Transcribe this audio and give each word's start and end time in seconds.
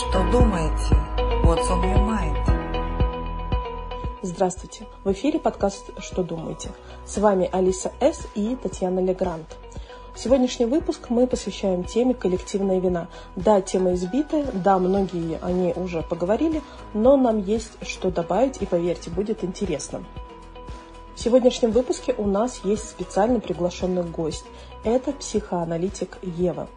Что 0.00 0.24
думаете? 0.32 0.94
What's 1.44 1.68
on 1.68 1.82
your 1.82 2.00
mind? 2.08 2.38
Здравствуйте! 4.22 4.86
В 5.04 5.12
эфире 5.12 5.38
подкаст 5.38 5.90
«Что 5.98 6.22
думаете?». 6.22 6.70
С 7.04 7.18
вами 7.18 7.50
Алиса 7.52 7.92
С. 8.00 8.26
и 8.34 8.56
Татьяна 8.56 9.00
Легрант. 9.00 9.58
Сегодняшний 10.16 10.64
выпуск 10.64 11.10
мы 11.10 11.26
посвящаем 11.26 11.84
теме 11.84 12.14
«Коллективная 12.14 12.80
вина». 12.80 13.08
Да, 13.36 13.60
тема 13.60 13.92
избитая, 13.92 14.46
да, 14.54 14.78
многие 14.78 15.38
о 15.42 15.52
ней 15.52 15.74
уже 15.76 16.00
поговорили, 16.00 16.62
но 16.94 17.18
нам 17.18 17.38
есть 17.38 17.72
что 17.82 18.10
добавить, 18.10 18.62
и 18.62 18.66
поверьте, 18.66 19.10
будет 19.10 19.44
интересно. 19.44 20.02
В 21.14 21.20
сегодняшнем 21.20 21.72
выпуске 21.72 22.14
у 22.16 22.26
нас 22.26 22.62
есть 22.64 22.88
специально 22.88 23.38
приглашенный 23.38 24.04
гость. 24.04 24.46
Это 24.82 25.12
психоаналитик 25.12 26.16
Ева. 26.22 26.68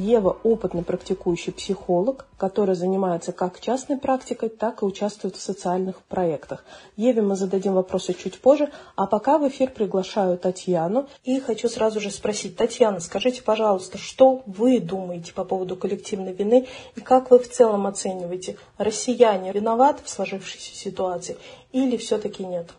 Ева– 0.00 0.38
опытный 0.44 0.82
практикующий 0.82 1.52
психолог, 1.52 2.26
который 2.38 2.74
занимается 2.74 3.32
как 3.32 3.60
частной 3.60 3.98
практикой, 3.98 4.48
так 4.48 4.80
и 4.80 4.86
участвует 4.86 5.36
в 5.36 5.42
социальных 5.42 6.00
проектах. 6.04 6.64
Еве 6.96 7.20
мы 7.20 7.36
зададим 7.36 7.74
вопросы 7.74 8.14
чуть 8.14 8.40
позже, 8.40 8.70
а 8.96 9.06
пока 9.06 9.36
в 9.36 9.46
эфир 9.46 9.70
приглашаю 9.70 10.38
Татьяну. 10.38 11.06
И 11.24 11.38
хочу 11.38 11.68
сразу 11.68 12.00
же 12.00 12.10
спросить, 12.10 12.56
Татьяна, 12.56 13.00
скажите, 13.00 13.42
пожалуйста, 13.42 13.98
что 13.98 14.42
вы 14.46 14.80
думаете 14.80 15.34
по 15.34 15.44
поводу 15.44 15.76
коллективной 15.76 16.32
вины 16.32 16.66
и 16.96 17.00
как 17.00 17.30
вы 17.30 17.38
в 17.38 17.50
целом 17.50 17.86
оцениваете, 17.86 18.56
россияне 18.78 19.52
виноваты 19.52 20.02
в 20.02 20.08
сложившейся 20.08 20.74
ситуации 20.74 21.36
или 21.72 21.98
все-таки 21.98 22.42
нет? 22.46 22.70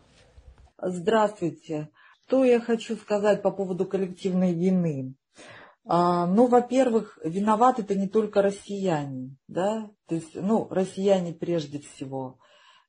Здравствуйте. 0.81 1.89
Что 2.25 2.43
я 2.45 2.59
хочу 2.59 2.95
сказать 2.95 3.43
по 3.43 3.51
поводу 3.51 3.85
коллективной 3.85 4.53
вины? 4.53 5.13
А, 5.85 6.27
ну, 6.27 6.47
во-первых, 6.47 7.17
виноваты 7.23 7.81
это 7.81 7.95
не 7.95 8.07
только 8.07 8.41
россияне, 8.41 9.35
да, 9.47 9.89
то 10.07 10.15
есть, 10.15 10.35
ну, 10.35 10.67
россияне 10.69 11.33
прежде 11.33 11.79
всего, 11.79 12.37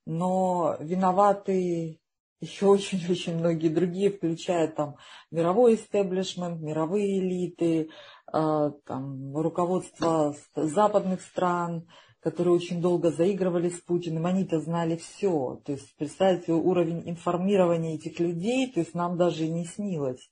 но 0.05 0.77
виноваты 0.79 2.01
еще 2.41 2.67
очень-очень 2.67 3.37
многие 3.39 3.69
другие, 3.69 4.11
включая 4.11 4.69
там 4.69 4.97
мировой 5.31 5.77
истеблишмент, 5.77 6.61
мировые 6.61 7.21
элиты, 7.21 7.89
а, 8.31 8.71
там, 8.85 9.35
руководство 9.37 10.37
западных 10.55 11.23
стран, 11.23 11.87
которые 12.21 12.55
очень 12.55 12.81
долго 12.81 13.11
заигрывали 13.11 13.69
с 13.69 13.81
Путиным, 13.81 14.27
они-то 14.27 14.61
знали 14.61 14.97
все. 14.97 15.61
То 15.65 15.73
есть, 15.73 15.97
представьте, 15.97 16.53
уровень 16.53 17.09
информирования 17.09 17.95
этих 17.95 18.21
людей, 18.21 18.71
то 18.71 18.81
есть 18.81 18.95
нам 18.95 19.17
даже 19.17 19.47
и 19.47 19.51
не 19.51 19.65
снилось. 19.65 20.31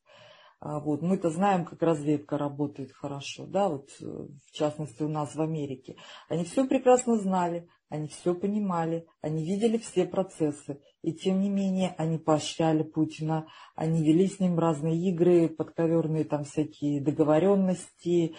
А 0.61 0.79
вот, 0.79 1.01
мы-то 1.01 1.31
знаем, 1.31 1.65
как 1.65 1.81
разведка 1.81 2.37
работает 2.37 2.93
хорошо, 2.93 3.47
да, 3.47 3.71
вот 3.71 3.89
э, 4.03 4.05
в 4.05 4.51
частности 4.53 5.03
у 5.03 5.09
нас 5.09 5.35
в 5.35 5.41
Америке. 5.41 5.97
Они 6.29 6.45
все 6.45 6.67
прекрасно 6.67 7.17
знали, 7.17 7.67
они 7.89 8.09
все 8.09 8.35
понимали, 8.35 9.07
они 9.23 9.43
видели 9.43 9.79
все 9.79 10.05
процессы. 10.05 10.83
И 11.01 11.15
тем 11.15 11.41
не 11.41 11.49
менее 11.49 11.95
они 11.97 12.19
поощряли 12.19 12.83
Путина, 12.83 13.47
они 13.75 14.05
вели 14.05 14.29
с 14.29 14.39
ним 14.39 14.59
разные 14.59 14.99
игры, 15.09 15.49
подковерные 15.49 16.25
там 16.25 16.45
всякие 16.45 17.01
договоренности 17.01 18.37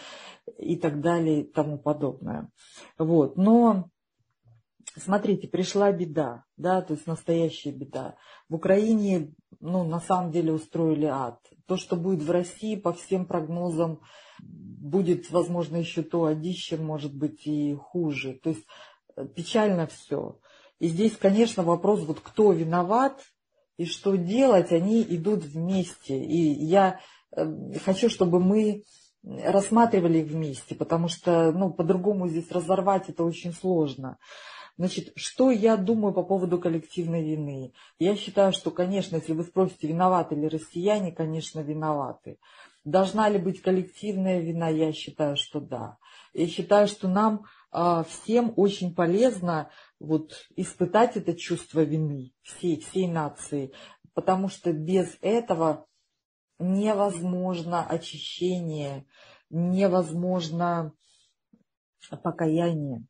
и 0.60 0.76
так 0.76 1.02
далее 1.02 1.42
и 1.42 1.52
тому 1.52 1.80
подобное. 1.80 2.52
Вот. 3.00 3.36
Но 3.36 3.90
смотрите, 4.96 5.48
пришла 5.48 5.92
беда, 5.92 6.46
да, 6.56 6.84
то 6.84 6.94
есть 6.94 7.08
настоящая 7.08 7.72
беда. 7.72 8.16
В 8.48 8.56
Украине, 8.56 9.34
ну, 9.62 9.84
на 9.84 10.00
самом 10.00 10.32
деле 10.32 10.54
устроили 10.54 11.06
ад. 11.06 11.40
То, 11.68 11.78
что 11.78 11.96
будет 11.96 12.24
в 12.24 12.32
России, 12.32 12.76
по 12.76 12.94
всем 12.94 13.26
прогнозам, 13.26 14.02
будет, 14.40 15.30
возможно, 15.32 15.78
еще 15.78 16.02
то 16.02 16.26
одище, 16.26 16.78
может 16.78 17.16
быть, 17.16 17.46
и 17.46 17.76
хуже. 17.76 18.40
То 18.44 18.50
есть 18.50 18.66
э, 19.16 19.26
печально 19.28 19.88
все. 19.88 20.40
И 20.80 20.88
здесь, 20.88 21.16
конечно, 21.16 21.64
вопрос, 21.64 22.02
вот 22.02 22.20
кто 22.20 22.52
виноват 22.52 23.22
и 23.78 23.86
что 23.86 24.16
делать, 24.16 24.72
они 24.72 25.04
идут 25.04 25.44
вместе. 25.44 26.18
И 26.18 26.66
я 26.66 27.00
э, 27.36 27.80
хочу, 27.86 28.10
чтобы 28.10 28.40
мы 28.40 28.84
рассматривали 29.24 30.20
их 30.20 30.32
вместе, 30.32 30.74
потому 30.74 31.08
что, 31.08 31.52
ну, 31.52 31.72
по-другому 31.72 32.28
здесь 32.28 32.50
разорвать 32.52 33.10
это 33.10 33.24
очень 33.24 33.54
сложно. 33.54 34.18
Значит, 34.78 35.12
что 35.16 35.52
я 35.52 35.78
думаю 35.78 36.14
по 36.14 36.24
поводу 36.24 36.60
коллективной 36.60 37.24
вины? 37.24 37.74
Я 38.00 38.16
считаю, 38.16 38.54
что, 38.54 38.72
конечно, 38.72 39.18
если 39.18 39.34
вы 39.34 39.44
спросите, 39.44 39.88
виноваты 39.88 40.36
ли 40.36 40.48
россияне, 40.48 41.12
конечно, 41.12 41.60
виноваты. 41.60 42.38
Должна 42.84 43.30
ли 43.30 43.38
быть 43.38 43.62
коллективная 43.62 44.40
вина? 44.40 44.70
Я 44.70 44.92
считаю, 44.92 45.38
что 45.38 45.60
да. 45.60 45.98
Я 46.34 46.48
считаю, 46.48 46.88
что 46.88 47.08
нам 47.08 47.46
э, 47.72 48.04
всем 48.10 48.54
очень 48.56 48.96
полезно 48.96 49.70
вот, 50.00 50.48
испытать 50.56 51.16
это 51.16 51.36
чувство 51.36 51.82
вины 51.82 52.34
всей, 52.42 52.80
всей 52.80 53.08
нации, 53.08 53.72
потому 54.14 54.50
что 54.50 54.74
без 54.74 55.16
этого 55.22 55.86
невозможно 56.58 57.86
очищение, 57.86 59.06
невозможно 59.50 60.94
покаяние. 62.24 63.06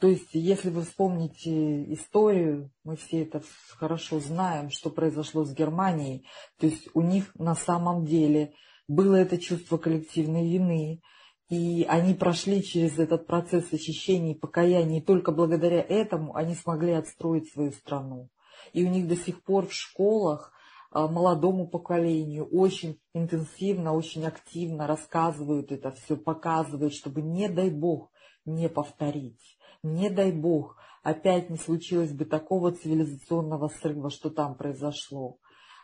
То 0.00 0.08
есть, 0.08 0.30
если 0.32 0.70
вы 0.70 0.82
вспомните 0.82 1.92
историю, 1.92 2.70
мы 2.84 2.96
все 2.96 3.22
это 3.22 3.42
хорошо 3.70 4.18
знаем, 4.18 4.70
что 4.70 4.88
произошло 4.88 5.44
с 5.44 5.52
Германией, 5.52 6.26
то 6.58 6.66
есть 6.66 6.88
у 6.94 7.02
них 7.02 7.34
на 7.34 7.54
самом 7.54 8.06
деле 8.06 8.54
было 8.88 9.16
это 9.16 9.36
чувство 9.36 9.76
коллективной 9.76 10.48
вины, 10.48 11.02
и 11.50 11.84
они 11.86 12.14
прошли 12.14 12.62
через 12.62 12.98
этот 12.98 13.26
процесс 13.26 13.70
очищения 13.72 14.32
и 14.32 14.38
покаяния, 14.38 15.00
и 15.00 15.04
только 15.04 15.32
благодаря 15.32 15.82
этому 15.82 16.34
они 16.34 16.54
смогли 16.54 16.92
отстроить 16.92 17.52
свою 17.52 17.72
страну. 17.72 18.30
И 18.72 18.84
у 18.84 18.88
них 18.88 19.06
до 19.06 19.16
сих 19.16 19.42
пор 19.42 19.66
в 19.66 19.74
школах 19.74 20.52
а, 20.90 21.06
молодому 21.06 21.68
поколению 21.68 22.46
очень 22.46 22.98
интенсивно, 23.12 23.92
очень 23.92 24.24
активно 24.24 24.86
рассказывают 24.86 25.70
это 25.70 25.90
все, 25.90 26.16
показывают, 26.16 26.94
чтобы, 26.94 27.20
не 27.20 27.50
дай 27.50 27.68
бог, 27.68 28.10
не 28.46 28.70
повторить 28.70 29.53
не 29.84 30.10
дай 30.10 30.32
бог, 30.32 30.76
опять 31.02 31.50
не 31.50 31.58
случилось 31.58 32.12
бы 32.12 32.24
такого 32.24 32.72
цивилизационного 32.72 33.68
срыва, 33.68 34.10
что 34.10 34.30
там 34.30 34.56
произошло. 34.56 35.38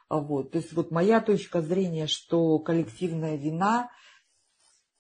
А 0.08 0.18
вот. 0.18 0.50
То 0.50 0.58
есть 0.58 0.72
вот 0.72 0.90
моя 0.90 1.20
точка 1.20 1.62
зрения, 1.62 2.08
что 2.08 2.58
коллективная 2.58 3.36
вина, 3.36 3.90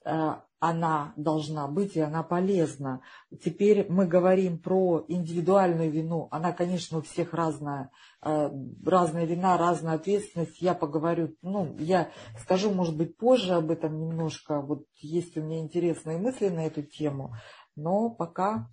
э, 0.04 0.34
она 0.60 1.14
должна 1.16 1.66
быть 1.66 1.96
и 1.96 2.00
она 2.00 2.22
полезна. 2.22 3.00
Теперь 3.42 3.90
мы 3.90 4.06
говорим 4.06 4.58
про 4.58 5.04
индивидуальную 5.08 5.90
вину. 5.90 6.28
Она, 6.30 6.52
конечно, 6.52 6.98
у 6.98 7.02
всех 7.02 7.32
разная. 7.32 7.90
Э, 8.22 8.50
разная 8.84 9.24
вина, 9.24 9.56
разная 9.56 9.94
ответственность. 9.94 10.60
Я 10.60 10.74
поговорю, 10.74 11.34
ну, 11.40 11.74
я 11.78 12.10
скажу, 12.42 12.70
может 12.70 12.96
быть, 12.96 13.16
позже 13.16 13.54
об 13.54 13.70
этом 13.70 13.98
немножко. 13.98 14.60
Вот 14.60 14.84
есть 14.98 15.36
у 15.36 15.42
меня 15.42 15.58
интересные 15.58 16.18
мысли 16.18 16.50
на 16.50 16.66
эту 16.66 16.82
тему. 16.82 17.34
Но 17.74 18.10
пока 18.10 18.68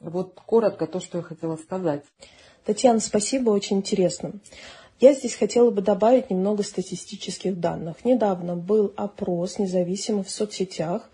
вот 0.00 0.40
коротко 0.46 0.86
то, 0.86 1.00
что 1.00 1.18
я 1.18 1.24
хотела 1.24 1.56
сказать. 1.56 2.04
Татьяна, 2.64 3.00
спасибо, 3.00 3.50
очень 3.50 3.78
интересно. 3.78 4.32
Я 4.98 5.12
здесь 5.12 5.34
хотела 5.34 5.70
бы 5.70 5.82
добавить 5.82 6.30
немного 6.30 6.62
статистических 6.62 7.60
данных. 7.60 8.04
Недавно 8.04 8.56
был 8.56 8.92
опрос 8.96 9.58
независимых 9.58 10.26
в 10.26 10.30
соцсетях, 10.30 11.10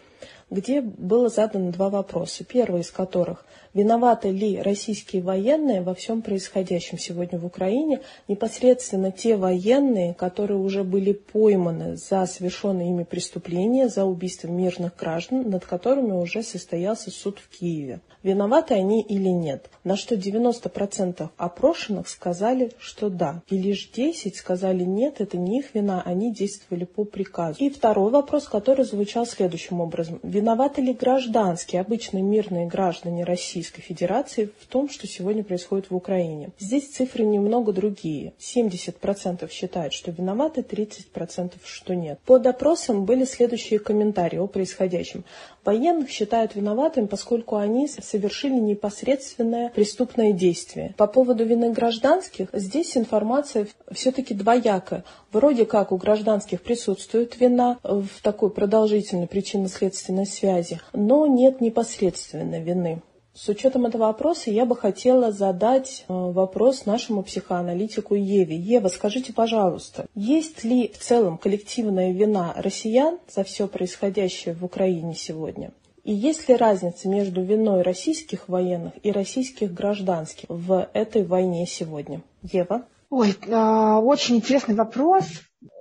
где 0.51 0.81
было 0.81 1.29
задано 1.29 1.73
два 1.73 1.91
вопроса. 1.91 2.45
Первый 2.45 2.83
из 2.83 2.91
которых– 2.91 3.45
виноваты 3.75 4.31
ли 4.31 4.61
российские 4.61 5.23
военные 5.23 5.83
во 5.83 5.95
всем 5.95 6.23
происходящем 6.23 6.99
сегодня 6.99 7.39
в 7.39 7.47
Украине, 7.47 8.01
непосредственно 8.29 9.13
те 9.13 9.37
военные, 9.37 10.15
которые 10.15 10.59
уже 10.59 10.85
были 10.85 11.13
пойманы 11.13 11.97
за 11.97 12.27
совершенные 12.27 12.89
ими 12.89 13.05
преступления, 13.05 13.89
за 13.89 14.05
убийство 14.05 14.49
мирных 14.49 14.97
граждан, 14.97 15.49
над 15.51 15.65
которыми 15.65 16.13
уже 16.13 16.43
состоялся 16.43 17.11
суд 17.11 17.39
в 17.39 17.49
Киеве 17.49 18.01
виноваты 18.23 18.75
они 18.75 19.03
или 19.03 19.29
нет. 19.29 19.71
На 19.85 19.97
что 19.97 20.15
90% 20.15 21.29
опрошенных 21.37 22.09
сказали, 22.09 22.73
что 22.79 23.11
да. 23.11 23.43
И 23.49 23.59
лишь 23.59 23.91
10 23.91 24.37
сказали 24.37 24.85
нет, 24.85 25.21
это 25.21 25.37
не 25.37 25.59
их 25.59 25.75
вина, 25.75 26.03
они 26.05 26.33
действовали 26.33 26.85
по 26.85 27.05
приказу. 27.05 27.57
И 27.59 27.71
второй 27.71 28.11
вопрос, 28.11 28.49
который 28.49 28.85
звучал 28.85 29.27
следующим 29.27 29.81
образом. 29.81 30.21
Виноваты 30.23 30.83
ли 30.83 30.93
гражданские, 30.93 31.81
обычные 31.81 32.23
мирные 32.23 32.67
граждане 32.67 33.25
России 33.25 33.62
Российской 33.63 33.83
Федерации 33.83 34.51
в 34.59 34.67
том, 34.67 34.89
что 34.89 35.07
сегодня 35.07 35.45
происходит 35.45 35.89
в 35.89 35.95
Украине. 35.95 36.51
Здесь 36.59 36.89
цифры 36.89 37.23
немного 37.25 37.73
другие. 37.73 38.33
70% 38.41 39.49
считают, 39.53 39.93
что 39.93 40.11
виноваты, 40.11 40.63
30% 40.63 41.53
что 41.65 41.95
нет. 41.95 42.19
По 42.27 42.41
допросам 42.41 43.05
были 43.05 43.25
следующие 43.25 43.79
комментарии 43.79 44.39
о 44.39 44.49
происходящем. 44.49 45.23
Военных 45.65 46.11
считают 46.11 46.57
виноватым, 46.57 47.07
поскольку 47.07 47.55
они 47.55 47.87
совершили 47.87 48.55
непосредственное 48.55 49.69
преступное 49.69 50.33
действие. 50.33 50.95
По 50.97 51.07
поводу 51.07 51.45
вины 51.45 51.71
гражданских, 51.71 52.49
здесь 52.53 52.97
информация 52.97 53.69
все-таки 53.93 54.35
двоякая. 54.35 55.05
Вроде 55.31 55.67
как 55.67 55.93
у 55.93 55.99
гражданских 55.99 56.63
присутствует 56.63 57.39
вина 57.39 57.79
в 57.85 58.09
такой 58.23 58.51
продолжительной 58.51 59.29
причинно-следственной 59.29 60.27
связи, 60.27 60.81
но 60.93 61.29
нет 61.29 61.61
непосредственной 61.61 62.61
вины. 62.61 63.03
С 63.35 63.49
учетом 63.49 63.87
этого 63.87 64.07
вопроса 64.07 64.51
я 64.51 64.67
бы 64.67 64.77
хотела 64.77 65.33
задать 65.33 66.05
э, 66.07 66.13
вопрос 66.13 66.85
нашему 66.85 67.23
психоаналитику 67.23 68.15
Еве. 68.15 68.57
Ева, 68.57 68.89
скажите, 68.89 69.33
пожалуйста, 69.33 70.05
есть 70.15 70.65
ли 70.65 70.93
в 70.93 70.99
целом 70.99 71.39
коллективная 71.39 72.13
вина 72.13 72.53
россиян 72.57 73.19
за 73.35 73.43
все 73.43 73.69
происходящее 73.69 74.55
в 74.55 74.63
Украине 74.65 75.15
сегодня? 75.15 75.73
И 76.05 76.13
есть 76.13 76.47
ли 76.49 76.57
разница 76.57 77.09
между 77.09 77.43
виной 77.43 77.81
российских 77.81 78.49
военных 78.49 78.93
и 79.03 79.11
российских 79.11 79.73
гражданских 79.73 80.45
в 80.51 80.91
этой 80.93 81.25
войне 81.25 81.67
сегодня? 81.67 82.21
Ева? 82.43 82.85
Ой, 83.09 83.35
а, 83.51 84.01
очень 84.01 84.37
интересный 84.37 84.75
вопрос 84.75 85.25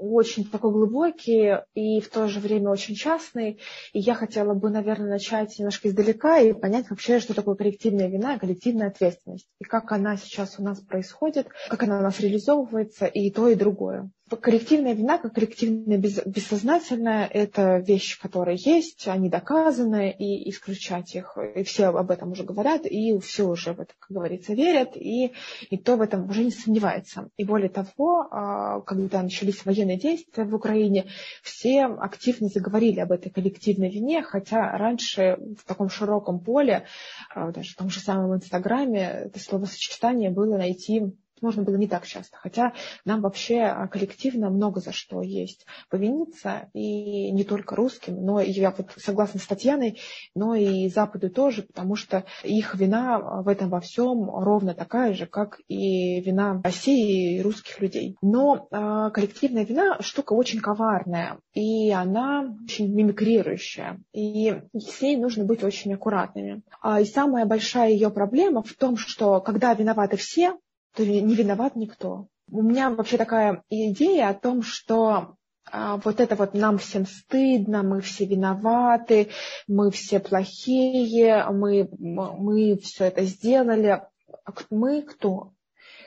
очень 0.01 0.45
такой 0.45 0.71
глубокий 0.71 1.57
и 1.75 2.01
в 2.01 2.09
то 2.09 2.27
же 2.27 2.39
время 2.39 2.69
очень 2.69 2.95
частный. 2.95 3.59
И 3.93 3.99
я 3.99 4.15
хотела 4.15 4.53
бы, 4.53 4.69
наверное, 4.69 5.09
начать 5.09 5.57
немножко 5.59 5.87
издалека 5.87 6.39
и 6.39 6.53
понять 6.53 6.89
вообще, 6.89 7.19
что 7.19 7.33
такое 7.33 7.55
коллективная 7.55 8.07
вина 8.07 8.35
и 8.35 8.39
коллективная 8.39 8.87
ответственность. 8.87 9.47
И 9.59 9.63
как 9.63 9.91
она 9.91 10.17
сейчас 10.17 10.57
у 10.57 10.63
нас 10.63 10.79
происходит, 10.79 11.47
как 11.69 11.83
она 11.83 11.99
у 11.99 12.01
нас 12.01 12.19
реализовывается, 12.19 13.05
и 13.05 13.29
то, 13.29 13.47
и 13.47 13.55
другое. 13.55 14.09
Коллективная 14.39 14.93
вина, 14.93 15.17
как 15.17 15.33
коллективная 15.33 15.97
бессознательная, 15.97 17.27
это 17.27 17.79
вещи, 17.79 18.19
которые 18.19 18.57
есть, 18.57 19.07
они 19.07 19.29
доказаны, 19.29 20.09
и 20.09 20.49
исключать 20.49 21.15
их, 21.15 21.37
и 21.55 21.63
все 21.63 21.87
об 21.87 22.11
этом 22.11 22.31
уже 22.31 22.43
говорят, 22.43 22.85
и 22.85 23.19
все 23.19 23.43
уже 23.43 23.73
в 23.73 23.81
это, 23.81 23.93
как 23.99 24.15
говорится, 24.15 24.53
верят, 24.53 24.95
и 24.95 25.33
никто 25.69 25.97
в 25.97 26.01
этом 26.01 26.29
уже 26.29 26.45
не 26.45 26.51
сомневается. 26.51 27.29
И 27.35 27.43
более 27.43 27.69
того, 27.69 28.27
а, 28.31 28.79
когда 28.81 29.21
начались 29.21 29.65
военные 29.65 29.90
действия 29.97 30.45
в 30.45 30.53
Украине, 30.53 31.07
все 31.43 31.85
активно 31.85 32.47
заговорили 32.47 32.99
об 32.99 33.11
этой 33.11 33.29
коллективной 33.29 33.89
вине, 33.89 34.21
хотя 34.23 34.77
раньше 34.77 35.37
в 35.59 35.65
таком 35.65 35.89
широком 35.89 36.39
поле, 36.39 36.85
а, 37.33 37.51
даже 37.51 37.73
в 37.73 37.75
том 37.75 37.89
же 37.89 37.99
самом 37.99 38.35
Инстаграме, 38.35 39.23
это 39.25 39.39
словосочетание 39.39 40.29
было 40.29 40.57
найти 40.57 41.13
можно 41.41 41.63
было 41.63 41.75
не 41.75 41.87
так 41.87 42.05
часто. 42.05 42.37
Хотя 42.37 42.73
нам 43.05 43.21
вообще 43.21 43.61
а, 43.61 43.87
коллективно 43.87 44.49
много 44.49 44.79
за 44.79 44.91
что 44.91 45.21
есть 45.21 45.65
повиниться, 45.89 46.69
и 46.73 47.31
не 47.31 47.43
только 47.43 47.75
русским, 47.75 48.23
но 48.23 48.39
и 48.39 48.51
я 48.51 48.71
вот 48.71 48.91
согласна 48.97 49.39
с 49.39 49.47
Татьяной, 49.47 49.99
но 50.35 50.55
и 50.55 50.87
Западу 50.89 51.29
тоже, 51.29 51.63
потому 51.63 51.95
что 51.95 52.25
их 52.43 52.75
вина 52.75 53.19
в 53.19 53.47
этом 53.47 53.69
во 53.69 53.79
всем 53.79 54.29
ровно 54.29 54.73
такая 54.73 55.13
же, 55.13 55.25
как 55.25 55.59
и 55.67 56.19
вина 56.21 56.61
России 56.63 57.37
и 57.37 57.41
русских 57.41 57.79
людей. 57.81 58.15
Но 58.21 58.67
э, 58.71 59.09
коллективная 59.13 59.65
вина 59.65 60.01
штука 60.01 60.33
очень 60.33 60.59
коварная, 60.59 61.39
и 61.53 61.91
она 61.91 62.55
очень 62.63 62.93
мимикрирующая, 62.93 63.99
и 64.13 64.61
с 64.73 65.01
ней 65.01 65.17
нужно 65.17 65.45
быть 65.45 65.63
очень 65.63 65.93
аккуратными. 65.93 66.61
А, 66.81 67.01
и 67.01 67.05
самая 67.05 67.45
большая 67.45 67.91
ее 67.91 68.09
проблема 68.09 68.63
в 68.63 68.73
том, 68.73 68.97
что 68.97 69.39
когда 69.41 69.73
виноваты 69.73 70.17
все, 70.17 70.57
то 70.95 71.05
не 71.05 71.35
виноват 71.35 71.75
никто. 71.75 72.27
У 72.49 72.61
меня 72.61 72.89
вообще 72.89 73.17
такая 73.17 73.63
идея 73.69 74.29
о 74.29 74.33
том, 74.33 74.61
что 74.61 75.35
а, 75.69 75.97
вот 75.97 76.19
это 76.19 76.35
вот 76.35 76.53
нам 76.53 76.77
всем 76.77 77.05
стыдно, 77.05 77.83
мы 77.83 78.01
все 78.01 78.25
виноваты, 78.25 79.29
мы 79.67 79.91
все 79.91 80.19
плохие, 80.19 81.45
мы, 81.49 81.89
мы 81.97 82.77
все 82.77 83.05
это 83.05 83.23
сделали. 83.23 84.01
А 84.45 84.53
мы 84.69 85.01
кто? 85.01 85.53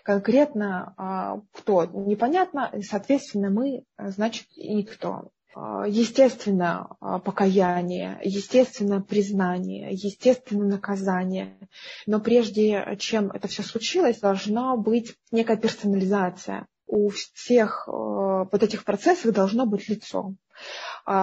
Конкретно 0.02 0.94
а, 0.98 1.40
кто? 1.52 1.86
Непонятно, 1.86 2.72
соответственно, 2.82 3.48
мы, 3.50 3.84
значит, 3.96 4.46
никто. 4.56 5.30
А, 5.54 5.86
естественно, 5.86 6.96
а, 7.00 7.18
покаяние, 7.20 8.18
естественно, 8.24 9.00
признание, 9.00 9.92
естественно, 9.92 10.64
наказание. 10.64 11.56
Но 12.06 12.20
прежде 12.20 12.96
чем 12.98 13.30
это 13.30 13.46
все 13.48 13.62
случилось, 13.62 14.18
должна 14.18 14.76
быть 14.76 15.14
некая 15.30 15.56
персонализация. 15.56 16.66
У 16.86 17.08
всех 17.08 17.88
а, 17.88 18.48
вот 18.50 18.62
этих 18.62 18.84
процессов 18.84 19.32
должно 19.32 19.66
быть 19.66 19.88
лицо. 19.88 20.34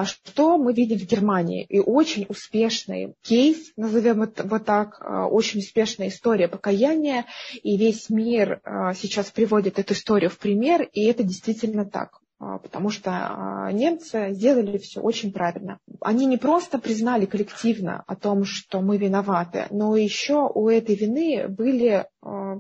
Что 0.04 0.58
мы 0.58 0.74
видим 0.74 1.00
в 1.00 1.06
Германии? 1.06 1.64
И 1.64 1.80
очень 1.80 2.26
успешный 2.28 3.16
кейс, 3.22 3.72
назовем 3.78 4.24
это 4.24 4.46
вот 4.46 4.66
так, 4.66 5.02
очень 5.32 5.62
успешная 5.62 6.10
история 6.10 6.50
покаяния, 6.50 7.26
и 7.64 7.78
весь 7.78 8.10
мир 8.10 8.62
сейчас 8.94 9.32
приводит 9.32 9.80
эту 9.80 9.94
историю 9.94 10.30
в 10.30 10.38
пример, 10.38 10.84
и 10.92 11.06
это 11.06 11.24
действительно 11.24 11.86
так. 11.86 12.21
А, 12.42 12.58
потому 12.58 12.90
что 12.90 13.12
а, 13.12 13.72
немцы 13.72 14.32
сделали 14.32 14.80
все 14.80 15.00
очень 15.00 15.32
правильно. 15.32 15.78
Они 16.02 16.26
не 16.26 16.38
просто 16.38 16.80
признали 16.80 17.26
коллективно 17.26 18.04
о 18.08 18.16
том, 18.16 18.46
что 18.46 18.82
мы 18.82 18.98
виноваты, 18.98 19.68
но 19.70 19.96
еще 19.96 20.50
у 20.52 20.68
этой 20.68 20.96
вины 20.96 21.48
были 21.48 22.08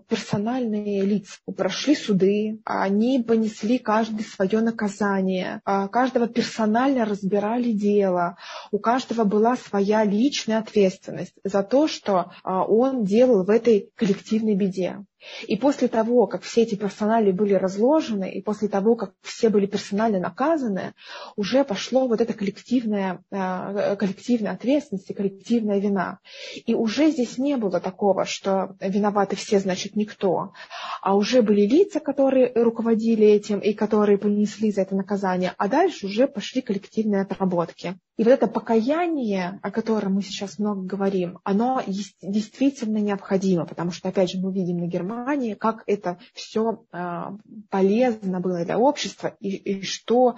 персональные 0.08 1.04
лица. 1.04 1.38
Прошли 1.56 1.96
суды, 1.96 2.60
они 2.66 3.24
понесли 3.26 3.78
каждый 3.78 4.24
свое 4.24 4.62
наказание, 4.62 5.62
каждого 5.64 6.28
персонально 6.28 7.06
разбирали 7.06 7.72
дело, 7.72 8.38
у 8.72 8.80
каждого 8.80 9.24
была 9.24 9.56
своя 9.56 10.04
личная 10.04 10.60
ответственность 10.60 11.36
за 11.44 11.64
то, 11.64 11.88
что 11.88 12.32
он 12.44 13.04
делал 13.04 13.44
в 13.44 13.50
этой 13.50 13.92
коллективной 13.96 14.56
беде. 14.56 15.06
И 15.48 15.56
после 15.56 15.88
того, 15.88 16.28
как 16.28 16.42
все 16.42 16.64
эти 16.64 16.76
персонали 16.76 17.32
были 17.32 17.54
разложены, 17.54 18.32
и 18.32 18.42
после 18.42 18.68
того, 18.68 18.96
как 18.96 19.14
все 19.22 19.50
были 19.50 19.66
персонально 19.66 20.20
наказаны, 20.20 20.94
уже 21.36 21.64
пошло 21.64 22.08
вот 22.08 22.22
эта 22.22 22.34
коллективная, 22.34 23.24
э, 23.30 23.96
коллективная 23.98 24.54
ответственность 24.54 25.10
и 25.10 25.14
коллективная 25.14 25.80
вина. 25.80 26.20
И 26.66 26.74
уже 26.74 27.12
здесь 27.12 27.38
не 27.38 27.56
было 27.58 27.80
такого, 27.80 28.26
что 28.26 28.76
виноваты 28.80 29.36
все, 29.36 29.51
значит, 29.60 29.96
никто. 29.96 30.54
А 31.02 31.16
уже 31.16 31.42
были 31.42 31.62
лица, 31.62 32.00
которые 32.00 32.52
руководили 32.56 33.26
этим 33.26 33.60
и 33.60 33.74
которые 33.74 34.18
понесли 34.18 34.72
за 34.72 34.82
это 34.82 34.96
наказание. 34.96 35.54
А 35.58 35.68
дальше 35.68 36.08
уже 36.08 36.28
пошли 36.28 36.62
коллективные 36.62 37.22
отработки. 37.22 37.98
И 38.22 38.24
вот 38.24 38.34
это 38.34 38.46
покаяние, 38.46 39.60
о 39.64 39.72
котором 39.72 40.14
мы 40.14 40.22
сейчас 40.22 40.60
много 40.60 40.84
говорим, 40.84 41.40
оно 41.44 41.82
действительно 42.22 42.98
необходимо, 42.98 43.66
потому 43.66 43.90
что, 43.90 44.10
опять 44.10 44.32
же, 44.32 44.40
мы 44.40 44.54
видим 44.54 44.78
на 44.78 44.86
Германии, 44.86 45.56
как 45.56 45.82
это 45.88 46.20
все 46.36 46.84
а, 46.92 47.34
полезно 47.72 48.40
было 48.40 48.64
для 48.64 48.78
общества, 48.78 49.36
и, 49.40 49.56
и 49.56 49.82
что 49.82 50.36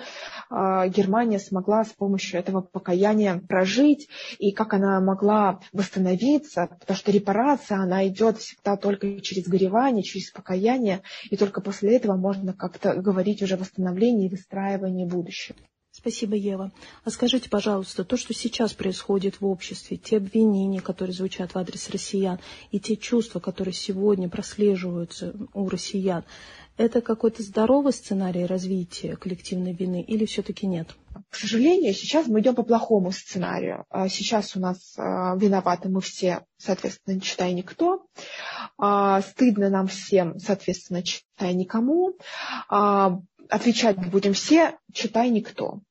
а, 0.50 0.88
Германия 0.88 1.40
смогла 1.40 1.84
с 1.84 1.90
помощью 1.90 2.40
этого 2.40 2.62
покаяния 2.62 3.42
прожить, 3.50 4.08
и 4.40 4.54
как 4.54 4.74
она 4.74 5.02
могла 5.02 5.60
восстановиться, 5.74 6.70
потому 6.80 6.98
что 6.98 7.12
репарация, 7.12 7.80
она 7.80 8.08
идет 8.08 8.38
всегда 8.38 8.78
только 8.78 9.03
через 9.22 9.48
горевание, 9.48 10.04
через 10.04 10.32
покаяние, 10.32 11.02
и 11.30 11.38
только 11.38 11.62
после 11.62 11.96
этого 11.96 12.16
можно 12.16 12.54
как-то 12.54 12.96
говорить 12.96 13.42
уже 13.42 13.56
о 13.56 13.58
восстановлении 13.58 14.28
и 14.28 14.32
выстраивании 14.32 15.06
будущего. 15.06 15.58
Спасибо, 15.96 16.36
Ева. 16.36 16.72
А 17.04 17.12
скажите, 17.12 17.50
пожалуйста, 17.50 18.04
то, 18.04 18.18
что 18.18 18.34
сейчас 18.34 18.74
происходит 18.74 19.40
в 19.40 19.46
обществе, 19.46 19.98
те 19.98 20.18
обвинения, 20.18 20.82
которые 20.82 21.14
звучат 21.14 21.54
в 21.54 21.58
адрес 21.58 21.88
россиян, 21.92 22.40
и 22.72 22.80
те 22.80 22.98
чувства, 22.98 23.40
которые 23.40 23.76
сегодня 23.76 24.28
прослеживаются 24.28 25.36
у 25.54 25.70
россиян, 25.70 26.26
это 26.78 27.02
какой-то 27.02 27.44
здоровый 27.44 27.94
сценарий 27.94 28.48
развития 28.48 29.16
коллективной 29.16 29.74
вины 29.74 30.02
или 30.02 30.26
все-таки 30.26 30.66
нет? 30.66 30.96
К 31.30 31.36
сожалению, 31.36 31.94
сейчас 31.94 32.26
мы 32.28 32.40
идем 32.40 32.56
по 32.56 32.64
плохому 32.64 33.12
сценарию. 33.12 33.86
А 33.90 34.10
сейчас 34.10 34.56
у 34.56 34.60
нас 34.60 34.96
а, 34.98 35.36
виноваты 35.36 35.90
мы 35.90 36.02
все, 36.02 36.46
соответственно, 36.58 37.16
не 37.16 37.22
читая 37.22 37.54
никто. 37.54 38.08
А, 38.78 39.22
стыдно 39.22 39.70
нам 39.70 39.88
всем, 39.88 40.40
соответственно, 40.40 41.04
читая 41.04 41.54
никому. 41.54 42.18
Отвечать 42.70 43.98
будем 44.10 44.34
все, 44.34 44.78
читай 44.94 45.30
никто. 45.30 45.82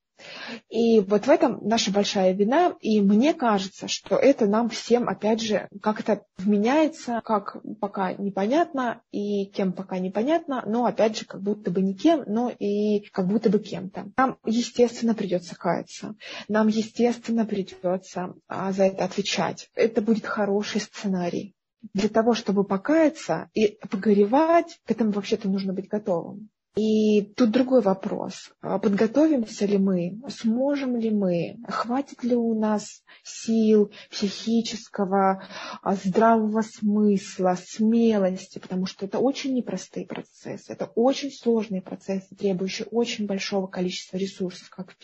И 0.69 1.01
вот 1.01 1.27
в 1.27 1.31
этом 1.31 1.59
наша 1.63 1.91
большая 1.91 2.33
вина, 2.33 2.75
и 2.81 3.01
мне 3.01 3.35
кажется, 3.35 3.89
что 3.89 4.17
это 4.17 4.47
нам 4.47 4.69
всем, 4.69 5.09
опять 5.09 5.41
же, 5.41 5.69
как 5.81 6.01
это 6.01 6.25
вменяется, 6.39 7.21
как 7.25 7.57
пока 7.81 8.13
непонятно, 8.13 9.03
и 9.11 9.47
кем 9.47 9.73
пока 9.73 9.99
непонятно, 9.99 10.63
но 10.67 10.85
опять 10.85 11.19
же, 11.19 11.25
как 11.25 11.43
будто 11.43 11.71
бы 11.71 11.83
не 11.83 11.95
кем, 11.95 12.23
но 12.27 12.51
и 12.51 13.01
как 13.11 13.27
будто 13.27 13.51
бы 13.51 13.59
кем-то. 13.59 14.13
Нам, 14.17 14.39
естественно, 14.45 15.15
придется 15.15 15.57
каяться. 15.57 16.15
Нам, 16.49 16.69
естественно, 16.69 17.45
придется 17.45 18.35
а, 18.49 18.73
за 18.73 18.85
это 18.85 19.05
отвечать. 19.05 19.69
Это 19.75 20.03
будет 20.03 20.27
хороший 20.27 20.81
сценарий. 20.81 21.55
Для 21.95 22.09
того, 22.09 22.35
чтобы 22.35 22.65
покаяться 22.65 23.51
и 23.55 23.79
погоревать, 23.91 24.81
к 24.87 24.91
этому 24.91 25.13
вообще-то 25.13 25.49
нужно 25.49 25.73
быть 25.73 25.89
готовым. 25.89 26.51
И 26.75 27.21
тут 27.37 27.51
другой 27.51 27.83
вопрос. 27.83 28.51
А 28.63 28.79
подготовимся 28.79 29.67
ли 29.67 29.77
мы? 29.77 30.23
Сможем 30.29 30.97
ли 30.97 31.11
мы? 31.11 31.59
Хватит 31.69 32.25
ли 32.25 32.35
у 32.35 32.59
нас 32.59 33.03
сил, 33.23 33.93
психического, 34.11 35.47
а, 35.83 35.95
здравого 35.95 36.63
смысла, 36.63 37.59
смелости? 37.63 38.59
Потому 38.59 38.87
что 38.87 39.05
это 39.05 39.19
очень 39.19 39.53
непростые 39.53 40.07
процессы. 40.07 40.73
Это 40.73 40.87
очень 40.95 41.31
сложные 41.31 41.83
процессы, 41.83 42.35
требующие 42.35 42.89
очень 42.91 43.27
большого 43.27 43.67
количества 43.67 44.17
ресурсов, 44.17 44.71
как 44.71 44.97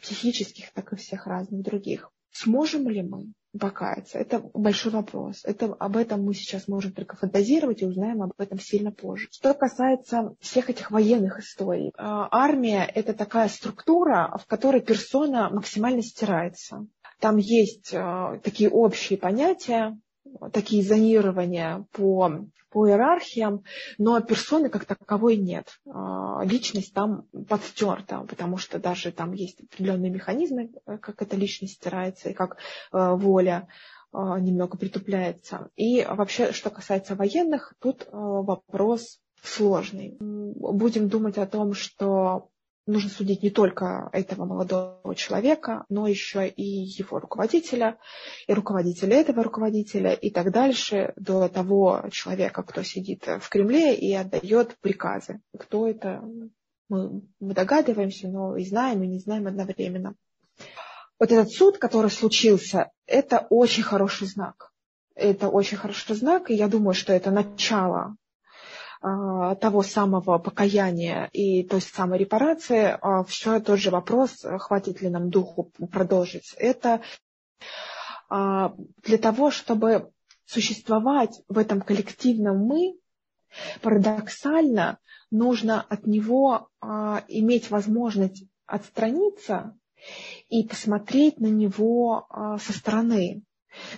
психических, 0.00 0.72
так 0.72 0.90
и 0.94 0.96
всех 0.96 1.26
разных 1.26 1.60
других. 1.60 2.10
Сможем 2.32 2.88
ли 2.88 3.02
мы? 3.02 3.34
Покаяться? 3.58 4.18
Это 4.18 4.40
большой 4.54 4.92
вопрос. 4.92 5.40
Это, 5.44 5.66
об 5.78 5.96
этом 5.96 6.24
мы 6.24 6.34
сейчас 6.34 6.68
можем 6.68 6.92
только 6.92 7.16
фантазировать 7.16 7.82
и 7.82 7.86
узнаем 7.86 8.22
об 8.22 8.32
этом 8.38 8.58
сильно 8.58 8.92
позже. 8.92 9.28
Что 9.30 9.54
касается 9.54 10.34
всех 10.40 10.70
этих 10.70 10.90
военных 10.90 11.40
историй. 11.40 11.92
А, 11.96 12.28
армия– 12.30 12.84
это 12.94 13.12
такая 13.12 13.48
структура, 13.48 14.36
в 14.40 14.46
которой 14.46 14.80
персона 14.80 15.50
максимально 15.50 16.02
стирается. 16.02 16.86
Там 17.18 17.36
есть 17.36 17.90
а, 17.92 18.38
такие 18.42 18.70
общие 18.70 19.18
понятия, 19.18 19.98
такие 20.52 20.82
зонирования 20.82 21.86
по, 21.92 22.46
по 22.70 22.88
иерархиям, 22.88 23.64
но 23.98 24.20
персоны 24.20 24.70
как 24.70 24.84
таковой 24.84 25.36
нет. 25.36 25.80
А, 25.86 26.42
личность 26.44 26.94
там 26.94 27.26
подстерта, 27.48 28.24
потому 28.28 28.56
что 28.56 28.78
даже 28.78 29.12
там 29.12 29.32
есть 29.32 29.60
определенные 29.60 30.10
механизмы, 30.10 30.70
э, 30.86 30.98
как 30.98 31.20
эта 31.22 31.36
личность 31.36 31.74
стирается 31.74 32.30
и 32.30 32.34
как 32.34 32.56
э, 32.56 33.14
воля 33.14 33.68
э, 34.12 34.18
немного 34.18 34.78
притупляется. 34.78 35.70
И 35.76 36.04
вообще, 36.04 36.52
что 36.52 36.70
касается 36.70 37.14
военных, 37.14 37.74
тут 37.80 38.08
вопрос 38.10 39.20
сложный. 39.42 40.16
Будем 40.20 41.08
думать 41.08 41.38
о 41.38 41.46
том, 41.46 41.74
что 41.74 42.49
нужно 42.90 43.10
судить 43.10 43.42
не 43.42 43.50
только 43.50 44.08
этого 44.12 44.44
молодого 44.44 45.14
человека, 45.14 45.84
но 45.88 46.06
еще 46.06 46.48
и 46.48 46.62
его 46.62 47.18
руководителя, 47.18 47.98
и 48.46 48.52
руководителя 48.52 49.16
этого 49.16 49.42
руководителя, 49.42 50.12
и 50.12 50.30
так 50.30 50.52
дальше, 50.52 51.12
до 51.16 51.48
того 51.48 52.04
человека, 52.10 52.62
кто 52.62 52.82
сидит 52.82 53.26
в 53.26 53.48
Кремле 53.48 53.94
и 53.94 54.12
отдает 54.14 54.76
приказы. 54.80 55.40
Кто 55.58 55.88
это, 55.88 56.22
мы, 56.88 57.22
мы 57.40 57.54
догадываемся, 57.54 58.28
но 58.28 58.56
и 58.56 58.64
знаем, 58.64 59.02
и 59.02 59.08
не 59.08 59.18
знаем 59.18 59.46
одновременно. 59.46 60.14
Вот 61.18 61.30
этот 61.30 61.50
суд, 61.50 61.78
который 61.78 62.10
случился, 62.10 62.90
это 63.06 63.46
очень 63.50 63.82
хороший 63.82 64.26
знак. 64.26 64.72
Это 65.14 65.48
очень 65.48 65.76
хороший 65.76 66.14
знак, 66.14 66.50
и 66.50 66.54
я 66.54 66.66
думаю, 66.68 66.94
что 66.94 67.12
это 67.12 67.30
начало 67.30 68.16
того 69.00 69.82
самого 69.82 70.38
покаяния 70.38 71.30
и 71.32 71.62
той 71.64 71.80
самой 71.80 72.18
репарации, 72.18 72.98
а, 73.00 73.24
все 73.24 73.58
тот 73.60 73.78
же 73.78 73.90
вопрос, 73.90 74.44
хватит 74.58 75.00
ли 75.00 75.08
нам 75.08 75.30
духу 75.30 75.72
продолжить 75.90 76.54
это. 76.58 77.00
А, 78.28 78.74
для 79.02 79.16
того, 79.16 79.50
чтобы 79.50 80.10
существовать 80.44 81.40
в 81.48 81.56
этом 81.56 81.80
коллективном 81.80 82.58
мы, 82.58 82.98
парадоксально 83.80 84.98
нужно 85.30 85.80
от 85.80 86.06
него 86.06 86.68
иметь 86.80 87.70
возможность 87.70 88.44
отстраниться 88.66 89.76
и 90.48 90.62
посмотреть 90.64 91.40
на 91.40 91.46
него 91.46 92.28
со 92.60 92.72
стороны 92.72 93.42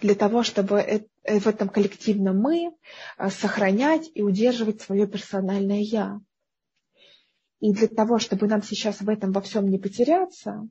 для 0.00 0.14
того, 0.14 0.42
чтобы 0.42 0.80
э, 0.80 1.38
в 1.38 1.46
этом 1.46 1.68
коллективном 1.68 2.38
мы 2.38 2.72
э, 3.18 3.30
сохранять 3.30 4.10
и 4.14 4.22
удерживать 4.22 4.80
свое 4.80 5.06
персональное 5.06 5.80
я. 5.80 6.20
И 7.60 7.72
для 7.72 7.88
того, 7.88 8.18
чтобы 8.18 8.48
нам 8.48 8.62
сейчас 8.62 9.00
в 9.00 9.08
этом 9.08 9.32
во 9.32 9.40
всем 9.40 9.68
не 9.68 9.78
потеряться, 9.78 10.68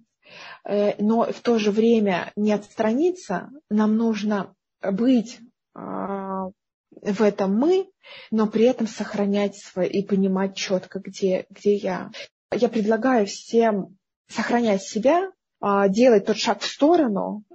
э, 0.66 1.02
но 1.02 1.32
в 1.32 1.42
то 1.42 1.58
же 1.58 1.72
время 1.72 2.32
не 2.36 2.52
отстраниться, 2.52 3.50
нам 3.70 3.98
нужно 3.98 4.56
быть 4.82 5.40
в 5.74 6.52
этом 7.22 7.56
мы, 7.56 7.90
но 8.30 8.46
при 8.46 8.66
этом 8.66 8.88
сохранять 8.88 9.56
свое 9.56 9.90
и 9.90 10.06
понимать 10.06 10.54
четко, 10.58 11.00
где, 11.00 11.46
где 11.50 11.76
я. 11.76 12.12
Я 12.54 12.68
предлагаю 12.68 13.26
всем 13.26 13.98
сохранять 14.28 14.84
себя, 14.84 15.32
делать 15.88 16.26
тот 16.26 16.36
шаг 16.36 16.60
в 16.60 16.66
сторону, 16.66 17.46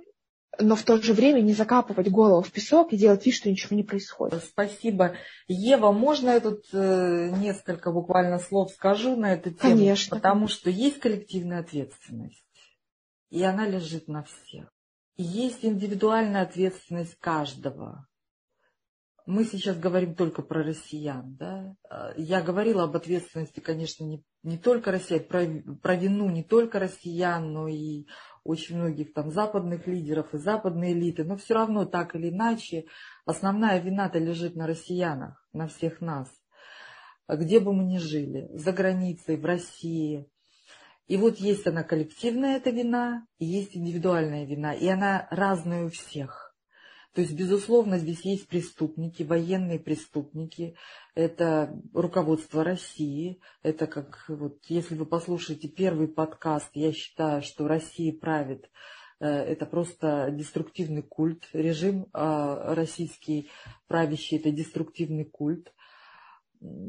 но 0.58 0.76
в 0.76 0.82
то 0.82 1.00
же 1.00 1.12
время 1.12 1.40
не 1.40 1.52
закапывать 1.52 2.10
голову 2.10 2.42
в 2.42 2.50
песок 2.50 2.92
и 2.92 2.96
делать 2.96 3.24
вид, 3.26 3.34
что 3.34 3.50
ничего 3.50 3.76
не 3.76 3.82
происходит. 3.82 4.44
Спасибо. 4.44 5.16
Ева, 5.48 5.92
можно 5.92 6.30
я 6.30 6.40
тут 6.40 6.64
э, 6.72 7.30
несколько 7.38 7.92
буквально 7.92 8.38
слов 8.38 8.70
скажу 8.72 9.16
на 9.16 9.32
эту 9.34 9.50
тему? 9.50 9.76
Конечно. 9.76 10.16
Потому 10.16 10.48
что 10.48 10.70
есть 10.70 10.98
коллективная 11.00 11.60
ответственность, 11.60 12.44
и 13.30 13.42
она 13.42 13.66
лежит 13.66 14.08
на 14.08 14.24
всех. 14.24 14.72
И 15.16 15.22
есть 15.22 15.64
индивидуальная 15.64 16.42
ответственность 16.42 17.16
каждого. 17.18 18.06
Мы 19.24 19.44
сейчас 19.44 19.76
говорим 19.76 20.14
только 20.14 20.42
про 20.42 20.62
россиян. 20.62 21.34
Да? 21.36 21.74
Я 22.16 22.42
говорила 22.42 22.84
об 22.84 22.94
ответственности, 22.94 23.58
конечно, 23.58 24.04
не, 24.04 24.22
не 24.44 24.56
только 24.56 24.92
россиян, 24.92 25.24
про, 25.24 25.46
про 25.82 25.96
вину 25.96 26.30
не 26.30 26.44
только 26.44 26.78
россиян, 26.78 27.52
но 27.52 27.66
и 27.66 28.06
очень 28.46 28.76
многих 28.76 29.12
там 29.12 29.30
западных 29.30 29.86
лидеров 29.86 30.32
и 30.34 30.38
западной 30.38 30.92
элиты, 30.92 31.24
но 31.24 31.36
все 31.36 31.54
равно 31.54 31.84
так 31.84 32.14
или 32.14 32.30
иначе 32.30 32.86
основная 33.24 33.80
вина-то 33.80 34.18
лежит 34.18 34.56
на 34.56 34.66
россиянах, 34.66 35.46
на 35.52 35.68
всех 35.68 36.00
нас, 36.00 36.28
где 37.28 37.60
бы 37.60 37.72
мы 37.72 37.84
ни 37.84 37.98
жили, 37.98 38.48
за 38.52 38.72
границей, 38.72 39.36
в 39.36 39.44
России. 39.44 40.28
И 41.06 41.16
вот 41.16 41.38
есть 41.38 41.66
она 41.66 41.84
коллективная 41.84 42.56
эта 42.56 42.70
вина, 42.70 43.26
и 43.38 43.46
есть 43.46 43.76
индивидуальная 43.76 44.44
вина, 44.44 44.74
и 44.74 44.88
она 44.88 45.28
разная 45.30 45.84
у 45.84 45.90
всех. 45.90 46.46
То 47.16 47.22
есть, 47.22 47.32
безусловно, 47.32 47.98
здесь 47.98 48.26
есть 48.26 48.46
преступники, 48.46 49.22
военные 49.22 49.78
преступники, 49.78 50.76
это 51.16 51.74
руководство 51.94 52.62
России, 52.62 53.40
это 53.62 53.86
как, 53.86 54.26
вот, 54.28 54.58
если 54.68 54.94
вы 54.94 55.06
послушаете 55.06 55.66
первый 55.66 56.08
подкаст, 56.08 56.68
я 56.74 56.92
считаю, 56.92 57.42
что 57.42 57.66
Россия 57.66 58.12
правит, 58.12 58.70
э, 59.18 59.26
это 59.26 59.64
просто 59.64 60.28
деструктивный 60.30 61.02
культ, 61.02 61.48
режим 61.54 62.06
а, 62.12 62.74
российский 62.74 63.50
правящий, 63.88 64.36
это 64.36 64.50
деструктивный 64.50 65.24
культ 65.24 65.72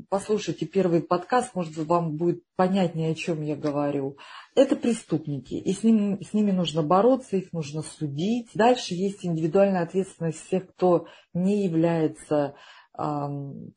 послушайте 0.10 0.66
первый 0.66 1.02
подкаст, 1.02 1.56
может, 1.56 1.76
вам 1.78 2.16
будет 2.16 2.44
понятнее, 2.56 3.12
о 3.12 3.16
чем 3.16 3.42
я 3.42 3.56
говорю. 3.56 4.18
Это 4.56 4.76
преступники, 4.76 5.54
и 5.54 5.74
с 5.74 5.84
ними, 5.84 6.24
с 6.24 6.34
ними 6.34 6.52
нужно 6.52 6.84
бороться, 6.84 7.38
их 7.38 7.54
нужно 7.54 7.82
судить. 7.82 8.50
Дальше 8.54 8.94
есть 8.94 9.26
индивидуальная 9.26 9.84
ответственность 9.84 10.46
всех, 10.46 10.68
кто 10.68 11.08
не 11.34 11.66
является 11.66 12.36
э, 12.36 12.54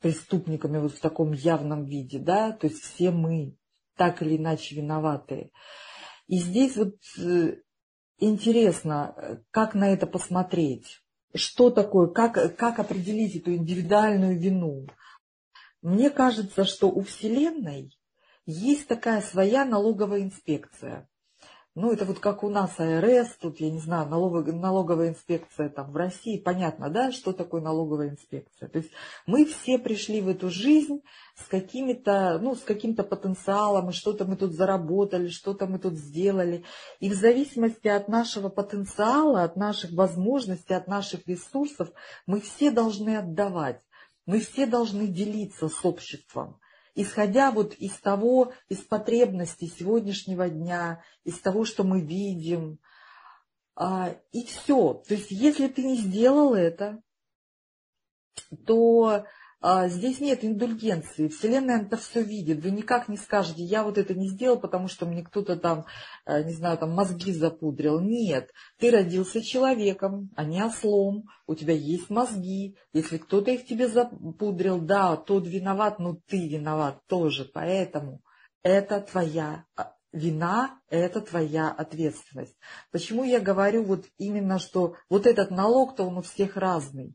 преступниками 0.01 0.79
вот 0.79 0.93
в 0.95 1.01
таком 1.01 1.33
явном 1.33 1.85
виде, 1.85 2.19
да, 2.19 2.53
то 2.53 2.67
есть 2.67 2.83
все 2.83 3.11
мы 3.11 3.55
так 3.97 4.23
или 4.23 4.39
иначе 4.39 4.77
виноваты. 4.77 5.51
И 6.27 6.39
здесь 6.39 6.77
вот 6.77 6.95
э, 7.19 7.57
интересно, 8.19 9.43
как 9.51 9.75
на 9.75 9.93
это 9.93 10.07
посмотреть. 10.07 11.03
Что 11.35 11.71
такое, 11.71 12.09
как, 12.09 12.57
как 12.57 12.79
определить 12.79 13.37
эту 13.37 13.55
индивидуальную 13.55 14.39
вину? 14.39 14.87
Мне 15.83 16.09
кажется, 16.09 16.65
что 16.65 16.91
у 16.91 17.03
Вселенной 17.03 17.95
есть 18.47 18.89
такая 18.89 19.21
своя 19.21 19.67
налоговая 19.67 20.23
инспекция. 20.23 21.10
Ну, 21.81 21.91
это 21.93 22.05
вот 22.05 22.19
как 22.19 22.45
у 22.45 22.51
нас 22.51 22.79
АРС, 22.79 23.39
тут, 23.41 23.59
я 23.59 23.71
не 23.71 23.79
знаю, 23.79 24.07
налоговая, 24.07 24.53
налоговая 24.53 25.09
инспекция 25.09 25.71
там 25.71 25.93
в 25.93 25.97
России, 25.97 26.37
понятно, 26.37 26.91
да, 26.91 27.11
что 27.11 27.33
такое 27.33 27.63
налоговая 27.63 28.11
инспекция. 28.11 28.69
То 28.69 28.81
есть 28.81 28.91
мы 29.27 29.47
все 29.47 29.79
пришли 29.79 30.21
в 30.21 30.29
эту 30.29 30.51
жизнь 30.51 31.01
с 31.43 31.49
какими-то, 31.49 32.39
ну, 32.39 32.55
с 32.55 32.61
каким-то 32.61 33.03
потенциалом, 33.03 33.89
и 33.89 33.95
что-то 33.95 34.27
мы 34.27 34.37
тут 34.37 34.53
заработали, 34.53 35.29
что-то 35.29 35.67
мы 35.67 35.79
тут 35.79 35.95
сделали. 35.95 36.65
И 36.99 37.09
в 37.09 37.15
зависимости 37.15 37.89
от 37.89 38.09
нашего 38.09 38.51
потенциала, 38.51 39.43
от 39.43 39.57
наших 39.57 39.93
возможностей, 39.93 40.75
от 40.75 40.87
наших 40.87 41.27
ресурсов, 41.27 41.89
мы 42.27 42.43
все 42.43 42.71
должны 42.71 43.17
отдавать. 43.17 43.81
Мы 44.27 44.41
все 44.41 44.67
должны 44.67 45.07
делиться 45.07 45.71
с 45.71 45.83
обществом. 45.83 46.60
Исходя 46.95 47.51
вот 47.51 47.75
из 47.75 47.93
того, 47.95 48.53
из 48.69 48.79
потребностей 48.79 49.69
сегодняшнего 49.69 50.49
дня, 50.49 51.03
из 51.25 51.39
того, 51.41 51.65
что 51.65 51.85
мы 51.85 52.01
видим, 52.01 52.79
а, 53.75 54.15
и 54.33 54.45
все. 54.45 55.03
То 55.07 55.15
есть, 55.15 55.31
если 55.31 55.69
ты 55.69 55.83
не 55.85 55.97
сделал 55.97 56.55
это, 56.55 57.03
то 58.67 59.25
здесь 59.63 60.21
нет 60.21 60.43
индульгенции. 60.43 61.29
Вселенная 61.29 61.83
это 61.83 61.99
все 61.99 62.23
видит. 62.23 62.63
Вы 62.63 62.71
никак 62.71 63.09
не 63.09 63.19
скажете, 63.19 63.63
я 63.63 63.85
вот 63.85 63.99
это 63.99 64.15
не 64.15 64.29
сделал, 64.29 64.59
потому 64.59 64.89
что 64.89 65.05
мне 65.05 65.23
кто-то 65.23 65.57
там, 65.57 65.85
э, 66.25 66.43
не 66.45 66.53
знаю, 66.53 66.79
там 66.79 66.93
мозги 66.93 67.33
запудрил. 67.33 68.01
Нет. 68.01 68.51
Ты 68.79 68.91
родился 68.91 69.43
человеком, 69.43 70.31
а 70.35 70.45
не 70.45 70.65
ослом. 70.65 71.25
У 71.47 71.55
тебя 71.55 71.75
есть 71.75 72.09
мозги. 72.09 72.77
Если 72.95 73.19
кто-то 73.19 73.51
их 73.51 73.67
тебе 73.67 73.89
запудрил, 73.89 74.81
да, 74.81 75.17
тот 75.17 75.47
виноват, 75.47 75.99
но 75.99 76.17
ты 76.27 76.49
виноват 76.49 77.01
тоже. 77.07 77.45
Поэтому 77.53 78.23
это 78.63 79.01
твоя 79.01 79.65
а, 79.77 79.93
вина– 80.13 80.81
это 80.89 81.21
твоя 81.21 81.71
ответственность. 81.71 82.57
Почему 82.91 83.25
я 83.25 83.41
говорю 83.41 83.85
вот 83.85 84.07
именно, 84.19 84.59
что 84.59 84.97
вот 85.09 85.27
этот 85.27 85.51
налог-то 85.51 86.05
он 86.05 86.19
у 86.19 86.23
всех 86.23 86.57
разный. 86.57 87.15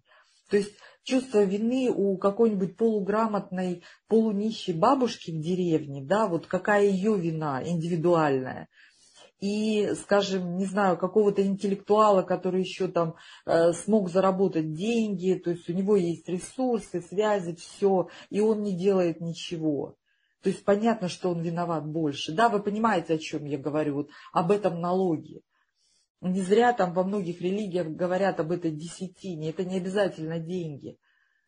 То 0.50 0.58
есть 0.58 0.76
чувство 1.06 1.44
вины 1.44 1.90
у 1.90 2.18
какой-нибудь 2.18 2.76
полуграмотной, 2.76 3.84
полунищей 4.10 4.74
бабушки 4.74 5.32
в 5.32 5.40
деревне, 5.40 6.04
да, 6.04 6.28
вот 6.28 6.48
какая 6.48 6.86
ее 6.86 7.18
вина 7.18 7.62
индивидуальная. 7.64 8.68
И, 9.40 9.94
скажем, 10.02 10.58
не 10.58 10.66
знаю, 10.66 10.98
какого-то 10.98 11.46
интеллектуала, 11.46 12.24
который 12.24 12.62
еще 12.62 12.88
там 12.88 13.16
э, 13.46 13.74
смог 13.74 14.10
заработать 14.10 14.74
деньги, 14.74 15.40
то 15.44 15.52
есть 15.52 15.70
у 15.70 15.74
него 15.74 15.96
есть 15.96 16.28
ресурсы, 16.28 17.02
связи, 17.02 17.56
все, 17.56 18.08
и 18.30 18.40
он 18.40 18.64
не 18.64 18.76
делает 18.76 19.22
ничего. 19.22 19.98
То 20.42 20.50
есть 20.50 20.64
понятно, 20.64 21.10
что 21.10 21.30
он 21.30 21.42
виноват 21.42 21.86
больше. 21.86 22.32
Да, 22.32 22.50
вы 22.50 22.62
понимаете, 22.62 23.16
о 23.16 23.18
чем 23.18 23.46
я 23.46 23.58
говорю, 23.58 23.96
вот 23.96 24.10
об 24.32 24.52
этом 24.52 24.80
налоге. 24.80 25.42
Не 26.22 26.42
зря 26.42 26.74
там 26.74 26.94
во 26.94 27.04
многих 27.04 27.42
религиях 27.42 27.88
говорят 27.88 28.40
об 28.40 28.52
этой 28.52 28.72
десятине. 28.72 29.50
Это 29.50 29.64
не 29.64 29.78
обязательно 29.78 30.40
деньги. 30.40 30.98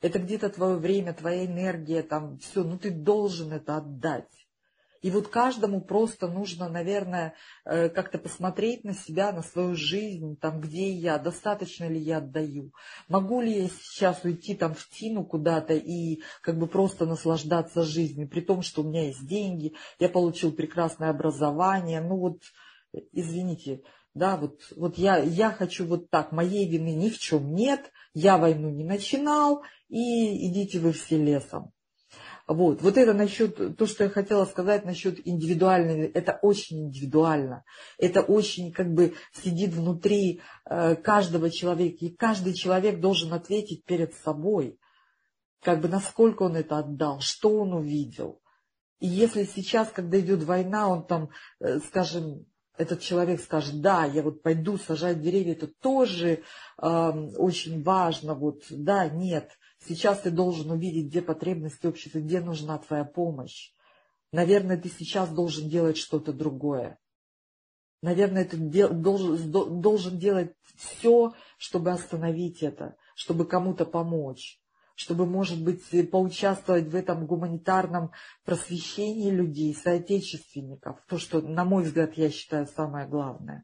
Это 0.01 0.19
где-то 0.19 0.49
твое 0.49 0.77
время, 0.77 1.13
твоя 1.13 1.45
энергия, 1.45 2.03
там 2.03 2.37
все. 2.37 2.63
Ну 2.63 2.77
ты 2.77 2.91
должен 2.91 3.51
это 3.53 3.77
отдать. 3.77 4.47
И 5.01 5.11
вот 5.11 5.27
каждому 5.27 5.81
просто 5.81 6.27
нужно, 6.27 6.69
наверное, 6.69 7.35
э, 7.65 7.89
как-то 7.89 8.17
посмотреть 8.17 8.83
на 8.83 8.93
себя, 8.93 9.31
на 9.31 9.41
свою 9.41 9.75
жизнь, 9.75 10.37
там, 10.37 10.59
где 10.59 10.91
я, 10.91 11.17
достаточно 11.19 11.87
ли 11.87 11.99
я 11.99 12.17
отдаю. 12.17 12.73
Могу 13.07 13.41
ли 13.41 13.61
я 13.61 13.69
сейчас 13.69 14.23
уйти 14.23 14.55
там 14.55 14.73
в 14.73 14.89
тину 14.89 15.23
куда-то 15.23 15.73
и 15.73 16.21
как 16.41 16.57
бы 16.57 16.67
просто 16.67 17.05
наслаждаться 17.05 17.83
жизнью, 17.83 18.27
при 18.27 18.41
том, 18.41 18.61
что 18.61 18.81
у 18.81 18.89
меня 18.89 19.05
есть 19.07 19.25
деньги, 19.27 19.73
я 19.99 20.09
получил 20.09 20.51
прекрасное 20.51 21.09
образование. 21.09 22.01
Ну 22.01 22.17
вот, 22.17 22.41
извините, 23.11 23.83
да, 24.17 24.37
вот, 24.37 24.59
вот 24.75 24.97
я, 24.97 25.17
я 25.17 25.51
хочу 25.51 25.85
вот 25.85 26.09
так, 26.09 26.31
моей 26.31 26.69
вины 26.69 26.93
ни 26.93 27.09
в 27.09 27.17
чем 27.17 27.53
нет, 27.53 27.91
я 28.13 28.37
войну 28.37 28.69
не 28.69 28.83
начинал, 28.83 29.63
и 29.89 30.49
идите 30.49 30.79
вы 30.79 30.91
все 30.91 31.17
лесом. 31.17 31.71
Вот, 32.47 32.81
вот 32.81 32.97
это 32.97 33.13
насчет, 33.13 33.77
то, 33.77 33.85
что 33.85 34.05
я 34.05 34.09
хотела 34.09 34.45
сказать 34.45 34.85
насчет 34.85 35.19
индивидуальной, 35.27 36.07
это 36.07 36.39
очень 36.41 36.85
индивидуально. 36.85 37.65
Это 37.97 38.21
очень 38.21 38.71
как 38.71 38.93
бы 38.93 39.15
сидит 39.33 39.73
внутри 39.73 40.41
э, 40.63 40.95
каждого 40.95 41.51
человека. 41.51 42.05
И 42.05 42.09
каждый 42.09 42.53
человек 42.53 43.01
должен 43.01 43.33
ответить 43.33 43.83
перед 43.83 44.13
собой, 44.15 44.79
как 45.61 45.81
бы 45.81 45.89
насколько 45.89 46.43
он 46.43 46.55
это 46.55 46.77
отдал, 46.77 47.19
что 47.19 47.49
он 47.49 47.73
увидел. 47.73 48.41
И 48.99 49.07
если 49.07 49.43
сейчас, 49.43 49.89
когда 49.89 50.17
идет 50.17 50.43
война, 50.43 50.87
он 50.87 51.05
там, 51.05 51.29
э, 51.59 51.79
скажем, 51.79 52.45
этот 52.77 53.01
человек 53.01 53.41
скажет, 53.41 53.81
да, 53.81 54.05
я 54.05 54.21
вот 54.21 54.41
пойду 54.41 54.77
сажать 54.77 55.21
деревья, 55.21 55.53
это 55.53 55.67
тоже 55.67 56.43
э, 56.81 56.87
очень 57.37 57.83
важно, 57.83 58.35
вот, 58.35 58.63
да, 58.69 59.09
нет, 59.09 59.51
сейчас 59.85 60.21
ты 60.21 60.31
должен 60.31 60.71
увидеть, 60.71 61.07
где 61.07 61.21
потребности 61.21 61.87
общества, 61.87 62.19
где 62.19 62.39
нужна 62.39 62.77
твоя 62.77 63.03
помощь. 63.03 63.71
Наверное, 64.31 64.77
ты 64.77 64.89
сейчас 64.89 65.29
должен 65.29 65.69
делать 65.69 65.97
что-то 65.97 66.33
другое. 66.33 66.99
Наверное, 68.01 68.45
ты 68.45 68.57
дел, 68.57 68.89
должен, 68.89 69.51
должен 69.51 70.19
делать 70.19 70.53
все, 70.75 71.33
чтобы 71.57 71.91
остановить 71.91 72.61
это, 72.61 72.95
чтобы 73.15 73.45
кому-то 73.45 73.85
помочь 73.85 74.61
чтобы, 74.97 75.27
может 75.27 75.63
быть, 75.63 75.83
поучаствовать 76.09 76.87
в 76.87 76.95
этом 76.95 77.27
гуманитарном 77.27 78.11
просвещении 78.43 79.29
людей, 79.29 79.75
соотечественников. 79.75 80.97
То, 81.07 81.19
что, 81.19 81.39
на 81.39 81.65
мой 81.65 81.83
взгляд, 81.83 82.17
я 82.17 82.31
считаю 82.31 82.65
самое 82.65 83.07
главное. 83.07 83.63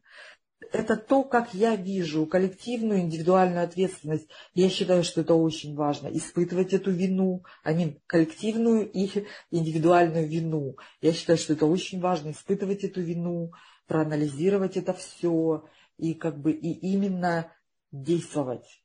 Это 0.72 0.96
то, 0.96 1.24
как 1.24 1.52
я 1.52 1.74
вижу 1.74 2.24
коллективную 2.26 3.00
индивидуальную 3.00 3.64
ответственность. 3.64 4.28
Я 4.54 4.70
считаю, 4.70 5.02
что 5.02 5.22
это 5.22 5.34
очень 5.34 5.74
важно. 5.74 6.06
Испытывать 6.06 6.72
эту 6.72 6.92
вину, 6.92 7.42
а 7.64 7.72
не 7.72 8.00
коллективную 8.06 8.88
и 8.88 9.26
индивидуальную 9.50 10.28
вину. 10.28 10.76
Я 11.00 11.12
считаю, 11.12 11.36
что 11.36 11.54
это 11.54 11.66
очень 11.66 12.00
важно. 12.00 12.30
Испытывать 12.30 12.84
эту 12.84 13.02
вину, 13.02 13.50
проанализировать 13.88 14.76
это 14.76 14.94
все 14.94 15.64
и 15.98 16.14
как 16.14 16.40
бы 16.40 16.52
и 16.52 16.70
именно 16.92 17.52
действовать 17.90 18.83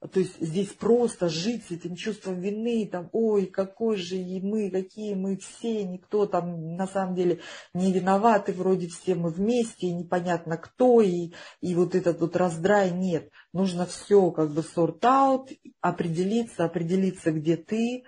то 0.00 0.20
есть 0.20 0.40
здесь 0.40 0.68
просто 0.68 1.28
жить 1.28 1.64
с 1.66 1.72
этим 1.72 1.96
чувством 1.96 2.40
вины, 2.40 2.88
там, 2.90 3.08
ой, 3.12 3.46
какой 3.46 3.96
же 3.96 4.16
и 4.16 4.40
мы, 4.40 4.70
какие 4.70 5.14
мы 5.14 5.36
все, 5.36 5.82
никто 5.84 6.26
там 6.26 6.76
на 6.76 6.86
самом 6.86 7.16
деле 7.16 7.40
не 7.74 7.92
виноваты, 7.92 8.52
вроде 8.52 8.86
все 8.86 9.16
мы 9.16 9.30
вместе, 9.30 9.88
и 9.88 9.92
непонятно 9.92 10.56
кто, 10.56 11.00
и, 11.00 11.32
и 11.60 11.74
вот 11.74 11.96
этот 11.96 12.20
вот 12.20 12.36
раздрай 12.36 12.92
нет. 12.92 13.30
Нужно 13.52 13.86
все 13.86 14.30
как 14.30 14.52
бы 14.52 14.62
sort 14.62 15.00
out, 15.00 15.48
определиться, 15.80 16.64
определиться, 16.64 17.32
где 17.32 17.56
ты 17.56 18.04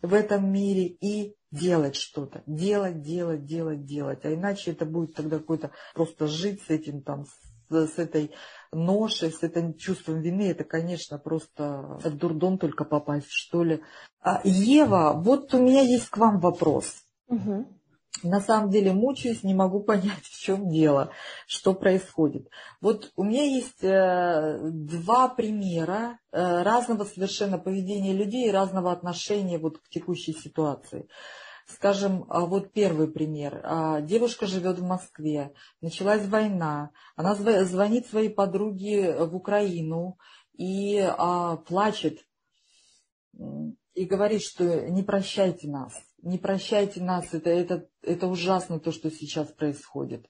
в 0.00 0.14
этом 0.14 0.50
мире 0.50 0.86
и 0.86 1.36
делать 1.50 1.94
что-то, 1.94 2.42
делать, 2.46 3.02
делать, 3.02 3.44
делать, 3.44 3.84
делать. 3.84 4.24
А 4.24 4.32
иначе 4.32 4.70
это 4.70 4.86
будет 4.86 5.14
тогда 5.14 5.38
какой-то 5.38 5.72
просто 5.94 6.26
жить 6.26 6.62
с 6.62 6.70
этим 6.70 7.02
там, 7.02 7.26
с, 7.70 7.86
с 7.86 7.98
этой 7.98 8.32
ношей, 8.74 9.30
с 9.30 9.42
этим 9.42 9.74
чувством 9.74 10.20
вины, 10.20 10.50
это, 10.50 10.64
конечно, 10.64 11.18
просто 11.18 11.98
дурдом 12.04 12.58
только 12.58 12.84
попасть, 12.84 13.28
что 13.30 13.64
ли. 13.64 13.82
А, 14.20 14.40
Ева, 14.44 15.12
вот 15.16 15.52
у 15.54 15.60
меня 15.60 15.82
есть 15.82 16.08
к 16.08 16.16
вам 16.16 16.40
вопрос. 16.40 17.02
Угу. 17.28 17.66
На 18.22 18.40
самом 18.40 18.70
деле 18.70 18.92
мучаюсь, 18.92 19.42
не 19.42 19.54
могу 19.54 19.80
понять, 19.84 20.24
в 20.24 20.40
чем 20.40 20.68
дело, 20.68 21.10
что 21.46 21.74
происходит. 21.74 22.48
Вот 22.80 23.12
у 23.16 23.24
меня 23.24 23.44
есть 23.44 23.82
э, 23.82 24.58
два 24.62 25.28
примера 25.28 26.18
э, 26.32 26.62
разного 26.62 27.04
совершенно 27.04 27.58
поведения 27.58 28.12
людей 28.12 28.48
и 28.48 28.52
разного 28.52 28.92
отношения 28.92 29.58
вот 29.58 29.78
к 29.78 29.88
текущей 29.88 30.32
ситуации. 30.32 31.08
Скажем, 31.66 32.26
а, 32.28 32.40
вот 32.40 32.72
первый 32.72 33.08
пример. 33.08 33.60
А, 33.64 34.00
девушка 34.02 34.46
живет 34.46 34.78
в 34.78 34.84
Москве, 34.84 35.54
началась 35.80 36.26
война, 36.26 36.90
она 37.16 37.34
звонит 37.34 38.06
своей 38.06 38.28
подруге 38.28 39.24
в 39.24 39.34
Украину 39.34 40.18
и 40.52 40.98
а, 40.98 41.56
плачет 41.56 42.20
и 43.94 44.04
говорит, 44.04 44.42
что 44.42 44.88
не 44.90 45.02
прощайте 45.02 45.68
нас, 45.68 45.94
не 46.22 46.38
прощайте 46.38 47.02
нас, 47.02 47.32
это, 47.32 47.50
это, 47.50 47.88
это 48.02 48.26
ужасно 48.26 48.78
то, 48.78 48.92
что 48.92 49.10
сейчас 49.10 49.48
происходит. 49.48 50.28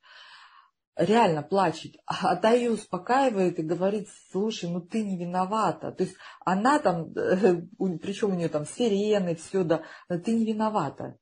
Реально 0.96 1.42
плачет. 1.42 1.96
А 2.06 2.36
та 2.36 2.52
ее 2.52 2.70
успокаивает 2.70 3.58
и 3.58 3.62
говорит, 3.62 4.08
слушай, 4.30 4.70
ну 4.70 4.80
ты 4.80 5.02
не 5.02 5.18
виновата. 5.18 5.90
То 5.90 6.04
есть 6.04 6.14
она 6.44 6.78
там, 6.78 7.12
причем 7.12 8.30
у 8.32 8.34
нее 8.36 8.48
там 8.48 8.64
сирены, 8.64 9.34
все, 9.34 9.64
да, 9.64 9.82
ты 10.08 10.32
не 10.32 10.46
виновата. 10.46 11.18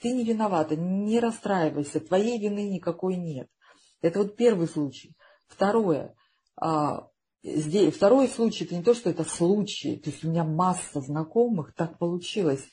Ты 0.00 0.12
не 0.12 0.24
виновата, 0.24 0.76
не 0.76 1.20
расстраивайся, 1.20 2.00
твоей 2.00 2.38
вины 2.38 2.68
никакой 2.68 3.16
нет. 3.16 3.48
Это 4.02 4.20
вот 4.20 4.36
первый 4.36 4.68
случай. 4.68 5.14
Второе. 5.46 6.14
А, 6.56 7.08
здесь, 7.42 7.94
второй 7.94 8.28
случай, 8.28 8.64
это 8.64 8.74
не 8.74 8.82
то, 8.82 8.94
что 8.94 9.10
это 9.10 9.24
случай. 9.24 9.96
То 9.96 10.10
есть 10.10 10.24
у 10.24 10.28
меня 10.28 10.44
масса 10.44 11.00
знакомых, 11.00 11.74
так 11.74 11.98
получилось. 11.98 12.64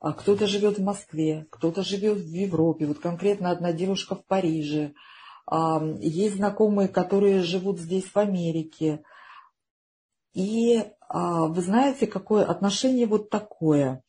А 0.00 0.12
кто-то 0.12 0.46
живет 0.46 0.78
в 0.78 0.82
Москве, 0.82 1.46
кто-то 1.50 1.82
живет 1.82 2.18
в 2.18 2.32
Европе. 2.32 2.86
Вот 2.86 2.98
конкретно 2.98 3.50
одна 3.50 3.72
девушка 3.72 4.14
в 4.14 4.24
Париже. 4.24 4.94
А, 5.46 5.82
есть 6.00 6.36
знакомые, 6.36 6.88
которые 6.88 7.40
живут 7.42 7.78
здесь, 7.78 8.04
в 8.06 8.16
Америке. 8.16 9.02
И 10.32 10.82
а, 11.08 11.46
вы 11.46 11.62
знаете, 11.62 12.06
какое 12.06 12.44
отношение 12.44 13.06
вот 13.06 13.30
такое– 13.30 14.02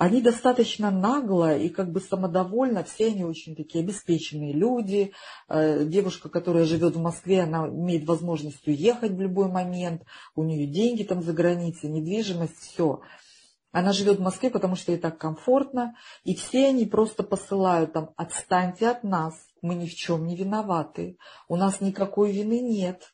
они 0.00 0.22
достаточно 0.22 0.90
нагло 0.90 1.54
и 1.54 1.68
как 1.68 1.92
бы 1.92 2.00
самодовольно, 2.00 2.84
все 2.84 3.08
они 3.08 3.22
очень 3.22 3.54
такие 3.54 3.84
обеспеченные 3.84 4.54
люди. 4.54 5.12
Э, 5.46 5.84
девушка, 5.84 6.30
которая 6.30 6.64
живет 6.64 6.96
в 6.96 7.02
Москве, 7.02 7.42
она 7.42 7.68
имеет 7.68 8.06
возможность 8.06 8.66
уехать 8.66 9.12
в 9.12 9.20
любой 9.20 9.48
момент, 9.48 10.04
у 10.34 10.42
нее 10.42 10.66
деньги 10.66 11.02
там 11.02 11.22
за 11.22 11.34
границей, 11.34 11.90
недвижимость, 11.90 12.56
все. 12.56 13.02
Она 13.72 13.92
живет 13.92 14.20
в 14.20 14.22
Москве, 14.22 14.48
потому 14.48 14.74
что 14.74 14.90
ей 14.90 14.98
так 14.98 15.18
комфортно, 15.18 15.94
и 16.24 16.34
все 16.34 16.68
они 16.68 16.86
просто 16.86 17.22
посылают 17.22 17.92
там, 17.92 18.14
отстаньте 18.16 18.88
от 18.88 19.04
нас, 19.04 19.34
мы 19.60 19.74
ни 19.74 19.86
в 19.86 19.94
чем 19.94 20.26
не 20.26 20.34
виноваты, 20.34 21.18
у 21.46 21.56
нас 21.56 21.82
никакой 21.82 22.32
вины 22.32 22.60
нет, 22.60 23.12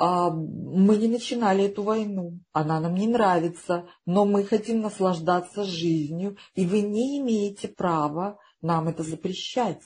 мы 0.00 0.96
не 0.96 1.08
начинали 1.08 1.64
эту 1.64 1.82
войну, 1.82 2.40
она 2.52 2.80
нам 2.80 2.94
не 2.94 3.06
нравится, 3.06 3.86
но 4.06 4.24
мы 4.24 4.44
хотим 4.44 4.80
наслаждаться 4.80 5.64
жизнью, 5.64 6.38
и 6.54 6.64
вы 6.64 6.80
не 6.80 7.18
имеете 7.18 7.68
права 7.68 8.38
нам 8.62 8.88
это 8.88 9.02
запрещать. 9.02 9.82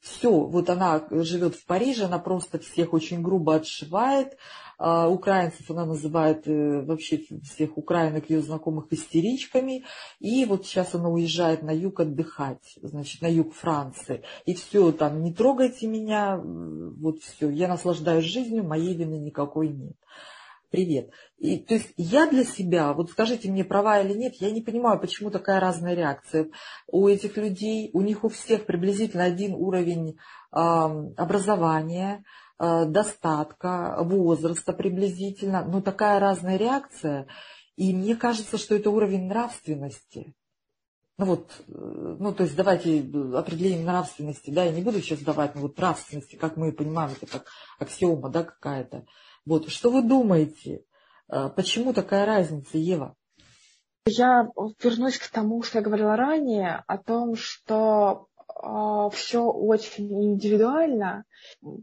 Все, 0.00 0.30
вот 0.30 0.68
она 0.68 1.06
живет 1.10 1.54
в 1.54 1.64
Париже, 1.64 2.04
она 2.04 2.18
просто 2.18 2.58
всех 2.58 2.92
очень 2.92 3.22
грубо 3.22 3.54
отшивает, 3.54 4.32
а, 4.32 4.36
украинцев 4.78 5.70
она 5.70 5.86
называет 5.86 6.46
э, 6.46 6.82
вообще 6.82 7.22
всех 7.42 7.78
украинок 7.78 8.28
ее 8.28 8.42
знакомых 8.42 8.92
истеричками. 8.92 9.84
И 10.20 10.44
вот 10.44 10.66
сейчас 10.66 10.94
она 10.94 11.08
уезжает 11.08 11.62
на 11.62 11.70
юг 11.70 12.00
отдыхать, 12.00 12.78
значит, 12.82 13.22
на 13.22 13.26
юг 13.26 13.54
Франции. 13.54 14.22
И 14.44 14.54
все, 14.54 14.92
там, 14.92 15.22
не 15.22 15.32
трогайте 15.32 15.86
меня, 15.86 16.38
вот 16.38 17.22
все, 17.22 17.48
я 17.48 17.68
наслаждаюсь 17.68 18.24
жизнью, 18.24 18.64
моей 18.64 18.94
вины 18.94 19.18
никакой 19.18 19.68
нет. 19.68 19.96
Привет. 20.70 21.10
И, 21.38 21.58
то 21.58 21.74
есть 21.74 21.94
я 21.96 22.28
для 22.28 22.44
себя, 22.44 22.92
вот 22.92 23.10
скажите 23.10 23.50
мне, 23.50 23.64
права 23.64 24.00
или 24.00 24.12
нет, 24.12 24.34
я 24.40 24.50
не 24.50 24.60
понимаю, 24.60 25.00
почему 25.00 25.30
такая 25.30 25.60
разная 25.60 25.94
реакция 25.94 26.50
у 26.88 27.08
этих 27.08 27.36
людей. 27.38 27.88
У 27.94 28.02
них 28.02 28.24
у 28.24 28.28
всех 28.28 28.66
приблизительно 28.66 29.24
один 29.24 29.54
уровень 29.54 30.10
э, 30.10 30.58
образования, 30.58 32.24
Э, 32.24 32.44
достатка, 32.58 33.98
возраста 34.00 34.72
приблизительно, 34.72 35.64
но 35.64 35.80
такая 35.80 36.18
разная 36.20 36.56
реакция. 36.56 37.26
И 37.76 37.94
мне 37.94 38.16
кажется, 38.16 38.56
что 38.56 38.74
это 38.74 38.90
уровень 38.90 39.28
нравственности. 39.28 40.34
Ну 41.18 41.24
вот, 41.24 41.50
э, 41.66 41.72
ну 42.18 42.34
то 42.34 42.42
есть 42.42 42.56
давайте 42.56 43.00
определение 43.34 43.86
нравственности, 43.86 44.50
да, 44.50 44.64
я 44.64 44.72
не 44.72 44.82
буду 44.82 45.00
сейчас 45.00 45.20
давать, 45.20 45.54
но 45.54 45.62
вот 45.62 45.78
нравственности, 45.78 46.36
как 46.36 46.56
мы 46.56 46.72
понимаем, 46.72 47.12
это 47.12 47.26
как 47.26 47.46
аксиома, 47.78 48.28
да, 48.28 48.44
какая-то. 48.44 49.06
Вот, 49.46 49.70
что 49.70 49.90
вы 49.90 50.02
думаете, 50.02 50.84
э, 51.28 51.48
почему 51.48 51.94
такая 51.94 52.26
разница, 52.26 52.76
Ева? 52.76 53.14
Я 54.06 54.48
вернусь 54.82 55.18
к 55.18 55.28
тому, 55.30 55.62
что 55.62 55.78
я 55.78 55.84
говорила 55.84 56.16
ранее, 56.16 56.84
о 56.86 56.98
том, 56.98 57.34
что 57.34 58.28
все 59.12 59.42
очень 59.44 60.32
индивидуально. 60.32 61.24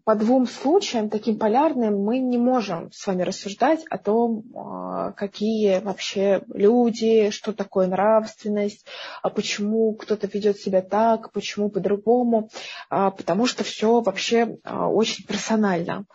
По 0.04 0.16
двум 0.16 0.48
случаям, 0.48 1.10
таким 1.10 1.38
полярным, 1.38 2.04
мы 2.04 2.20
не 2.20 2.38
можем 2.38 2.92
с 2.92 3.06
вами 3.06 3.22
рассуждать 3.24 3.86
о 3.90 3.98
том, 3.98 4.44
а, 4.56 5.12
какие 5.12 5.80
вообще 5.80 6.44
люди, 6.48 7.30
что 7.30 7.54
такое 7.54 7.88
нравственность, 7.88 8.86
а 9.22 9.30
почему 9.30 9.94
кто-то 9.94 10.28
ведет 10.28 10.58
себя 10.58 10.82
так, 10.82 11.32
почему 11.32 11.70
по-другому, 11.70 12.50
потому 12.90 13.46
что 13.46 13.64
все 13.64 14.02
вообще 14.02 14.58
очень 14.66 15.26
персонально. 15.26 16.06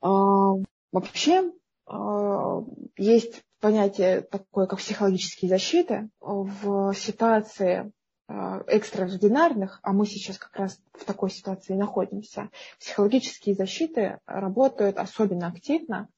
Вообще 0.00 1.52
есть 2.96 3.42
понятие 3.60 4.22
такое, 4.22 4.66
как 4.66 4.78
психологические 4.78 5.48
защиты. 5.48 6.08
В 6.20 6.94
ситуации 6.94 7.92
экстраординарных, 8.28 9.80
а 9.82 9.92
мы 9.92 10.06
сейчас 10.06 10.38
как 10.38 10.54
раз 10.56 10.78
в 10.92 11.04
такой 11.04 11.30
ситуации 11.30 11.74
находимся, 11.74 12.50
психологические 12.78 13.54
защиты 13.54 14.18
работают 14.26 14.98
особенно 14.98 15.46
активно, 15.46 16.08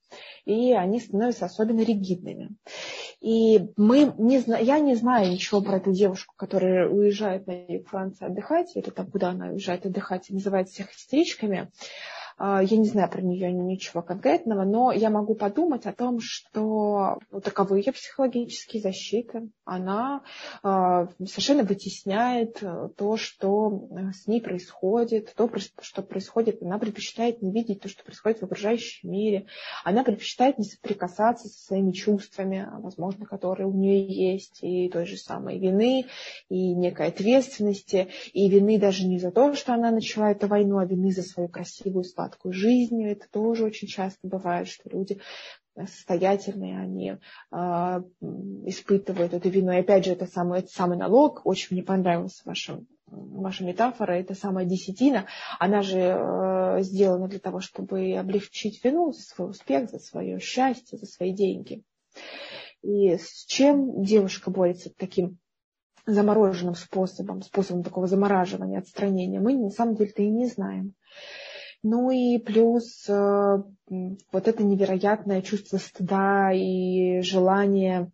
и 0.45 0.73
они 0.73 0.99
становятся 0.99 1.45
особенно 1.45 1.83
ригидными. 1.83 2.51
И 3.21 3.69
мы 3.77 4.13
не 4.19 4.39
зна... 4.39 4.59
я 4.59 4.81
не 4.81 4.97
знаю 4.97 5.31
ничего 5.31 5.61
про 5.61 5.77
эту 5.77 5.93
девушку, 5.93 6.35
которая 6.37 6.89
уезжает 6.89 7.47
на 7.47 7.53
юг 7.53 7.89
Франции 7.89 8.27
отдыхать, 8.27 8.75
или 8.75 8.91
там, 8.91 9.09
куда 9.09 9.31
она 9.31 9.49
уезжает 9.49 9.87
отдыхать 9.87 10.31
и 10.31 10.35
называет 10.35 10.69
всех 10.69 10.93
истеричками. 10.93 11.71
А, 12.43 12.63
я 12.63 12.79
не 12.79 12.87
знаю 12.87 13.11
про 13.11 13.21
нее 13.21 13.53
ничего 13.53 14.01
конкретного, 14.01 14.65
но 14.65 14.93
я 14.93 15.11
могу 15.11 15.35
подумать 15.35 15.85
о 15.85 15.93
том, 15.93 16.21
что 16.23 17.19
ну, 17.31 17.41
таковы 17.43 17.81
ее 17.81 17.93
психологические 17.93 18.81
защиты. 18.81 19.51
Она 19.67 20.23
а, 20.63 21.09
совершенно 21.19 21.65
вытесняет 21.65 22.63
э, 22.63 22.89
то, 22.97 23.19
что 23.19 23.91
э, 23.91 24.13
с 24.13 24.27
ней 24.27 24.41
происходит, 24.41 25.35
то, 25.37 25.51
что 25.83 26.01
происходит. 26.03 26.63
Она 26.63 26.79
предпочитает 26.79 27.43
не 27.43 27.53
видеть 27.53 27.83
то, 27.83 27.91
что 27.91 28.03
происходит 28.05 28.41
в 28.41 28.45
окружающем 28.45 29.11
мире. 29.11 29.45
Она 29.85 30.03
предпочитает 30.03 30.57
не 30.57 30.65
соприкасаться 30.65 31.47
со 31.47 31.67
своими 31.67 31.93
чувствами, 31.93 32.67
возможно, 32.79 33.27
которые 33.27 33.67
у 33.67 33.75
нее 33.75 34.33
есть, 34.33 34.61
и 34.63 34.89
той 34.89 35.05
же 35.05 35.19
самой 35.19 35.59
вины, 35.59 36.07
и 36.49 36.73
некой 36.73 37.09
ответственности, 37.09 38.09
и 38.33 38.49
вины 38.49 38.79
даже 38.79 39.07
не 39.07 39.19
за 39.19 39.31
то, 39.31 39.53
что 39.53 39.75
она 39.75 39.91
начала 39.91 40.31
эту 40.31 40.47
войну, 40.47 40.79
а 40.79 40.87
вины 40.87 41.13
за 41.13 41.23
свою 41.23 41.51
красивую, 41.51 42.05
сладкую 42.05 42.30
сладкую 42.31 42.53
жизнь. 42.53 43.05
Это 43.05 43.27
тоже 43.31 43.65
очень 43.65 43.89
часто 43.89 44.27
бывает, 44.27 44.69
что 44.69 44.89
люди 44.91 45.21
состоятельные, 45.77 46.79
они 46.79 47.11
э, 47.11 47.17
испытывают 48.67 49.33
эту 49.33 49.49
вину. 49.49 49.73
И 49.73 49.79
опять 49.79 50.05
же, 50.05 50.13
это 50.13 50.27
самый, 50.27 50.61
это 50.61 50.69
самый 50.69 50.99
налог. 50.99 51.41
Очень 51.45 51.77
мне 51.77 51.83
понравилась 51.83 52.43
ваша, 52.45 52.81
ваша 53.07 53.65
метафора. 53.65 54.13
Это 54.13 54.35
самая 54.35 54.67
десятина. 54.67 55.27
Она 55.59 55.83
же 55.83 55.99
э, 55.99 56.83
сделана 56.83 57.29
для 57.29 57.39
того, 57.39 57.61
чтобы 57.61 58.15
облегчить 58.15 58.85
вину 58.85 59.13
за 59.13 59.23
свой 59.23 59.51
успех, 59.51 59.91
за 59.91 59.99
свое 59.99 60.39
счастье, 60.39 60.99
за 60.99 61.07
свои 61.07 61.33
деньги. 61.33 61.83
И 62.83 63.17
с 63.17 63.45
чем 63.47 64.03
девушка 64.03 64.51
борется 64.51 64.91
таким 64.95 65.39
замороженным 66.05 66.75
способом, 66.75 67.43
способом 67.43 67.85
такого 67.85 68.07
замораживания, 68.07 68.81
отстранения, 68.81 69.41
мы 69.41 69.55
на 69.55 69.71
самом 69.71 69.95
деле-то 69.95 70.23
и 70.23 70.31
не 70.31 70.47
знаем. 70.47 70.95
Ну 71.83 72.11
и 72.11 72.39
плюс 72.39 73.09
э, 73.09 73.63
вот 73.89 74.49
это 74.49 74.63
невероятное 74.63 75.41
чувство 75.41 75.79
стыда 75.79 76.53
и 76.53 77.23
желание 77.23 78.13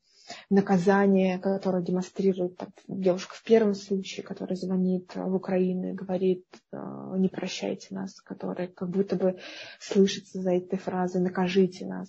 наказания, 0.50 1.38
которое 1.38 1.83
демонстрирует 1.83 2.57
так, 2.57 2.70
девушка 2.87 3.35
в 3.35 3.42
первом 3.42 3.74
случае, 3.74 4.24
которая 4.24 4.57
звонит 4.57 5.14
в 5.14 5.35
Украину 5.35 5.90
и 5.90 5.94
говорит, 5.94 6.44
э, 6.72 6.79
не 7.16 7.29
прощайте 7.29 7.88
нас, 7.90 8.20
которая 8.20 8.68
как 8.68 8.88
будто 8.88 9.16
бы 9.16 9.38
слышится 9.81 10.40
за 10.40 10.55
этой 10.55 10.79
фразой, 10.79 11.20
накажите 11.20 11.87
нас 11.87 12.09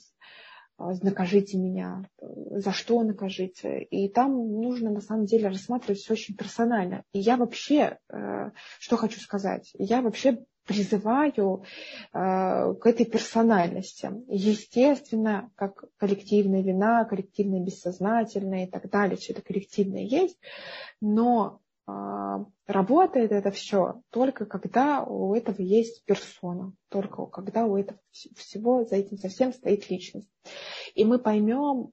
э, 0.78 0.84
накажите 1.02 1.58
меня, 1.58 2.08
за 2.22 2.72
что 2.72 3.02
накажите. 3.02 3.82
И 3.82 4.10
там 4.10 4.62
нужно 4.62 4.92
на 4.92 5.02
самом 5.02 5.26
деле 5.26 5.48
рассматривать 5.48 6.02
все 6.02 6.14
очень 6.14 6.36
персонально. 6.36 7.04
И 7.14 7.20
я 7.20 7.36
вообще, 7.36 7.98
что 8.80 8.96
хочу 8.96 9.20
сказать, 9.20 9.72
я 9.74 10.04
вообще 10.04 10.46
призываю 10.68 11.64
э, 12.14 12.74
к 12.74 12.86
этой 12.86 13.06
персональности. 13.06 14.12
Естественно, 14.28 15.50
как 15.56 15.86
коллективная 15.98 16.62
вина, 16.62 17.06
коллективное 17.06 17.62
бессознательное 17.62 18.66
и 18.66 18.70
так 18.70 18.90
далее, 18.90 19.18
все 19.18 19.34
это 19.34 19.42
коллективное 19.42 20.04
есть, 20.04 20.38
но 21.02 21.62
работает 21.88 23.32
это 23.32 23.50
все 23.52 24.02
только 24.10 24.46
когда 24.46 25.04
у 25.04 25.34
этого 25.34 25.62
есть 25.62 26.04
персона, 26.04 26.74
только 26.90 27.26
когда 27.28 27.66
у 27.66 27.78
этого 27.78 27.98
всего 28.12 28.84
за 28.84 28.98
этим 28.98 29.18
совсем 29.18 29.54
стоит 29.54 29.90
личность. 29.90 30.30
И 30.96 31.06
мы 31.06 31.18
поймем, 31.18 31.92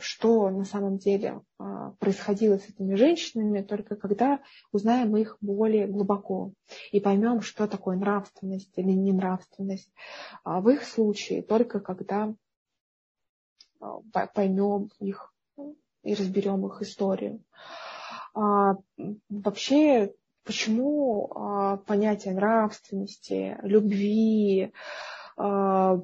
что 0.00 0.50
на 0.50 0.64
самом 0.64 0.98
деле 0.98 1.42
а, 1.58 1.92
происходило 2.00 2.58
с 2.58 2.68
этими 2.68 2.94
женщинами, 2.96 3.62
только 3.62 3.94
когда 3.94 4.40
узнаем 4.72 5.16
их 5.16 5.36
более 5.40 5.86
глубоко 5.86 6.52
и 6.90 6.98
поймем, 6.98 7.40
что 7.40 7.68
такое 7.68 7.96
нравственность 7.96 8.72
или 8.76 8.90
ненравственность. 8.90 9.92
А 10.42 10.60
в 10.60 10.68
их 10.70 10.82
случае 10.84 11.42
только 11.42 11.78
когда 11.78 12.34
поймем 14.34 14.90
их 14.98 15.32
и 16.02 16.14
разберем 16.14 16.66
их 16.66 16.82
историю. 16.82 17.42
А, 18.34 18.76
вообще, 19.28 20.12
почему 20.44 21.30
а, 21.34 21.76
понятие 21.78 22.34
нравственности, 22.34 23.58
любви, 23.62 24.72
а, 25.36 26.00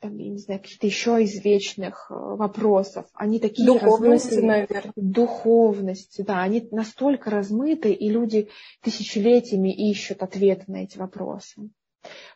там, 0.00 0.18
я 0.18 0.30
не 0.30 0.38
знаю, 0.38 0.60
каких-то 0.60 0.86
еще 0.86 1.24
извечных 1.24 2.06
вопросов, 2.10 3.06
они 3.14 3.40
такие 3.40 3.66
Духовности, 3.66 4.34
размытые, 4.34 4.46
наверное. 4.46 4.92
Духовности, 4.94 6.22
да, 6.22 6.42
они 6.42 6.68
настолько 6.70 7.30
размыты, 7.30 7.92
и 7.92 8.08
люди 8.10 8.48
тысячелетиями 8.82 9.72
ищут 9.90 10.22
ответы 10.22 10.64
на 10.68 10.84
эти 10.84 10.98
вопросы. 10.98 11.70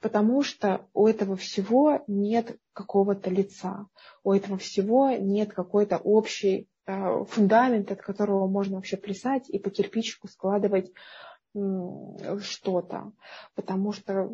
Потому 0.01 0.43
что 0.43 0.87
у 0.95 1.07
этого 1.07 1.37
всего 1.37 2.03
нет 2.09 2.59
какого-то 2.73 3.31
лица, 3.31 3.87
у 4.25 4.33
этого 4.33 4.59
всего 4.59 5.11
нет 5.11 5.53
какой-то 5.53 5.99
общей 5.99 6.67
Э, 6.80 6.80
фундамент, 7.29 7.91
от 7.91 8.01
которого 8.01 8.47
можно 8.47 8.77
вообще 8.77 8.97
плясать 8.97 9.49
и 9.49 9.59
по 9.59 9.71
кирпичику 9.71 10.29
складывать 10.29 10.93
что-то. 11.53 13.13
Потому 13.55 13.93
что 13.93 14.31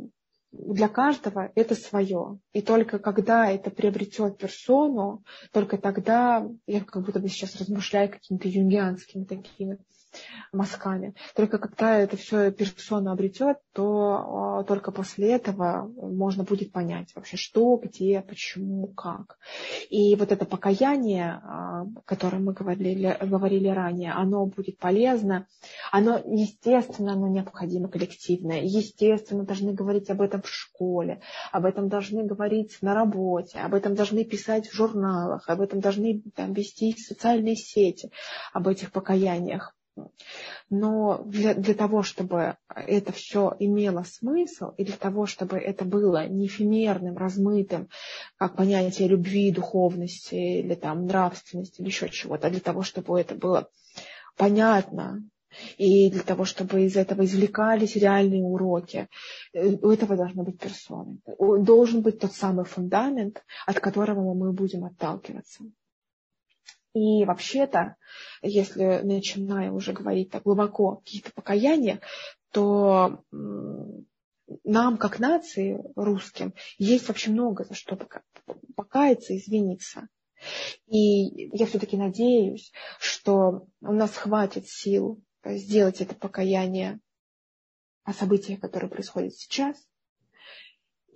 для 0.52 0.88
каждого 0.88 1.50
это 1.54 1.74
свое. 1.74 2.38
И 2.52 2.62
только 2.62 2.98
когда 2.98 3.50
это 3.50 3.70
приобретет 3.70 4.38
персону, 4.38 5.22
только 5.52 5.78
тогда, 5.78 6.48
я 6.66 6.80
как 6.80 7.04
будто 7.04 7.20
бы 7.20 7.28
сейчас 7.28 7.56
размышляю 7.56 8.10
какими-то 8.10 8.48
юнгианскими 8.48 9.24
такими 9.24 9.78
мазками. 10.52 11.14
Только 11.34 11.58
когда 11.58 11.98
это 11.98 12.16
все 12.16 12.50
персона 12.50 13.12
обретет, 13.12 13.58
то 13.72 14.60
а, 14.60 14.64
только 14.64 14.90
после 14.90 15.32
этого 15.32 15.90
можно 15.96 16.44
будет 16.44 16.72
понять 16.72 17.14
вообще, 17.14 17.36
что, 17.36 17.76
где, 17.76 18.22
почему, 18.22 18.88
как. 18.88 19.38
И 19.90 20.16
вот 20.16 20.32
это 20.32 20.44
покаяние, 20.44 21.40
а, 21.42 21.82
о 21.82 22.02
котором 22.04 22.46
мы 22.46 22.52
говорили, 22.52 23.16
говорили 23.20 23.68
ранее, 23.68 24.12
оно 24.12 24.46
будет 24.46 24.78
полезно. 24.78 25.46
Оно, 25.92 26.20
естественно, 26.24 27.12
оно 27.12 27.28
необходимо 27.28 27.88
коллективное. 27.88 28.62
Естественно, 28.62 29.44
должны 29.44 29.72
говорить 29.72 30.10
об 30.10 30.22
этом 30.22 30.42
в 30.42 30.48
школе, 30.48 31.20
об 31.52 31.64
этом 31.64 31.88
должны 31.88 32.24
говорить 32.24 32.78
на 32.80 32.94
работе, 32.94 33.58
об 33.58 33.74
этом 33.74 33.94
должны 33.94 34.24
писать 34.24 34.68
в 34.68 34.74
журналах, 34.74 35.48
об 35.48 35.60
этом 35.60 35.80
должны 35.80 36.22
там, 36.34 36.52
вести 36.52 36.96
социальные 36.96 37.56
сети, 37.56 38.10
об 38.52 38.68
этих 38.68 38.92
покаяниях. 38.92 39.75
Но 40.70 41.22
для, 41.24 41.54
для 41.54 41.74
того, 41.74 42.02
чтобы 42.02 42.56
это 42.68 43.12
все 43.12 43.54
имело 43.58 44.02
смысл, 44.02 44.70
и 44.76 44.84
для 44.84 44.96
того, 44.96 45.26
чтобы 45.26 45.58
это 45.58 45.84
было 45.84 46.26
не 46.26 46.46
эфемерным, 46.46 47.16
размытым, 47.16 47.88
как 48.36 48.56
понятие 48.56 49.08
любви, 49.08 49.52
духовности 49.52 50.34
или 50.34 50.74
там 50.74 51.06
нравственности 51.06 51.80
или 51.80 51.88
еще 51.88 52.08
чего-то, 52.08 52.48
а 52.48 52.50
для 52.50 52.60
того, 52.60 52.82
чтобы 52.82 53.20
это 53.20 53.34
было 53.34 53.68
понятно, 54.36 55.22
и 55.78 56.10
для 56.10 56.22
того, 56.22 56.44
чтобы 56.44 56.82
из 56.82 56.96
этого 56.96 57.24
извлекались 57.24 57.96
реальные 57.96 58.42
уроки, 58.42 59.08
э, 59.52 59.68
у 59.68 59.90
этого 59.90 60.16
должны 60.16 60.42
быть 60.42 60.58
персоны. 60.58 61.18
Должен 61.38 62.02
быть 62.02 62.20
тот 62.20 62.32
самый 62.34 62.64
фундамент, 62.64 63.42
от 63.66 63.80
которого 63.80 64.34
мы 64.34 64.52
будем 64.52 64.84
отталкиваться. 64.84 65.64
И 66.96 67.26
вообще-то, 67.26 67.96
если 68.40 69.00
начиная 69.02 69.70
уже 69.70 69.92
говорить 69.92 70.30
так 70.30 70.44
глубоко 70.44 70.96
какие-то 70.96 71.30
покаяния, 71.34 72.00
то 72.52 73.22
нам, 74.64 74.96
как 74.96 75.18
нации 75.18 75.78
русским, 75.94 76.54
есть 76.78 77.06
вообще 77.08 77.32
много 77.32 77.64
за 77.64 77.74
что 77.74 77.98
покаяться, 78.74 79.36
извиниться. 79.36 80.08
И 80.86 81.54
я 81.54 81.66
все-таки 81.66 81.98
надеюсь, 81.98 82.72
что 82.98 83.66
у 83.82 83.92
нас 83.92 84.16
хватит 84.16 84.66
сил 84.66 85.22
сделать 85.44 86.00
это 86.00 86.14
покаяние 86.14 87.00
о 88.04 88.14
событиях, 88.14 88.60
которые 88.60 88.88
происходят 88.88 89.34
сейчас, 89.34 89.76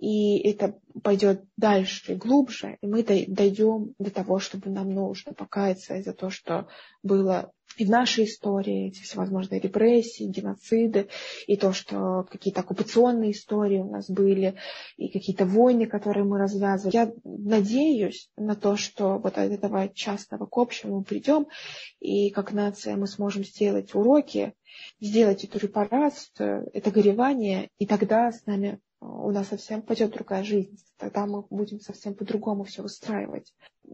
и 0.01 0.39
это 0.39 0.79
пойдет 1.03 1.43
дальше 1.57 2.15
глубже, 2.15 2.79
и 2.81 2.87
мы 2.87 3.03
дойдем 3.03 3.93
до 3.99 4.09
того, 4.09 4.39
чтобы 4.39 4.71
нам 4.71 4.89
нужно 4.89 5.33
покаяться 5.33 6.01
за 6.01 6.13
то, 6.13 6.31
что 6.31 6.67
было 7.03 7.51
и 7.77 7.85
в 7.85 7.89
нашей 7.89 8.25
истории, 8.25 8.87
эти 8.87 9.03
всевозможные 9.03 9.61
репрессии, 9.61 10.23
геноциды, 10.23 11.07
и 11.45 11.55
то, 11.55 11.71
что 11.71 12.27
какие-то 12.29 12.61
оккупационные 12.61 13.31
истории 13.31 13.77
у 13.77 13.89
нас 13.91 14.09
были, 14.09 14.55
и 14.97 15.07
какие-то 15.07 15.45
войны, 15.45 15.85
которые 15.85 16.25
мы 16.25 16.39
развязывали. 16.39 16.95
Я 16.95 17.13
надеюсь 17.23 18.29
на 18.35 18.55
то, 18.55 18.75
что 18.77 19.19
вот 19.19 19.37
от 19.37 19.51
этого 19.51 19.87
частного 19.93 20.47
к 20.47 20.57
общему 20.57 20.97
мы 20.97 21.03
придем, 21.03 21.47
и 21.99 22.31
как 22.31 22.51
нация 22.51 22.97
мы 22.97 23.05
сможем 23.05 23.45
сделать 23.45 23.93
уроки, 23.93 24.53
сделать 24.99 25.43
эту 25.43 25.59
репарацию, 25.59 26.69
это 26.73 26.89
горевание, 26.89 27.69
и 27.77 27.85
тогда 27.85 28.31
с 28.31 28.45
нами 28.47 28.79
у 29.01 29.31
нас 29.31 29.47
совсем 29.47 29.81
пойдет 29.81 30.11
другая 30.11 30.43
жизнь. 30.43 30.77
Тогда 30.97 31.25
мы 31.25 31.41
будем 31.49 31.79
совсем 31.79 32.13
по-другому 32.13 32.63
все 32.63 32.83
устраивать. 32.83 33.53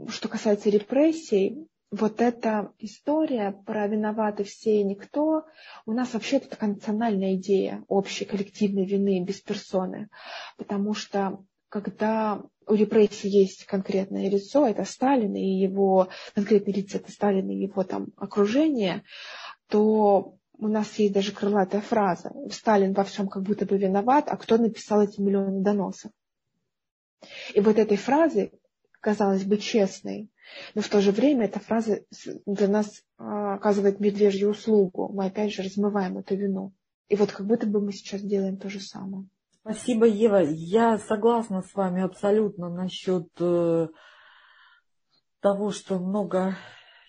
Что 0.10 0.28
касается 0.28 0.70
репрессий, 0.70 1.68
вот 1.92 2.22
эта 2.22 2.74
история 2.80 3.52
про 3.66 3.88
виноваты 3.88 4.44
все 4.44 4.82
и 4.82 4.84
никто, 4.84 5.46
у 5.86 5.94
нас 5.94 6.14
вообще 6.14 6.38
это 6.38 6.50
такая 6.50 6.72
национальная 6.72 7.36
идея 7.36 7.84
общей 7.88 8.26
коллективной 8.26 8.86
вины 8.86 9.24
без 9.24 9.40
персоны. 9.40 10.10
Потому 10.58 10.94
что 10.94 11.44
когда 11.70 12.44
у 12.68 12.74
репрессий 12.74 13.30
есть 13.30 13.66
конкретное 13.66 14.30
лицо, 14.30 14.68
это 14.68 14.84
Сталин 14.84 15.36
и 15.36 15.46
его 15.46 16.10
конкретное 16.36 16.74
лицо, 16.74 16.98
это 16.98 17.12
Сталин 17.12 17.50
и 17.50 17.56
его 17.56 17.84
там 17.84 18.08
окружение, 18.18 19.04
то 19.70 20.37
у 20.60 20.68
нас 20.68 20.94
есть 21.00 21.14
даже 21.14 21.32
крылатая 21.32 21.82
фраза. 21.82 22.32
Сталин 22.52 22.94
во 22.94 23.04
всем 23.04 23.28
как 23.28 23.44
будто 23.44 23.66
бы 23.66 23.78
виноват, 23.78 24.26
а 24.28 24.38
кто 24.38 24.58
написал 24.58 25.04
эти 25.04 25.22
миллионы 25.22 25.62
доносов? 25.62 26.12
И 27.54 27.60
вот 27.60 27.78
этой 27.78 27.98
фразы, 27.98 28.52
казалось 29.00 29.44
бы, 29.44 29.58
честной, 29.58 30.30
но 30.76 30.82
в 30.82 30.90
то 30.90 31.02
же 31.02 31.12
время 31.12 31.46
эта 31.46 31.60
фраза 31.60 32.02
для 32.46 32.68
нас 32.68 33.04
а, 33.18 33.56
оказывает 33.56 34.00
медвежью 34.00 34.50
услугу. 34.50 35.10
Мы 35.14 35.26
опять 35.26 35.54
же 35.54 35.64
размываем 35.64 36.18
эту 36.18 36.36
вину. 36.36 36.74
И 37.10 37.16
вот 37.16 37.32
как 37.32 37.46
будто 37.46 37.68
бы 37.68 37.82
мы 37.82 37.92
сейчас 37.92 38.22
делаем 38.22 38.58
то 38.58 38.70
же 38.70 38.80
самое. 38.80 39.28
Спасибо, 39.62 40.06
Ева. 40.06 40.42
Я 40.44 40.98
согласна 40.98 41.62
с 41.62 41.74
вами 41.74 42.02
абсолютно 42.02 42.70
насчет 42.70 43.28
э, 43.40 43.88
того, 45.42 45.72
что 45.72 46.00
много 46.00 46.56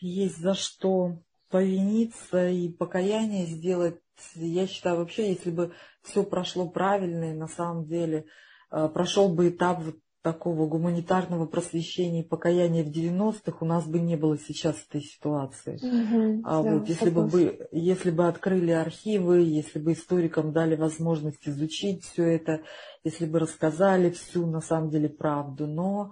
есть 0.00 0.38
за 0.38 0.54
что 0.54 1.18
повиниться 1.50 2.48
и 2.48 2.68
покаяние 2.68 3.46
сделать. 3.46 4.00
Я 4.34 4.66
считаю, 4.66 4.96
вообще, 4.96 5.30
если 5.30 5.50
бы 5.50 5.72
все 6.02 6.24
прошло 6.24 6.68
правильно, 6.68 7.32
и 7.32 7.36
на 7.36 7.48
самом 7.48 7.86
деле 7.86 8.26
э, 8.70 8.88
прошел 8.88 9.28
бы 9.28 9.48
этап 9.48 9.82
вот 9.82 9.96
такого 10.22 10.66
гуманитарного 10.66 11.46
просвещения 11.46 12.20
и 12.20 12.28
покаяния 12.28 12.82
в 12.82 12.88
90-х, 12.88 13.58
у 13.60 13.64
нас 13.64 13.86
бы 13.86 14.00
не 14.00 14.16
было 14.16 14.36
сейчас 14.36 14.76
этой 14.88 15.00
ситуации. 15.00 15.76
Угу, 15.76 16.42
а 16.44 16.62
да, 16.62 16.72
вот 16.74 16.88
если 16.88 17.10
бы, 17.10 17.68
если 17.70 18.10
бы 18.10 18.26
открыли 18.26 18.72
архивы, 18.72 19.40
если 19.42 19.78
бы 19.78 19.92
историкам 19.92 20.52
дали 20.52 20.74
возможность 20.74 21.46
изучить 21.48 22.04
все 22.04 22.24
это, 22.24 22.62
если 23.04 23.26
бы 23.26 23.38
рассказали 23.38 24.10
всю 24.10 24.46
на 24.46 24.60
самом 24.60 24.90
деле 24.90 25.08
правду, 25.08 25.66
но 25.66 26.10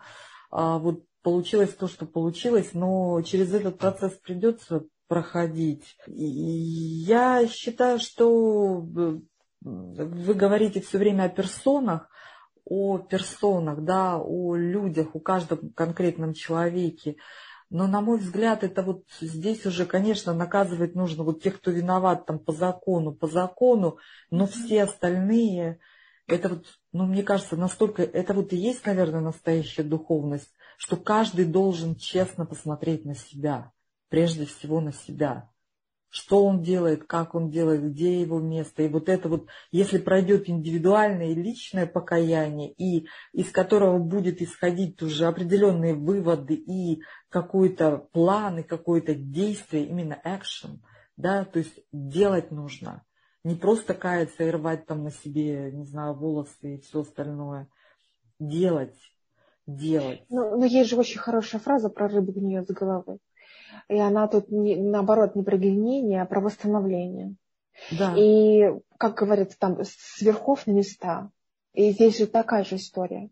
а, 0.51 0.79
вот 0.79 1.03
получилось 1.23 1.75
то, 1.75 1.89
что 1.89 2.07
получилось, 2.07 2.71
но 2.73 3.21
через 3.23 3.53
этот 3.53 3.79
процесс 3.79 4.13
придется 4.13 4.85
проходить. 5.09 5.97
Я 6.07 7.47
считаю, 7.49 7.99
что 7.99 8.87
э, 8.97 9.19
вы 9.61 10.35
говорите 10.35 10.81
все 10.81 10.99
время 10.99 11.25
о 11.25 11.29
персонах, 11.29 12.09
о 12.65 12.99
персонах, 12.99 13.83
да, 13.83 14.19
о 14.19 14.57
людях, 14.57 15.15
о 15.15 15.21
каждом 15.21 15.71
конкретном 15.71 16.35
человеке. 16.35 17.17
Но, 17.69 17.87
на 17.87 18.01
мой 18.01 18.19
взгляд, 18.19 18.63
это 18.63 18.83
вот 18.83 19.05
здесь 19.21 19.67
уже, 19.67 19.87
конечно, 19.87 20.33
наказывать 20.33 20.95
нужно 20.95 21.25
вот 21.25 21.43
тех, 21.43 21.57
кто 21.57 21.71
виноват 21.71 22.27
там 22.27 22.39
по 22.39 22.53
закону, 22.53 23.13
по 23.13 23.27
закону, 23.27 23.99
но 24.31 24.47
все 24.47 24.85
остальные, 24.85 25.81
это 26.29 26.49
вот, 26.51 26.67
ну, 26.93 27.07
мне 27.07 27.25
кажется, 27.25 27.57
настолько, 27.57 28.03
это 28.03 28.35
вот 28.35 28.53
и 28.53 28.57
есть, 28.57 28.87
наверное, 28.87 29.21
настоящая 29.21 29.83
духовность, 29.83 30.53
что 30.77 30.97
каждый 30.97 31.45
должен 31.45 31.97
честно 31.97 32.47
посмотреть 32.47 33.05
на 33.05 33.15
себя 33.15 33.73
прежде 34.09 34.47
всего 34.47 34.81
на 34.81 34.93
себя. 34.93 35.51
Что 36.09 36.45
он 36.45 36.63
делает, 36.63 37.05
как 37.05 37.35
он 37.35 37.51
делает, 37.51 37.85
где 37.85 38.21
его 38.21 38.41
место. 38.41 38.83
И 38.83 38.89
вот 38.89 39.09
это 39.09 39.29
вот, 39.29 39.49
если 39.71 39.99
пройдет 39.99 40.49
индивидуальное 40.49 41.33
и 41.33 41.35
личное 41.35 41.87
покаяние, 41.87 42.73
и 42.73 43.07
из 43.33 43.51
которого 43.51 43.99
будет 43.99 44.41
исходить 44.41 45.03
уже 45.03 45.27
определенные 45.27 45.95
выводы 45.95 46.55
и 46.55 47.03
какой-то 47.29 48.09
план, 48.13 48.61
и 48.61 48.63
какое-то 48.63 49.15
действие, 49.15 49.87
именно 49.87 50.19
action, 50.25 50.79
да, 51.17 51.45
то 51.45 51.59
есть 51.59 51.79
делать 51.93 52.51
нужно. 52.51 53.05
Не 53.45 53.55
просто 53.55 53.95
каяться 53.95 54.43
и 54.43 54.51
рвать 54.51 54.87
там 54.87 55.05
на 55.05 55.11
себе, 55.11 55.71
не 55.71 55.85
знаю, 55.85 56.15
волосы 56.15 56.77
и 56.77 56.81
все 56.81 57.03
остальное. 57.03 57.69
Делать, 58.39 58.97
делать. 59.67 60.25
Ну, 60.29 60.59
но 60.59 60.65
есть 60.65 60.91
же 60.91 60.97
очень 60.97 61.21
хорошая 61.21 61.61
фраза 61.61 61.89
про 61.89 62.09
рыбу 62.09 62.33
гниет 62.33 62.69
с 62.69 62.73
головы. 62.73 63.19
И 63.89 63.99
она 63.99 64.29
тут, 64.29 64.51
не, 64.51 64.77
наоборот, 64.77 65.35
не 65.35 65.43
про 65.43 65.57
гнение, 65.57 66.23
а 66.23 66.27
про 66.27 66.41
восстановление. 66.41 67.35
Да. 67.91 68.15
И, 68.17 68.73
как 68.99 69.15
говорится, 69.15 69.59
там 69.59 69.79
с 69.83 70.21
верхов 70.21 70.67
на 70.67 70.73
места. 70.73 71.31
И 71.75 71.91
здесь 71.91 72.19
же 72.19 72.27
такая 72.27 72.65
же 72.65 72.77
история. 72.77 73.29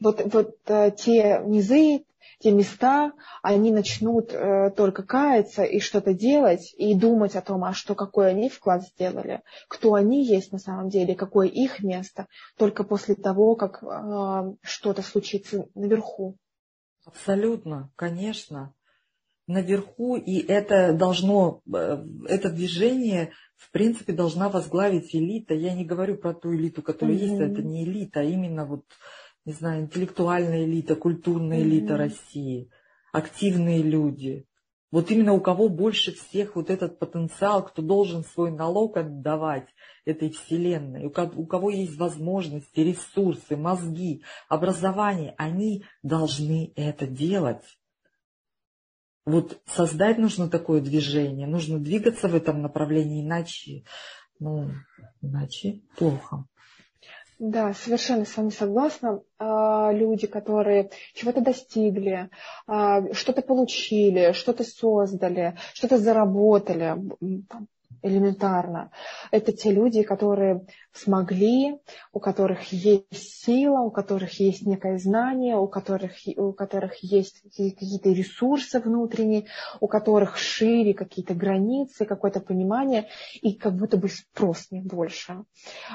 Вот, 0.00 0.22
вот 0.32 0.56
э, 0.66 0.92
те 0.96 1.42
низы, 1.44 2.04
те 2.38 2.52
места, 2.52 3.12
они 3.42 3.72
начнут 3.72 4.32
э, 4.32 4.70
только 4.76 5.02
каяться 5.02 5.64
и 5.64 5.80
что-то 5.80 6.14
делать, 6.14 6.72
и 6.76 6.94
думать 6.94 7.34
о 7.34 7.42
том, 7.42 7.64
а 7.64 7.72
что, 7.72 7.96
какой 7.96 8.30
они 8.30 8.48
вклад 8.48 8.84
сделали, 8.84 9.42
кто 9.66 9.94
они 9.94 10.24
есть 10.24 10.52
на 10.52 10.58
самом 10.58 10.88
деле, 10.88 11.16
какое 11.16 11.48
их 11.48 11.82
место, 11.82 12.28
только 12.56 12.84
после 12.84 13.16
того, 13.16 13.56
как 13.56 13.82
э, 13.82 14.54
что-то 14.62 15.02
случится 15.02 15.66
наверху. 15.74 16.36
Абсолютно, 17.04 17.90
конечно. 17.96 18.72
Наверху, 19.48 20.16
и 20.16 20.38
это 20.38 20.92
должно, 20.92 21.62
э, 21.74 22.04
это 22.28 22.50
движение, 22.50 23.32
в 23.56 23.72
принципе, 23.72 24.12
должна 24.12 24.48
возглавить 24.48 25.14
элита. 25.14 25.54
Я 25.54 25.74
не 25.74 25.84
говорю 25.84 26.16
про 26.16 26.34
ту 26.34 26.54
элиту, 26.54 26.82
которая 26.82 27.16
mm-hmm. 27.16 27.20
есть, 27.20 27.40
это 27.40 27.62
не 27.62 27.84
элита, 27.84 28.20
а 28.20 28.24
именно 28.24 28.66
вот, 28.66 28.84
не 29.44 29.54
знаю, 29.54 29.82
интеллектуальная 29.82 30.64
элита, 30.64 30.94
культурная 30.94 31.62
элита 31.62 31.94
mm-hmm. 31.94 31.96
России, 31.96 32.70
активные 33.12 33.82
люди. 33.82 34.44
Вот 34.90 35.10
именно 35.10 35.34
у 35.34 35.40
кого 35.40 35.68
больше 35.68 36.12
всех 36.12 36.56
вот 36.56 36.70
этот 36.70 36.98
потенциал, 36.98 37.64
кто 37.64 37.82
должен 37.82 38.24
свой 38.24 38.50
налог 38.50 38.96
отдавать 38.96 39.68
этой 40.06 40.30
вселенной, 40.30 41.04
у 41.06 41.46
кого 41.46 41.70
есть 41.70 41.98
возможности, 41.98 42.80
ресурсы, 42.80 43.56
мозги, 43.56 44.22
образование, 44.48 45.34
они 45.36 45.84
должны 46.02 46.72
это 46.74 47.06
делать. 47.06 47.77
Вот 49.28 49.60
создать 49.66 50.16
нужно 50.16 50.48
такое 50.48 50.80
движение, 50.80 51.46
нужно 51.46 51.78
двигаться 51.78 52.28
в 52.28 52.34
этом 52.34 52.62
направлении, 52.62 53.22
иначе, 53.22 53.84
ну, 54.40 54.70
иначе 55.20 55.82
плохо. 55.98 56.46
Да, 57.38 57.74
совершенно 57.74 58.24
с 58.24 58.34
вами 58.36 58.48
согласна. 58.48 59.20
А, 59.38 59.92
люди, 59.92 60.26
которые 60.26 60.90
чего-то 61.12 61.42
достигли, 61.42 62.30
а, 62.66 63.12
что-то 63.12 63.42
получили, 63.42 64.32
что-то 64.32 64.64
создали, 64.64 65.58
что-то 65.74 65.98
заработали, 65.98 66.96
элементарно. 68.02 68.90
Это 69.30 69.52
те 69.52 69.72
люди, 69.72 70.02
которые 70.02 70.66
смогли, 70.92 71.78
у 72.12 72.20
которых 72.20 72.72
есть 72.72 73.06
сила, 73.12 73.80
у 73.80 73.90
которых 73.90 74.38
есть 74.40 74.66
некое 74.66 74.98
знание, 74.98 75.56
у 75.56 75.68
которых, 75.68 76.12
у 76.36 76.52
которых 76.52 77.02
есть 77.02 77.42
какие-то 77.42 78.10
ресурсы 78.10 78.80
внутренние, 78.80 79.46
у 79.80 79.88
которых 79.88 80.36
шире 80.36 80.94
какие-то 80.94 81.34
границы, 81.34 82.04
какое-то 82.04 82.40
понимание, 82.40 83.08
и 83.40 83.54
как 83.54 83.74
будто 83.74 83.96
бы 83.96 84.08
спрос 84.08 84.70
не 84.70 84.80
больше, 84.80 85.44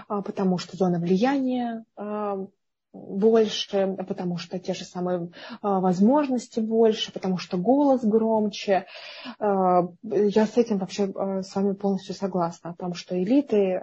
а, 0.08 0.22
потому 0.22 0.58
что 0.58 0.78
зона 0.78 1.00
влияния 1.00 1.86
а, 1.96 2.46
больше, 2.94 3.96
потому 4.08 4.38
что 4.38 4.60
те 4.60 4.74
же 4.74 4.86
самые 4.86 5.32
а, 5.62 5.80
возможности 5.80 6.60
больше, 6.60 7.12
потому 7.12 7.38
что 7.38 7.58
голос 7.58 8.04
громче. 8.04 8.86
А, 9.40 9.88
я 10.04 10.46
с 10.46 10.58
этим 10.58 10.78
вообще 10.78 11.12
а, 11.16 11.42
с 11.42 11.56
вами 11.56 11.74
полностью 11.74 12.14
согласна, 12.14 12.70
о 12.70 12.76
том, 12.76 12.94
что 12.94 13.22
элиты 13.22 13.82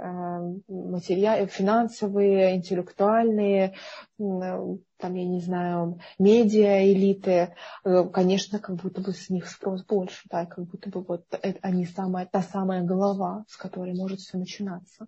материальные, 0.68 1.48
финансовые, 1.48 2.56
интеллектуальные, 2.56 3.74
там, 4.16 5.14
я 5.14 5.24
не 5.24 5.40
знаю, 5.40 5.98
медиа 6.18 6.84
элиты, 6.92 7.54
э, 7.84 8.04
конечно, 8.12 8.58
как 8.58 8.76
будто 8.76 9.00
бы 9.00 9.12
с 9.12 9.30
них 9.30 9.48
спрос 9.48 9.84
больше, 9.84 10.28
да, 10.30 10.46
как 10.46 10.66
будто 10.66 10.90
бы 10.90 11.02
вот 11.02 11.24
они 11.62 11.86
самая, 11.86 12.26
та 12.26 12.42
самая 12.42 12.82
голова, 12.82 13.44
с 13.48 13.56
которой 13.56 13.94
может 13.94 14.20
все 14.20 14.36
начинаться. 14.36 15.06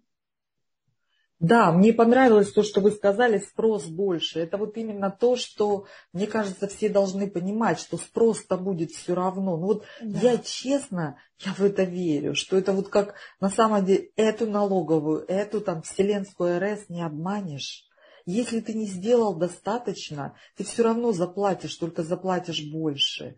Да, 1.43 1.73
мне 1.73 1.93
понравилось 1.93 2.53
то, 2.53 2.63
что 2.63 2.81
вы 2.81 2.93
сказали, 2.93 3.39
спрос 3.41 3.87
больше. 3.87 4.39
Это 4.39 4.59
вот 4.59 4.77
именно 4.77 5.11
то, 5.11 5.35
что, 5.35 5.87
мне 6.13 6.29
кажется, 6.29 6.69
все 6.69 6.89
должны 6.89 7.29
понимать, 7.29 7.81
что 7.81 7.97
спрос-то 7.97 8.57
будет 8.57 8.93
все 8.93 9.17
равно. 9.17 9.57
Ну 9.57 9.67
вот 9.67 9.85
да. 10.01 10.21
я 10.21 10.39
честно, 10.39 11.19
я 11.41 11.53
в 11.53 11.61
это 11.61 11.83
верю, 11.83 12.37
что 12.37 12.57
это 12.57 12.73
вот 12.73 12.91
как 12.91 13.17
на 13.41 13.51
самом 13.51 13.85
деле 13.85 14.11
эту 14.15 14.47
налоговую, 14.47 15.25
эту 15.27 15.61
там 15.61 15.83
вселенскую 15.83 16.61
РС 16.61 16.89
не 16.89 17.03
обманешь. 17.03 17.87
Если 18.25 18.61
ты 18.61 18.75
не 18.75 18.87
сделал 18.87 19.35
достаточно, 19.35 20.37
ты 20.57 20.63
все 20.63 20.85
равно 20.85 21.11
заплатишь, 21.11 21.75
только 21.75 22.05
заплатишь 22.05 22.63
больше. 22.71 23.37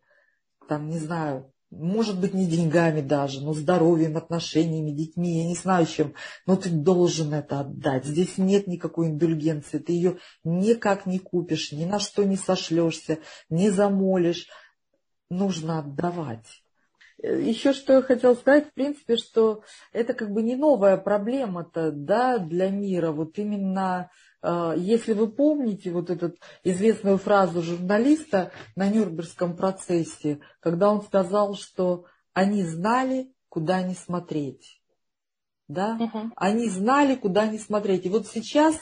Там, 0.68 0.88
не 0.88 0.98
знаю, 0.98 1.53
может 1.78 2.20
быть, 2.20 2.34
не 2.34 2.46
деньгами 2.46 3.00
даже, 3.00 3.40
но 3.42 3.52
здоровьем, 3.52 4.16
отношениями, 4.16 4.90
детьми, 4.90 5.38
я 5.38 5.46
не 5.46 5.54
знаю 5.54 5.86
чем, 5.86 6.14
но 6.46 6.56
ты 6.56 6.70
должен 6.70 7.34
это 7.34 7.60
отдать. 7.60 8.04
Здесь 8.04 8.38
нет 8.38 8.66
никакой 8.66 9.08
индульгенции, 9.08 9.78
ты 9.78 9.92
ее 9.92 10.18
никак 10.44 11.06
не 11.06 11.18
купишь, 11.18 11.72
ни 11.72 11.84
на 11.84 11.98
что 11.98 12.24
не 12.24 12.36
сошлешься, 12.36 13.18
не 13.50 13.70
замолишь. 13.70 14.48
Нужно 15.30 15.80
отдавать. 15.80 16.64
Еще 17.18 17.72
что 17.72 17.94
я 17.94 18.02
хотела 18.02 18.34
сказать, 18.34 18.68
в 18.68 18.74
принципе, 18.74 19.16
что 19.16 19.62
это 19.92 20.12
как 20.12 20.30
бы 20.30 20.42
не 20.42 20.56
новая 20.56 20.96
проблема-то, 20.96 21.90
да, 21.90 22.38
для 22.38 22.68
мира. 22.68 23.12
Вот 23.12 23.38
именно 23.38 24.10
если 24.76 25.14
вы 25.14 25.30
помните 25.30 25.90
вот 25.90 26.10
эту 26.10 26.34
известную 26.62 27.16
фразу 27.18 27.62
журналиста 27.62 28.52
на 28.76 28.88
Нюрнбергском 28.88 29.56
процессе, 29.56 30.40
когда 30.60 30.90
он 30.90 31.02
сказал, 31.02 31.54
что 31.54 32.04
они 32.34 32.62
знали, 32.62 33.32
куда 33.48 33.82
не 33.82 33.94
смотреть. 33.94 34.82
Да? 35.68 35.96
Угу. 35.98 36.32
Они 36.36 36.68
знали, 36.68 37.14
куда 37.14 37.46
не 37.46 37.58
смотреть. 37.58 38.04
И 38.04 38.10
вот 38.10 38.26
сейчас 38.26 38.76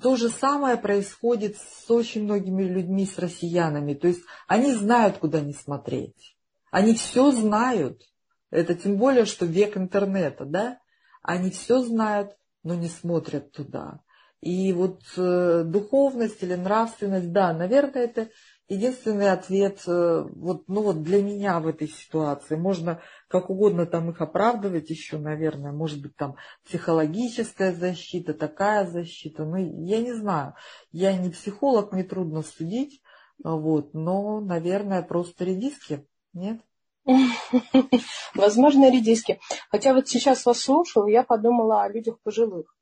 то 0.00 0.16
же 0.16 0.30
самое 0.30 0.76
происходит 0.76 1.56
с 1.58 1.90
очень 1.90 2.24
многими 2.24 2.62
людьми, 2.62 3.04
с 3.04 3.18
россиянами. 3.18 3.94
То 3.94 4.08
есть 4.08 4.22
они 4.46 4.72
знают, 4.72 5.18
куда 5.18 5.40
не 5.40 5.52
смотреть. 5.52 6.36
Они 6.70 6.94
все 6.94 7.32
знают. 7.32 8.02
Это 8.50 8.74
тем 8.74 8.96
более, 8.96 9.24
что 9.24 9.44
век 9.44 9.76
интернета, 9.76 10.44
да? 10.44 10.78
Они 11.22 11.50
все 11.50 11.82
знают, 11.82 12.36
но 12.62 12.74
не 12.74 12.88
смотрят 12.88 13.52
туда. 13.52 14.00
И 14.40 14.72
вот 14.72 15.00
э, 15.16 15.64
духовность 15.64 16.42
или 16.42 16.54
нравственность, 16.54 17.32
да, 17.32 17.52
наверное, 17.52 18.04
это 18.04 18.28
единственный 18.68 19.32
ответ 19.32 19.82
э, 19.88 20.24
вот, 20.30 20.68
ну 20.68 20.82
вот 20.82 21.02
для 21.02 21.22
меня 21.22 21.58
в 21.58 21.66
этой 21.66 21.88
ситуации. 21.88 22.54
Можно 22.54 23.02
как 23.26 23.50
угодно 23.50 23.84
там 23.84 24.10
их 24.10 24.20
оправдывать 24.20 24.90
еще, 24.90 25.18
наверное, 25.18 25.72
может 25.72 26.00
быть 26.00 26.14
там 26.14 26.36
психологическая 26.64 27.74
защита, 27.74 28.32
такая 28.32 28.86
защита, 28.86 29.44
ну 29.44 29.56
я 29.56 30.00
не 30.00 30.12
знаю. 30.12 30.54
Я 30.92 31.16
не 31.16 31.30
психолог, 31.30 31.92
мне 31.92 32.04
трудно 32.04 32.42
судить, 32.42 33.02
вот, 33.42 33.92
но, 33.92 34.40
наверное, 34.40 35.02
просто 35.02 35.44
редиски, 35.44 36.06
нет? 36.32 36.60
Возможно, 38.34 38.88
редиски. 38.88 39.40
Хотя 39.70 39.94
вот 39.94 40.06
сейчас 40.06 40.46
вас 40.46 40.60
слушаю, 40.60 41.06
я 41.06 41.24
подумала 41.24 41.82
о 41.82 41.88
людях 41.88 42.20
пожилых 42.22 42.77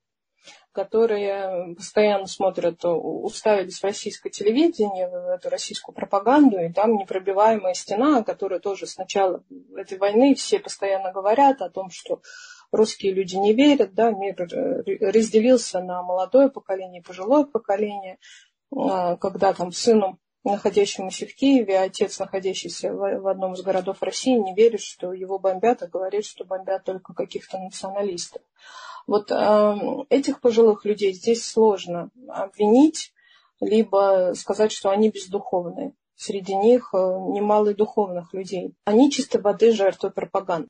которые 0.77 1.73
постоянно 1.73 2.27
смотрят, 2.27 2.81
уставились 2.83 3.79
в 3.79 3.83
российское 3.83 4.29
телевидение, 4.29 5.09
в 5.09 5.29
эту 5.29 5.49
российскую 5.49 5.95
пропаганду, 5.95 6.59
и 6.59 6.71
там 6.71 6.97
непробиваемая 6.97 7.73
стена, 7.73 8.21
которая 8.21 8.59
тоже 8.59 8.85
с 8.85 8.95
начала 8.95 9.43
этой 9.75 9.97
войны 9.97 10.35
все 10.35 10.59
постоянно 10.59 11.11
говорят 11.11 11.63
о 11.63 11.71
том, 11.71 11.89
что 11.89 12.21
русские 12.71 13.13
люди 13.13 13.37
не 13.37 13.55
верят, 13.55 13.95
да, 13.95 14.11
мир 14.11 14.35
разделился 15.01 15.81
на 15.81 16.03
молодое 16.03 16.51
поколение 16.51 17.01
и 17.01 17.03
пожилое 17.03 17.45
поколение, 17.45 18.19
а, 18.71 19.15
когда 19.15 19.53
там 19.53 19.71
сыну 19.71 20.19
находящемуся 20.43 21.25
в 21.25 21.33
Киеве, 21.33 21.79
отец, 21.79 22.19
находящийся 22.19 22.93
в 22.93 23.27
одном 23.27 23.53
из 23.53 23.63
городов 23.63 24.03
России, 24.03 24.37
не 24.37 24.53
верит, 24.53 24.81
что 24.81 25.11
его 25.11 25.39
бомбят, 25.39 25.81
а 25.81 25.87
говорит, 25.87 26.23
что 26.23 26.45
бомбят 26.45 26.83
только 26.83 27.15
каких-то 27.15 27.57
националистов. 27.57 28.43
Вот 29.07 29.31
э, 29.31 29.75
этих 30.09 30.41
пожилых 30.41 30.83
людей 30.83 31.13
здесь 31.13 31.45
сложно 31.45 32.11
обвинить, 32.27 33.13
либо 33.61 34.33
сказать, 34.35 34.71
что 34.71 34.89
они 34.89 35.09
бездуховные. 35.09 35.93
Среди 36.15 36.55
них 36.55 36.89
э, 36.93 36.97
немало 36.97 37.73
духовных 37.73 38.33
людей. 38.33 38.75
Они 38.83 39.09
чисто 39.09 39.39
воды 39.39 39.71
жертвы 39.71 40.11
пропаганды. 40.11 40.67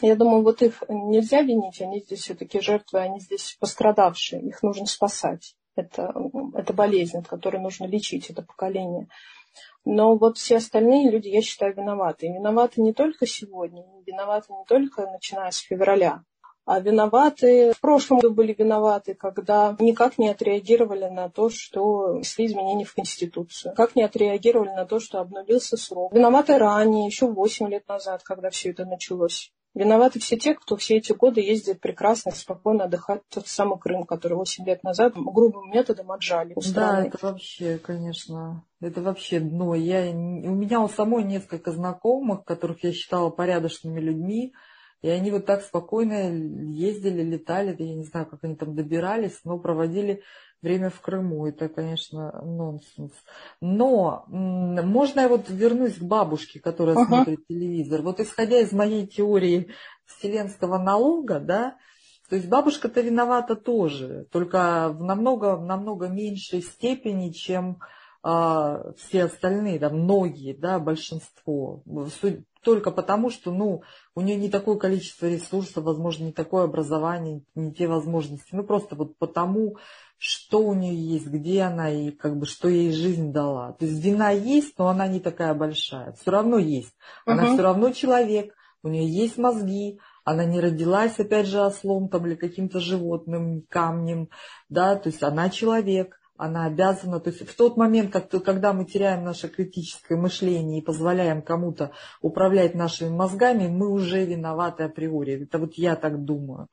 Я 0.00 0.16
думаю, 0.16 0.42
вот 0.42 0.62
их 0.62 0.82
нельзя 0.88 1.42
винить, 1.42 1.80
они 1.80 2.00
здесь 2.00 2.20
все-таки 2.20 2.60
жертвы, 2.60 3.00
они 3.00 3.20
здесь 3.20 3.56
пострадавшие, 3.58 4.42
их 4.42 4.62
нужно 4.62 4.86
спасать. 4.86 5.54
Это, 5.76 6.12
это 6.54 6.72
болезнь, 6.72 7.18
от 7.18 7.28
которой 7.28 7.60
нужно 7.60 7.86
лечить 7.86 8.30
это 8.30 8.42
поколение. 8.42 9.08
Но 9.84 10.16
вот 10.16 10.36
все 10.36 10.56
остальные 10.56 11.10
люди, 11.10 11.28
я 11.28 11.40
считаю, 11.42 11.74
виноваты. 11.74 12.26
И 12.26 12.32
виноваты 12.32 12.80
не 12.80 12.92
только 12.92 13.26
сегодня, 13.26 13.84
виноваты 14.06 14.52
не 14.52 14.64
только 14.66 15.06
начиная 15.06 15.50
с 15.50 15.58
февраля, 15.58 16.22
а 16.68 16.80
виноваты, 16.80 17.72
в 17.72 17.80
прошлом 17.80 18.18
году 18.18 18.34
были 18.34 18.52
виноваты, 18.52 19.14
когда 19.14 19.74
никак 19.80 20.18
не 20.18 20.28
отреагировали 20.28 21.06
на 21.06 21.30
то, 21.30 21.48
что 21.48 22.12
внесли 22.16 22.44
изменения 22.44 22.84
в 22.84 22.94
Конституцию, 22.94 23.74
как 23.74 23.96
не 23.96 24.02
отреагировали 24.02 24.68
на 24.68 24.84
то, 24.84 25.00
что 25.00 25.18
обнулился 25.20 25.78
срок. 25.78 26.12
Виноваты 26.12 26.58
ранее, 26.58 27.06
еще 27.06 27.26
8 27.26 27.68
лет 27.68 27.88
назад, 27.88 28.22
когда 28.22 28.50
все 28.50 28.72
это 28.72 28.84
началось. 28.84 29.50
Виноваты 29.72 30.20
все 30.20 30.36
те, 30.36 30.54
кто 30.54 30.76
все 30.76 30.98
эти 30.98 31.12
годы 31.12 31.40
ездит 31.40 31.80
прекрасно, 31.80 32.32
спокойно 32.32 32.84
отдыхать 32.84 33.22
в 33.30 33.34
тот 33.34 33.48
самый 33.48 33.78
Крым, 33.78 34.04
который 34.04 34.34
8 34.34 34.66
лет 34.66 34.82
назад 34.82 35.14
грубым 35.16 35.70
методом 35.70 36.12
отжали. 36.12 36.52
У 36.54 36.60
да, 36.74 37.02
это 37.02 37.16
вообще, 37.22 37.78
конечно, 37.78 38.62
это 38.82 39.00
вообще 39.00 39.40
дно. 39.40 39.74
Я, 39.74 40.10
у 40.10 40.54
меня 40.54 40.80
у 40.80 40.88
самой 40.88 41.24
несколько 41.24 41.72
знакомых, 41.72 42.44
которых 42.44 42.84
я 42.84 42.92
считала 42.92 43.30
порядочными 43.30 44.00
людьми, 44.00 44.52
и 45.02 45.08
они 45.08 45.30
вот 45.30 45.46
так 45.46 45.62
спокойно 45.62 46.30
ездили, 46.32 47.22
летали, 47.22 47.76
я 47.78 47.94
не 47.94 48.04
знаю, 48.04 48.26
как 48.26 48.42
они 48.42 48.56
там 48.56 48.74
добирались, 48.74 49.40
но 49.44 49.58
проводили 49.58 50.22
время 50.60 50.90
в 50.90 51.00
Крыму. 51.00 51.46
Это, 51.46 51.68
конечно, 51.68 52.32
нонсенс. 52.42 53.12
Но 53.60 54.24
можно 54.28 55.20
я 55.20 55.28
вот 55.28 55.48
вернусь 55.48 55.94
к 55.94 56.02
бабушке, 56.02 56.60
которая 56.60 56.96
uh-huh. 56.96 57.06
смотрит 57.06 57.46
телевизор. 57.46 58.02
Вот 58.02 58.18
исходя 58.20 58.58
из 58.58 58.72
моей 58.72 59.06
теории 59.06 59.70
вселенского 60.06 60.78
налога, 60.78 61.38
да, 61.38 61.76
то 62.28 62.36
есть 62.36 62.48
бабушка-то 62.48 63.00
виновата 63.00 63.56
тоже, 63.56 64.26
только 64.30 64.90
в 64.92 65.02
намного, 65.02 65.56
в 65.56 65.64
намного 65.64 66.08
меньшей 66.08 66.60
степени, 66.60 67.30
чем 67.30 67.78
а, 68.22 68.92
все 68.98 69.24
остальные, 69.24 69.78
да, 69.78 69.88
многие, 69.88 70.52
да, 70.52 70.78
большинство. 70.78 71.82
Только 72.68 72.90
потому, 72.90 73.30
что 73.30 73.50
ну, 73.50 73.82
у 74.14 74.20
нее 74.20 74.36
не 74.36 74.50
такое 74.50 74.76
количество 74.76 75.24
ресурсов, 75.24 75.84
возможно, 75.84 76.24
не 76.24 76.32
такое 76.32 76.64
образование, 76.64 77.40
не 77.54 77.72
те 77.72 77.88
возможности. 77.88 78.48
Ну, 78.52 78.62
просто 78.62 78.94
вот 78.94 79.16
потому, 79.16 79.78
что 80.18 80.60
у 80.60 80.74
нее 80.74 80.94
есть, 80.94 81.28
где 81.28 81.62
она 81.62 81.90
и 81.90 82.10
как 82.10 82.36
бы 82.36 82.44
что 82.44 82.68
ей 82.68 82.92
жизнь 82.92 83.32
дала. 83.32 83.72
То 83.72 83.86
есть 83.86 84.04
вина 84.04 84.32
есть, 84.32 84.76
но 84.76 84.88
она 84.88 85.08
не 85.08 85.18
такая 85.18 85.54
большая. 85.54 86.12
Все 86.12 86.30
равно 86.30 86.58
есть. 86.58 86.92
Она 87.24 87.44
uh-huh. 87.44 87.54
все 87.54 87.62
равно 87.62 87.90
человек, 87.92 88.52
у 88.82 88.88
нее 88.88 89.08
есть 89.10 89.38
мозги, 89.38 89.98
она 90.22 90.44
не 90.44 90.60
родилась, 90.60 91.18
опять 91.18 91.46
же, 91.46 91.62
ослом 91.62 92.10
там 92.10 92.26
или 92.26 92.34
каким-то 92.34 92.80
животным, 92.80 93.64
камнем, 93.70 94.28
да, 94.68 94.96
то 94.96 95.08
есть 95.08 95.22
она 95.22 95.48
человек, 95.48 96.17
она 96.38 96.66
обязана, 96.66 97.20
то 97.20 97.30
есть 97.30 97.46
в 97.46 97.56
тот 97.56 97.76
момент, 97.76 98.12
как, 98.12 98.30
когда 98.44 98.72
мы 98.72 98.84
теряем 98.84 99.24
наше 99.24 99.48
критическое 99.48 100.16
мышление 100.16 100.78
и 100.78 100.84
позволяем 100.84 101.42
кому-то 101.42 101.90
управлять 102.22 102.74
нашими 102.74 103.10
мозгами, 103.10 103.66
мы 103.66 103.88
уже 103.90 104.24
виноваты 104.24 104.84
априори. 104.84 105.42
Это 105.42 105.58
вот 105.58 105.74
я 105.74 105.96
так 105.96 106.24
думаю. 106.24 106.68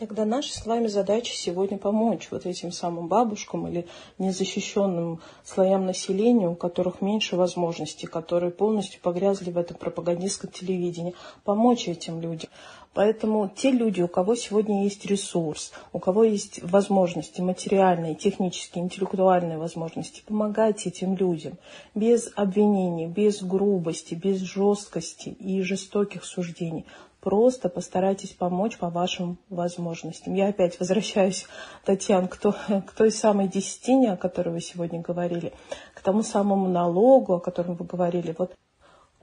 Тогда 0.00 0.24
наша 0.24 0.54
с 0.58 0.64
вами 0.64 0.86
задача 0.86 1.34
сегодня 1.34 1.76
помочь 1.76 2.28
вот 2.30 2.46
этим 2.46 2.72
самым 2.72 3.06
бабушкам 3.06 3.68
или 3.68 3.86
незащищенным 4.16 5.20
слоям 5.44 5.84
населения, 5.84 6.48
у 6.48 6.54
которых 6.54 7.02
меньше 7.02 7.36
возможностей, 7.36 8.06
которые 8.06 8.50
полностью 8.50 9.02
погрязли 9.02 9.50
в 9.50 9.58
этом 9.58 9.76
пропагандистском 9.76 10.50
телевидении, 10.50 11.14
помочь 11.44 11.86
этим 11.86 12.18
людям. 12.18 12.48
Поэтому 12.92 13.48
те 13.48 13.70
люди, 13.70 14.02
у 14.02 14.08
кого 14.08 14.34
сегодня 14.34 14.82
есть 14.82 15.06
ресурс, 15.06 15.72
у 15.92 16.00
кого 16.00 16.24
есть 16.24 16.60
возможности 16.62 17.40
материальные, 17.40 18.16
технические, 18.16 18.82
интеллектуальные 18.82 19.58
возможности, 19.58 20.24
помогайте 20.26 20.88
этим 20.88 21.14
людям 21.14 21.54
без 21.94 22.32
обвинений, 22.34 23.06
без 23.06 23.42
грубости, 23.42 24.14
без 24.14 24.38
жесткости 24.38 25.28
и 25.28 25.62
жестоких 25.62 26.24
суждений. 26.24 26.84
Просто 27.20 27.68
постарайтесь 27.68 28.30
помочь 28.30 28.78
по 28.78 28.88
вашим 28.88 29.38
возможностям. 29.50 30.34
Я 30.34 30.48
опять 30.48 30.80
возвращаюсь, 30.80 31.46
Татьяна, 31.84 32.26
к, 32.26 32.38
то, 32.38 32.56
к 32.86 32.92
той 32.92 33.12
самой 33.12 33.46
десятине, 33.46 34.12
о 34.12 34.16
которой 34.16 34.48
вы 34.48 34.60
сегодня 34.60 35.00
говорили, 35.00 35.52
к 35.94 36.00
тому 36.00 36.22
самому 36.22 36.68
налогу, 36.68 37.34
о 37.34 37.40
котором 37.40 37.74
вы 37.74 37.84
говорили. 37.84 38.34
Вот 38.36 38.54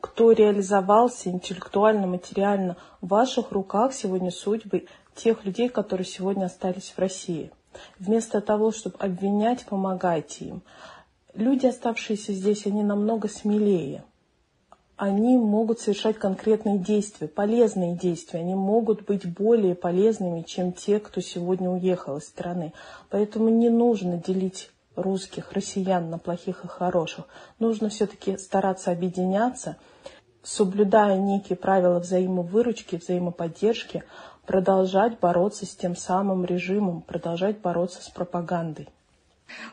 кто 0.08 0.32
реализовался 0.32 1.30
интеллектуально, 1.30 2.08
материально, 2.08 2.78
в 3.02 3.08
ваших 3.08 3.52
руках 3.52 3.94
сегодня 3.94 4.32
судьбы 4.32 4.88
тех 5.16 5.46
людей, 5.46 5.70
которые 5.70 6.06
сегодня 6.06 6.46
остались 6.46 6.94
в 6.96 7.00
России. 7.00 7.52
Вместо 8.00 8.42
того, 8.42 8.72
чтобы 8.72 8.96
обвинять, 8.98 9.66
помогайте 9.66 10.46
им. 10.46 10.62
Люди, 11.34 11.68
оставшиеся 11.68 12.34
здесь, 12.34 12.66
они 12.66 12.84
намного 12.84 13.28
смелее 13.28 14.04
они 14.98 15.38
могут 15.38 15.80
совершать 15.80 16.18
конкретные 16.18 16.80
действия, 16.80 17.28
полезные 17.28 17.96
действия. 17.96 18.40
Они 18.40 18.56
могут 18.56 19.06
быть 19.06 19.32
более 19.32 19.76
полезными, 19.76 20.42
чем 20.42 20.74
те, 20.74 21.00
кто 21.00 21.22
сегодня 21.22 21.70
уехал 21.70 22.18
из 22.18 22.24
страны. 22.24 22.74
Поэтому 23.12 23.50
не 23.50 23.70
нужно 23.70 24.18
делить 24.18 24.72
русских, 24.98 25.54
россиян 25.54 26.10
на 26.10 26.18
плохих 26.18 26.66
и 26.66 26.68
хороших. 26.68 27.26
Нужно 27.60 27.88
все-таки 27.90 28.38
стараться 28.38 28.92
объединяться, 28.92 29.78
соблюдая 30.44 31.18
некие 31.18 31.56
правила 31.56 32.00
взаимовыручки, 32.00 32.98
взаимоподдержки, 32.98 34.04
продолжать 34.46 35.20
бороться 35.20 35.66
с 35.66 35.76
тем 35.76 35.96
самым 35.96 36.44
режимом, 36.44 37.02
продолжать 37.02 37.60
бороться 37.60 38.02
с 38.02 38.10
пропагандой. 38.10 38.90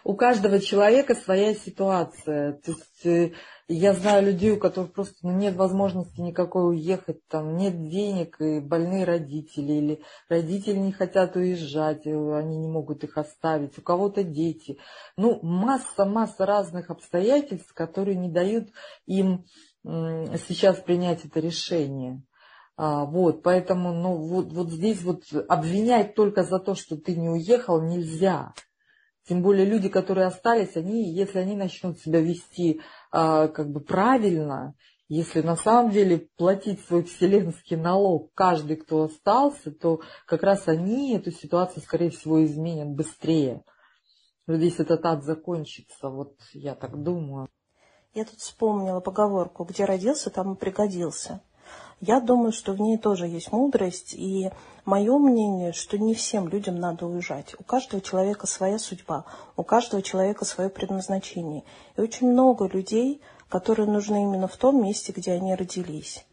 У 0.04 0.14
каждого 0.14 0.60
человека 0.60 1.14
своя 1.14 1.54
ситуация. 1.54 2.52
То 2.52 2.70
есть 2.70 3.06
э, 3.06 3.32
я 3.68 3.94
знаю 3.94 4.26
людей, 4.26 4.52
у 4.52 4.58
которых 4.58 4.92
просто 4.92 5.16
ну, 5.22 5.32
нет 5.32 5.56
возможности 5.56 6.20
никакой 6.20 6.74
уехать, 6.74 7.26
там 7.28 7.56
нет 7.56 7.88
денег, 7.88 8.40
и 8.40 8.60
больные 8.60 9.04
родители, 9.04 9.72
или 9.72 10.02
родители 10.28 10.76
не 10.76 10.92
хотят 10.92 11.34
уезжать, 11.36 12.06
они 12.06 12.58
не 12.58 12.68
могут 12.68 13.04
их 13.04 13.16
оставить, 13.16 13.78
у 13.78 13.82
кого-то 13.82 14.22
дети. 14.22 14.78
Ну, 15.16 15.40
масса-масса 15.42 16.44
разных 16.44 16.90
обстоятельств, 16.90 17.72
которые 17.72 18.16
не 18.16 18.28
дают 18.28 18.68
им 19.06 19.46
сейчас 19.84 20.78
принять 20.78 21.24
это 21.24 21.40
решение. 21.40 22.22
А, 22.76 23.04
вот, 23.04 23.42
поэтому, 23.42 23.92
ну, 23.92 24.16
вот, 24.16 24.52
вот 24.52 24.70
здесь 24.70 25.02
вот 25.02 25.22
обвинять 25.48 26.14
только 26.14 26.42
за 26.42 26.58
то, 26.58 26.74
что 26.74 26.96
ты 26.96 27.14
не 27.14 27.28
уехал, 27.28 27.80
нельзя. 27.80 28.52
Тем 29.26 29.42
более 29.42 29.64
люди, 29.64 29.88
которые 29.88 30.26
остались, 30.26 30.76
они, 30.76 31.10
если 31.10 31.38
они 31.38 31.56
начнут 31.56 31.98
себя 31.98 32.20
вести 32.20 32.82
как 33.14 33.70
бы 33.70 33.78
правильно, 33.78 34.74
если 35.08 35.40
на 35.40 35.54
самом 35.54 35.92
деле 35.92 36.28
платить 36.36 36.84
свой 36.84 37.04
вселенский 37.04 37.76
налог 37.76 38.32
каждый, 38.34 38.76
кто 38.76 39.04
остался, 39.04 39.70
то 39.70 40.00
как 40.26 40.42
раз 40.42 40.66
они 40.66 41.14
эту 41.14 41.30
ситуацию, 41.30 41.82
скорее 41.82 42.10
всего, 42.10 42.44
изменят 42.44 42.88
быстрее. 42.88 43.62
Здесь 44.48 44.80
этот 44.80 45.06
ад 45.06 45.22
закончится, 45.22 46.08
вот 46.08 46.34
я 46.52 46.74
так 46.74 47.00
думаю. 47.00 47.48
Я 48.14 48.24
тут 48.24 48.40
вспомнила 48.40 48.98
поговорку, 48.98 49.64
где 49.64 49.84
родился, 49.84 50.30
там 50.30 50.54
и 50.54 50.58
пригодился. 50.58 51.40
Я 52.06 52.20
думаю, 52.20 52.52
что 52.52 52.74
в 52.74 52.80
ней 52.82 52.98
тоже 52.98 53.26
есть 53.26 53.50
мудрость, 53.50 54.12
и 54.12 54.50
мое 54.84 55.16
мнение, 55.16 55.72
что 55.72 55.96
не 55.96 56.12
всем 56.14 56.48
людям 56.48 56.78
надо 56.78 57.06
уезжать. 57.06 57.54
У 57.58 57.62
каждого 57.62 58.02
человека 58.02 58.46
своя 58.46 58.78
судьба, 58.78 59.24
у 59.56 59.62
каждого 59.62 60.02
человека 60.02 60.44
свое 60.44 60.68
предназначение. 60.68 61.64
И 61.96 62.02
очень 62.02 62.30
много 62.30 62.66
людей, 62.66 63.22
которые 63.48 63.88
нужны 63.88 64.22
именно 64.22 64.48
в 64.48 64.56
том 64.58 64.84
месте, 64.84 65.14
где 65.16 65.32
они 65.32 65.54
родились. 65.54 66.26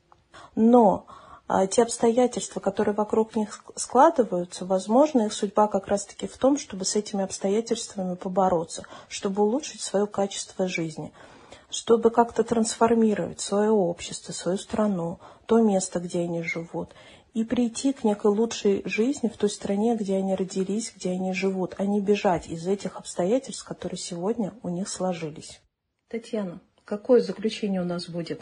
Но 0.55 1.05
а, 1.47 1.67
те 1.67 1.83
обстоятельства, 1.83 2.59
которые 2.59 2.93
вокруг 2.93 3.37
них 3.37 3.63
складываются, 3.77 4.65
возможно, 4.65 5.21
их 5.21 5.31
судьба 5.31 5.69
как 5.69 5.87
раз-таки 5.87 6.27
в 6.27 6.37
том, 6.37 6.57
чтобы 6.57 6.83
с 6.83 6.97
этими 6.97 7.23
обстоятельствами 7.23 8.15
побороться, 8.15 8.83
чтобы 9.07 9.43
улучшить 9.43 9.79
свое 9.79 10.05
качество 10.05 10.67
жизни– 10.67 11.13
чтобы 11.71 12.11
как-то 12.11 12.43
трансформировать 12.43 13.39
свое 13.39 13.71
общество, 13.71 14.33
свою 14.33 14.57
страну, 14.57 15.19
то 15.45 15.61
место, 15.61 15.99
где 15.99 16.21
они 16.21 16.43
живут, 16.43 16.93
и 17.33 17.43
прийти 17.43 17.93
к 17.93 18.03
некой 18.03 18.31
лучшей 18.31 18.83
жизни 18.85 19.29
в 19.29 19.37
той 19.37 19.49
стране, 19.49 19.95
где 19.95 20.17
они 20.17 20.35
родились, 20.35 20.93
где 20.95 21.11
они 21.11 21.33
живут, 21.33 21.75
а 21.77 21.85
не 21.85 22.01
бежать 22.01 22.47
из 22.47 22.67
этих 22.67 22.97
обстоятельств, 22.97 23.63
которые 23.63 23.97
сегодня 23.97 24.53
у 24.63 24.69
них 24.69 24.89
сложились. 24.89 25.61
Татьяна, 26.09 26.61
какое 26.83 27.21
заключение 27.21 27.81
у 27.81 27.85
нас 27.85 28.09
будет? 28.09 28.41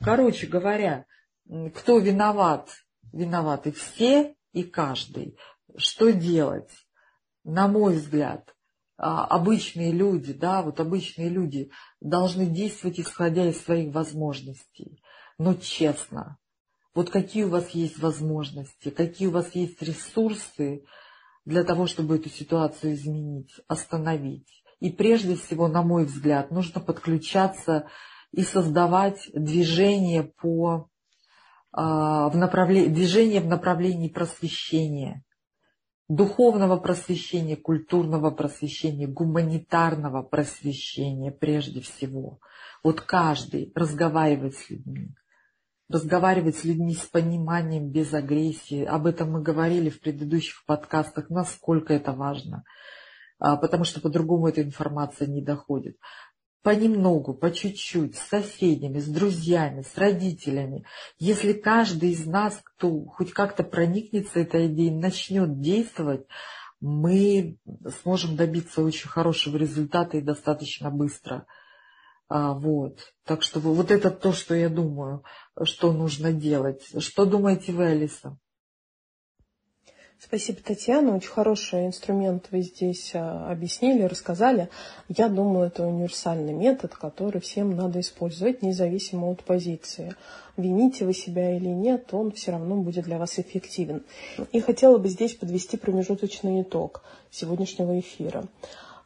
Короче 0.00 0.46
говоря, 0.46 1.06
кто 1.74 1.98
виноват? 1.98 2.70
Виноваты 3.12 3.72
все 3.72 4.36
и 4.52 4.62
каждый. 4.62 5.36
Что 5.76 6.12
делать? 6.12 6.70
На 7.44 7.66
мой 7.66 7.96
взгляд, 7.96 8.51
обычные 9.02 9.90
люди, 9.90 10.32
да, 10.32 10.62
вот 10.62 10.78
обычные 10.78 11.28
люди 11.28 11.70
должны 12.00 12.46
действовать, 12.46 13.00
исходя 13.00 13.48
из 13.48 13.60
своих 13.60 13.92
возможностей, 13.92 15.02
но 15.38 15.54
честно. 15.54 16.38
Вот 16.94 17.10
какие 17.10 17.44
у 17.44 17.48
вас 17.48 17.70
есть 17.70 17.98
возможности, 17.98 18.90
какие 18.90 19.26
у 19.26 19.32
вас 19.32 19.54
есть 19.54 19.82
ресурсы 19.82 20.84
для 21.44 21.64
того, 21.64 21.88
чтобы 21.88 22.16
эту 22.16 22.28
ситуацию 22.28 22.94
изменить, 22.94 23.52
остановить. 23.66 24.62
И 24.78 24.90
прежде 24.90 25.34
всего, 25.34 25.66
на 25.66 25.82
мой 25.82 26.04
взгляд, 26.04 26.52
нужно 26.52 26.80
подключаться 26.80 27.88
и 28.30 28.42
создавать 28.42 29.30
движение 29.34 30.22
по 30.22 30.88
а, 31.72 32.28
в 32.28 32.36
направлении, 32.36 32.88
движение 32.88 33.40
в 33.40 33.46
направлении 33.46 34.08
просвещения 34.08 35.24
духовного 36.14 36.76
просвещения, 36.76 37.56
культурного 37.56 38.30
просвещения, 38.30 39.06
гуманитарного 39.06 40.22
просвещения 40.22 41.30
прежде 41.30 41.80
всего. 41.80 42.38
Вот 42.84 43.00
каждый 43.00 43.72
разговаривать 43.74 44.54
с 44.56 44.68
людьми, 44.68 45.14
разговаривать 45.88 46.56
с 46.56 46.64
людьми 46.64 46.94
с 46.94 47.06
пониманием, 47.06 47.90
без 47.90 48.12
агрессии. 48.12 48.84
Об 48.84 49.06
этом 49.06 49.32
мы 49.32 49.42
говорили 49.42 49.88
в 49.88 50.00
предыдущих 50.00 50.66
подкастах, 50.66 51.30
насколько 51.30 51.94
это 51.94 52.12
важно, 52.12 52.64
а, 53.38 53.56
потому 53.56 53.84
что 53.84 54.02
по-другому 54.02 54.48
эта 54.48 54.62
информация 54.62 55.26
не 55.28 55.42
доходит 55.42 55.96
понемногу, 56.62 57.34
по 57.34 57.50
чуть-чуть, 57.50 58.16
с 58.16 58.28
соседями, 58.28 58.98
с 58.98 59.06
друзьями, 59.06 59.82
с 59.82 59.96
родителями. 59.98 60.84
Если 61.18 61.52
каждый 61.52 62.10
из 62.10 62.26
нас, 62.26 62.60
кто 62.62 63.04
хоть 63.06 63.32
как-то 63.32 63.62
проникнется 63.62 64.40
этой 64.40 64.66
идеей, 64.66 64.90
начнет 64.90 65.60
действовать, 65.60 66.26
мы 66.80 67.58
сможем 68.02 68.36
добиться 68.36 68.82
очень 68.82 69.08
хорошего 69.08 69.56
результата 69.56 70.16
и 70.16 70.22
достаточно 70.22 70.90
быстро. 70.90 71.46
А, 72.28 72.54
вот. 72.54 73.12
Так 73.24 73.42
что 73.42 73.60
вот 73.60 73.90
это 73.90 74.10
то, 74.10 74.32
что 74.32 74.54
я 74.54 74.68
думаю, 74.68 75.22
что 75.64 75.92
нужно 75.92 76.32
делать. 76.32 76.82
Что 76.98 77.24
думаете 77.24 77.72
вы, 77.72 77.86
Алиса? 77.86 78.38
Спасибо, 80.24 80.60
Татьяна. 80.64 81.16
Очень 81.16 81.30
хороший 81.30 81.86
инструмент 81.86 82.46
вы 82.52 82.62
здесь 82.62 83.10
а, 83.12 83.50
объяснили, 83.50 84.04
рассказали. 84.04 84.68
Я 85.08 85.28
думаю, 85.28 85.66
это 85.66 85.84
универсальный 85.84 86.52
метод, 86.52 86.94
который 86.94 87.40
всем 87.40 87.74
надо 87.74 87.98
использовать, 87.98 88.62
независимо 88.62 89.28
от 89.28 89.42
позиции. 89.42 90.14
Вините 90.56 91.06
вы 91.06 91.12
себя 91.12 91.56
или 91.56 91.68
нет, 91.68 92.14
он 92.14 92.30
все 92.30 92.52
равно 92.52 92.76
будет 92.76 93.04
для 93.06 93.18
вас 93.18 93.40
эффективен. 93.40 94.04
И 94.52 94.60
хотела 94.60 94.96
бы 94.96 95.08
здесь 95.08 95.34
подвести 95.34 95.76
промежуточный 95.76 96.62
итог 96.62 97.02
сегодняшнего 97.32 97.98
эфира. 97.98 98.44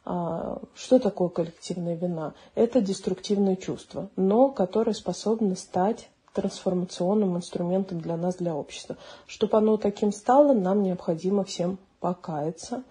А, 0.05 0.61
что 0.75 0.99
такое 0.99 1.29
коллективная 1.29 1.95
вина? 1.95 2.35
Это 2.53 2.79
деструктивное 2.79 3.55
чувство, 3.55 4.11
но 4.15 4.51
которое 4.51 4.93
способно 4.93 5.55
стать 5.55 6.09
трансформационным 6.37 7.35
инструментом 7.35 7.99
для 7.99 8.15
нас, 8.15 8.35
для 8.35 8.55
общества. 8.55 8.95
Чтобы 9.25 9.57
оно 9.57 9.77
таким 9.77 10.11
стало, 10.11 10.53
нам 10.53 10.83
необходимо 10.83 11.43
всем 11.43 11.79
покаяться 11.99 12.83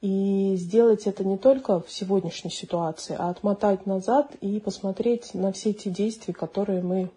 и 0.00 0.54
сделать 0.56 1.06
это 1.06 1.24
не 1.24 1.36
только 1.36 1.80
в 1.80 1.90
сегодняшней 1.90 2.50
ситуации, 2.50 3.14
а 3.18 3.28
отмотать 3.28 3.84
назад 3.84 4.34
и 4.40 4.58
посмотреть 4.60 5.34
на 5.34 5.52
все 5.52 5.74
те 5.74 5.90
действия, 5.90 6.32
которые 6.32 6.82
мы 6.82 7.10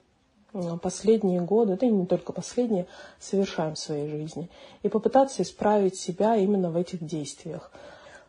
последние 0.82 1.40
годы, 1.40 1.78
да 1.78 1.88
и 1.88 1.92
не 1.92 2.06
только 2.06 2.34
последние, 2.34 2.86
совершаем 3.20 3.76
в 3.76 3.80
своей 3.80 4.10
жизни. 4.10 4.50
И 4.84 4.90
попытаться 4.90 5.42
исправить 5.44 5.96
себя 5.96 6.36
именно 6.36 6.70
в 6.70 6.76
этих 6.76 7.04
действиях. 7.04 7.72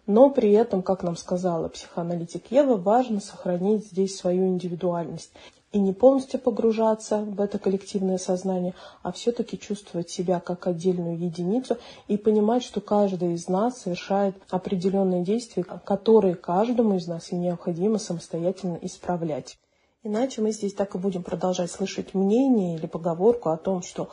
Но 0.07 0.30
при 0.30 0.53
этом, 0.53 0.82
как 0.82 1.03
нам 1.03 1.16
сказала 1.16 1.68
психоаналитик 1.68 2.51
Ева, 2.51 2.76
важно 2.76 3.20
сохранить 3.20 3.87
здесь 3.87 4.16
свою 4.16 4.47
индивидуальность 4.47 5.32
и 5.74 5.80
не 5.80 5.92
полностью 5.92 6.38
погружаться 6.38 7.18
в 7.18 7.40
это 7.40 7.58
коллективное 7.58 8.16
сознание, 8.16 8.74
а 9.02 9.10
все-таки 9.10 9.58
чувствовать 9.58 10.08
себя 10.08 10.38
как 10.38 10.68
отдельную 10.68 11.18
единицу 11.18 11.78
и 12.06 12.16
понимать, 12.16 12.62
что 12.62 12.80
каждый 12.80 13.34
из 13.34 13.48
нас 13.48 13.80
совершает 13.80 14.36
определенные 14.50 15.24
действия, 15.24 15.64
которые 15.64 16.36
каждому 16.36 16.94
из 16.94 17.08
нас 17.08 17.32
и 17.32 17.34
необходимо 17.34 17.98
самостоятельно 17.98 18.78
исправлять. 18.82 19.58
Иначе 20.04 20.42
мы 20.42 20.52
здесь 20.52 20.74
так 20.74 20.94
и 20.94 20.98
будем 20.98 21.24
продолжать 21.24 21.72
слышать 21.72 22.14
мнение 22.14 22.76
или 22.76 22.86
поговорку 22.86 23.48
о 23.48 23.56
том, 23.56 23.82
что 23.82 24.04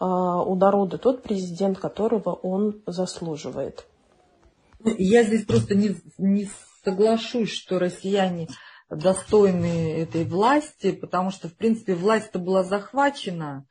э, 0.00 0.04
у 0.04 0.54
народа 0.56 0.98
тот 0.98 1.22
президент, 1.22 1.78
которого 1.78 2.30
он 2.30 2.82
заслуживает. 2.86 3.86
Я 4.84 5.22
здесь 5.22 5.44
просто 5.44 5.76
не, 5.76 5.94
не 6.18 6.48
соглашусь, 6.82 7.50
что 7.50 7.78
россияне 7.78 8.48
достойны 8.90 10.00
этой 10.00 10.24
власти, 10.24 10.92
потому 10.92 11.30
что, 11.30 11.48
в 11.48 11.56
принципе, 11.56 11.94
власть-то 11.94 12.38
была 12.38 12.64
захвачена, 12.64 13.66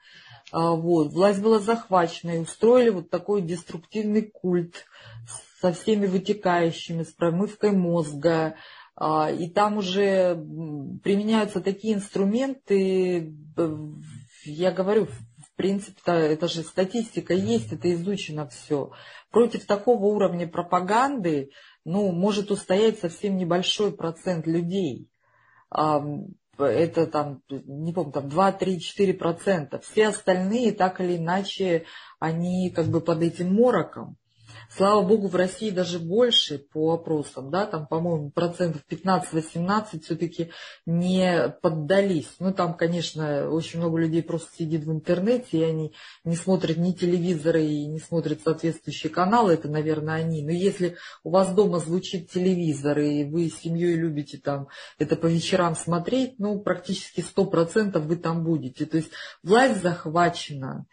а, 0.52 0.72
вот, 0.72 1.14
власть 1.14 1.42
была 1.42 1.60
захвачена, 1.60 2.32
и 2.32 2.40
устроили 2.40 2.90
вот 2.90 3.10
такой 3.10 3.42
деструктивный 3.42 4.24
культ 4.24 4.86
со 5.62 5.72
всеми 5.72 6.08
вытекающими, 6.08 7.04
с 7.04 7.12
промывкой 7.12 7.72
мозга, 7.72 8.56
а, 8.96 9.32
и 9.32 9.50
там 9.50 9.78
уже 9.78 10.36
применяются 11.04 11.62
такие 11.62 11.96
инструменты, 11.96 13.34
я 14.46 14.72
говорю, 14.72 15.06
в 15.54 15.56
принципе, 15.56 16.12
это 16.12 16.48
же 16.48 16.64
статистика 16.64 17.34
есть, 17.34 17.72
это 17.72 17.94
изучено 17.94 18.48
все. 18.48 18.92
Против 19.32 19.66
такого 19.66 20.06
уровня 20.06 20.48
пропаганды, 20.48 21.52
ну, 21.86 22.12
может 22.12 22.52
устоять 22.52 23.00
совсем 23.00 23.38
небольшой 23.38 23.92
процент 23.92 24.48
людей 24.48 25.10
это 26.58 27.08
там, 27.08 27.42
не 27.50 27.94
помню, 27.94 28.12
там 28.12 28.30
2, 28.30 28.52
3, 28.54 28.80
4 28.80 29.14
процента. 29.14 29.80
Все 29.80 30.08
остальные 30.08 30.74
так 30.74 31.02
или 31.02 31.18
иначе, 31.18 31.86
они 32.20 32.70
как 32.70 32.88
бы 32.88 33.02
под 33.02 33.22
этим 33.22 33.54
мороком. 33.54 34.18
Слава 34.76 35.06
богу, 35.06 35.28
в 35.28 35.36
России 35.36 35.70
даже 35.70 36.00
больше 36.00 36.58
по 36.58 36.94
опросам, 36.94 37.52
да, 37.52 37.68
там, 37.68 37.86
по-моему, 37.86 38.32
процентов 38.32 38.82
15-18 38.90 40.02
все-таки 40.02 40.50
не 40.88 41.56
поддались. 41.62 42.30
Ну, 42.40 42.52
там, 42.52 42.74
конечно, 42.74 43.52
очень 43.52 43.80
много 43.80 44.00
людей 44.00 44.24
просто 44.24 44.50
сидит 44.58 44.86
в 44.86 44.92
интернете, 44.92 45.60
и 45.60 45.64
они 45.64 45.94
не 46.24 46.36
смотрят 46.36 46.78
ни 46.78 46.92
телевизоры 46.92 47.64
и 47.64 47.86
не 47.86 48.00
смотрят 48.00 48.42
соответствующие 48.42 49.12
каналы, 49.12 49.54
это, 49.54 49.68
наверное, 49.68 50.16
они. 50.16 50.42
Но 50.42 50.52
если 50.52 50.98
у 51.24 51.30
вас 51.30 51.54
дома 51.54 51.78
звучит 51.78 52.32
телевизор, 52.32 52.98
и 52.98 53.26
вы 53.26 53.50
с 53.50 53.60
семьей 53.60 53.94
любите 53.94 54.40
там 54.40 54.70
это 54.98 55.16
по 55.16 55.28
вечерам 55.28 55.76
смотреть, 55.76 56.40
ну, 56.40 56.60
практически 56.60 57.20
100% 57.20 58.00
вы 58.00 58.16
там 58.16 58.44
будете. 58.44 58.88
То 58.88 58.98
есть 58.98 59.12
власть 59.44 59.84
захвачена. 59.84 60.88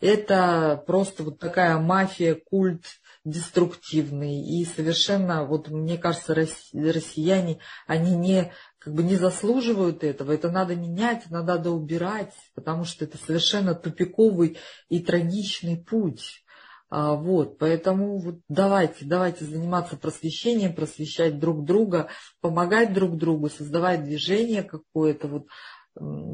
Это 0.00 0.82
просто 0.86 1.22
вот 1.22 1.38
такая 1.38 1.78
мафия, 1.78 2.34
культ 2.34 2.99
деструктивный. 3.24 4.40
И 4.40 4.64
совершенно, 4.64 5.44
вот 5.44 5.68
мне 5.68 5.98
кажется, 5.98 6.34
россияне, 6.34 7.58
они 7.86 8.16
не, 8.16 8.52
как 8.78 8.94
бы 8.94 9.02
не 9.02 9.16
заслуживают 9.16 10.04
этого. 10.04 10.32
Это 10.32 10.50
надо 10.50 10.74
менять, 10.76 11.26
это 11.26 11.42
надо 11.42 11.70
убирать, 11.70 12.34
потому 12.54 12.84
что 12.84 13.04
это 13.04 13.18
совершенно 13.18 13.74
тупиковый 13.74 14.58
и 14.88 15.00
трагичный 15.00 15.76
путь. 15.76 16.44
А, 16.88 17.14
вот, 17.14 17.58
поэтому 17.58 18.18
вот 18.18 18.40
давайте, 18.48 19.04
давайте 19.04 19.44
заниматься 19.44 19.96
просвещением, 19.96 20.74
просвещать 20.74 21.38
друг 21.38 21.64
друга, 21.64 22.08
помогать 22.40 22.92
друг 22.92 23.16
другу, 23.16 23.48
создавать 23.48 24.02
движение 24.02 24.64
какое-то. 24.64 25.28
Вот 25.28 25.46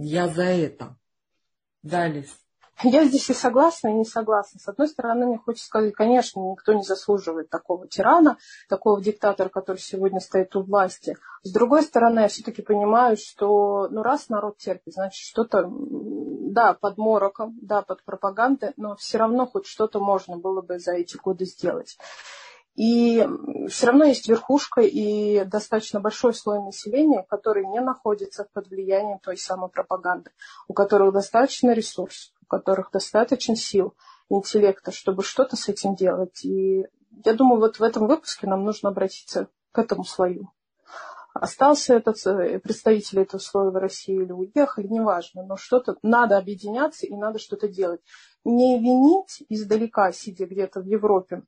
я 0.01 0.29
за 0.29 0.45
это. 0.45 0.97
Далее. 1.83 2.27
Я 2.83 3.05
здесь 3.07 3.31
и 3.31 3.35
согласна, 3.35 3.89
и 3.89 3.95
не 3.95 4.05
согласна. 4.05 4.61
С 4.61 4.69
одной 4.69 4.89
стороны, 4.89 5.27
мне 5.27 5.39
хочется 5.39 5.67
сказать, 5.67 5.95
конечно, 5.95 6.41
никто 6.41 6.75
не 6.75 6.83
заслуживает 6.83 7.49
такого 7.49 7.89
тирана, 7.89 8.37
такого 8.69 9.01
диктатора, 9.01 9.49
который 9.49 9.79
сегодня 9.79 10.21
стоит 10.21 10.55
у 10.57 10.63
власти. 10.63 11.17
С 11.43 11.53
другой 11.53 11.83
стороны, 11.83 12.21
я 12.21 12.29
все-таки 12.29 12.61
понимаю, 12.61 13.17
что 13.17 13.89
ну, 13.91 14.03
раз 14.03 14.29
народ 14.29 14.59
терпит, 14.59 14.93
значит, 14.93 15.25
что-то, 15.25 15.71
да, 15.71 16.75
под 16.75 16.99
мороком, 16.99 17.59
да, 17.63 17.81
под 17.81 18.05
пропагандой, 18.05 18.73
но 18.77 18.95
все 18.97 19.19
равно 19.19 19.47
хоть 19.47 19.67
что-то 19.67 19.99
можно 19.99 20.37
было 20.37 20.61
бы 20.61 20.79
за 20.79 20.93
эти 20.93 21.17
годы 21.17 21.47
сделать. 21.47 21.97
И 22.77 23.27
все 23.69 23.87
равно 23.87 24.05
есть 24.05 24.29
верхушка 24.29 24.83
и 24.83 25.45
достаточно 25.47 25.99
большой 25.99 26.35
слой 26.35 26.63
населения, 26.63 27.25
который 27.27 27.67
не 27.67 27.81
находится 27.81 28.47
под 28.53 28.69
влиянием 28.69 29.19
той 29.19 29.39
самой 29.39 29.71
пропаганды, 29.71 30.31
у 30.69 30.75
которых 30.75 31.15
достаточно 31.15 31.73
ресурсов, 31.73 32.35
у 32.47 32.57
которых 32.57 32.91
достаточно 32.93 33.57
сил, 33.57 33.95
интеллекта, 34.29 34.93
чтобы 34.93 35.23
что-то 35.23 35.57
с 35.57 35.69
этим 35.69 35.95
делать. 35.95 36.45
И 36.45 36.87
я 37.25 37.35
думаю, 37.35 37.61
вот 37.61 37.79
в 37.79 37.83
этом 37.83 38.07
выпуске 38.07 38.47
нам 38.47 38.65
нужно 38.65 38.91
обратиться 38.91 39.49
к 39.73 39.79
этому 39.79 40.05
слою. 40.05 40.53
Остался 41.35 41.95
этот 41.95 42.17
э, 42.27 42.59
представитель 42.61 43.21
этого 43.21 43.41
слоя 43.41 43.71
в 43.71 43.77
России 43.77 44.23
или 44.23 44.33
уехали, 44.33 44.87
неважно, 44.87 45.45
но 45.45 45.57
что-то 45.57 45.97
надо 46.03 46.39
объединяться 46.39 47.07
и 47.07 47.15
надо 47.15 47.39
что-то 47.39 47.69
делать. 47.69 48.01
Не 48.45 48.79
винить 48.79 49.45
издалека, 49.51 50.13
сидя 50.13 50.47
где-то 50.47 50.81
в 50.81 50.87
Европе, 50.87 51.43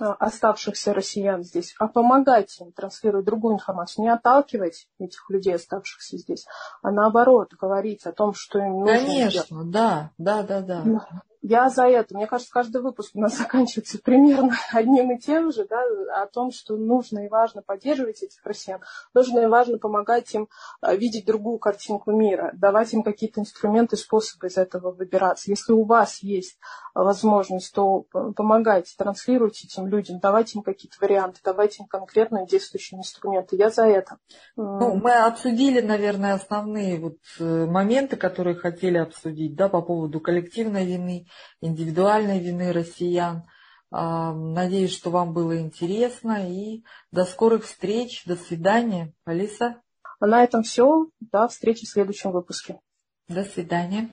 оставшихся 0.00 0.92
россиян 0.92 1.42
здесь, 1.42 1.74
а 1.78 1.88
помогать 1.88 2.60
им 2.60 2.72
транслировать 2.72 3.26
другую 3.26 3.54
информацию, 3.54 4.04
не 4.04 4.10
отталкивать 4.10 4.88
этих 4.98 5.28
людей, 5.30 5.54
оставшихся 5.54 6.18
здесь, 6.18 6.46
а 6.82 6.90
наоборот 6.90 7.52
говорить 7.54 8.06
о 8.06 8.12
том, 8.12 8.34
что 8.34 8.58
им 8.58 8.80
нужно 8.80 8.98
Конечно, 8.98 9.42
сделать. 9.42 9.70
да, 9.70 10.10
да, 10.18 10.42
да, 10.42 10.60
да. 10.60 11.06
Я 11.46 11.68
за 11.68 11.86
это. 11.86 12.16
Мне 12.16 12.26
кажется, 12.26 12.50
каждый 12.50 12.80
выпуск 12.80 13.10
у 13.14 13.20
нас 13.20 13.36
заканчивается 13.38 13.98
примерно 14.02 14.56
одним 14.72 15.12
и 15.12 15.18
тем 15.18 15.52
же, 15.52 15.66
да, 15.68 15.78
о 16.22 16.26
том, 16.26 16.50
что 16.50 16.76
нужно 16.76 17.26
и 17.26 17.28
важно 17.28 17.60
поддерживать 17.60 18.22
этих 18.22 18.42
россиян, 18.44 18.80
нужно 19.12 19.40
и 19.40 19.46
важно 19.46 19.78
помогать 19.78 20.34
им 20.34 20.48
а, 20.80 20.94
видеть 20.94 21.26
другую 21.26 21.58
картинку 21.58 22.12
мира, 22.12 22.50
давать 22.54 22.94
им 22.94 23.02
какие-то 23.02 23.42
инструменты, 23.42 23.98
способы 23.98 24.46
из 24.46 24.56
этого 24.56 24.90
выбираться. 24.90 25.50
Если 25.50 25.74
у 25.74 25.84
вас 25.84 26.22
есть 26.22 26.56
возможность, 26.94 27.74
то 27.74 28.06
помогайте, 28.36 28.94
транслируйте 28.96 29.66
этим 29.66 29.86
людям, 29.86 30.20
давайте 30.20 30.58
им 30.58 30.62
какие-то 30.62 30.96
варианты, 30.98 31.40
давайте 31.44 31.82
им 31.82 31.88
конкретные 31.88 32.46
действующие 32.46 32.98
инструменты. 32.98 33.56
Я 33.56 33.68
за 33.68 33.86
это. 33.86 34.16
Ну, 34.56 34.94
мы 34.94 35.12
обсудили, 35.12 35.82
наверное, 35.82 36.34
основные 36.34 36.98
вот 36.98 37.18
э, 37.38 37.66
моменты, 37.66 38.16
которые 38.16 38.56
хотели 38.56 38.96
обсудить, 38.96 39.54
да, 39.54 39.68
по 39.68 39.82
поводу 39.82 40.20
коллективной 40.20 40.86
вины, 40.86 41.26
индивидуальной 41.60 42.40
вины 42.40 42.72
россиян. 42.72 43.44
А, 43.90 44.32
надеюсь, 44.32 44.92
что 44.92 45.10
вам 45.10 45.32
было 45.32 45.60
интересно. 45.60 46.50
И 46.50 46.82
до 47.12 47.24
скорых 47.24 47.64
встреч. 47.64 48.24
До 48.26 48.36
свидания. 48.36 49.12
Алиса? 49.24 49.80
А 50.20 50.26
на 50.26 50.42
этом 50.42 50.62
все. 50.62 51.06
До 51.20 51.48
встречи 51.48 51.86
в 51.86 51.90
следующем 51.90 52.32
выпуске. 52.32 52.80
До 53.28 53.44
свидания. 53.44 54.10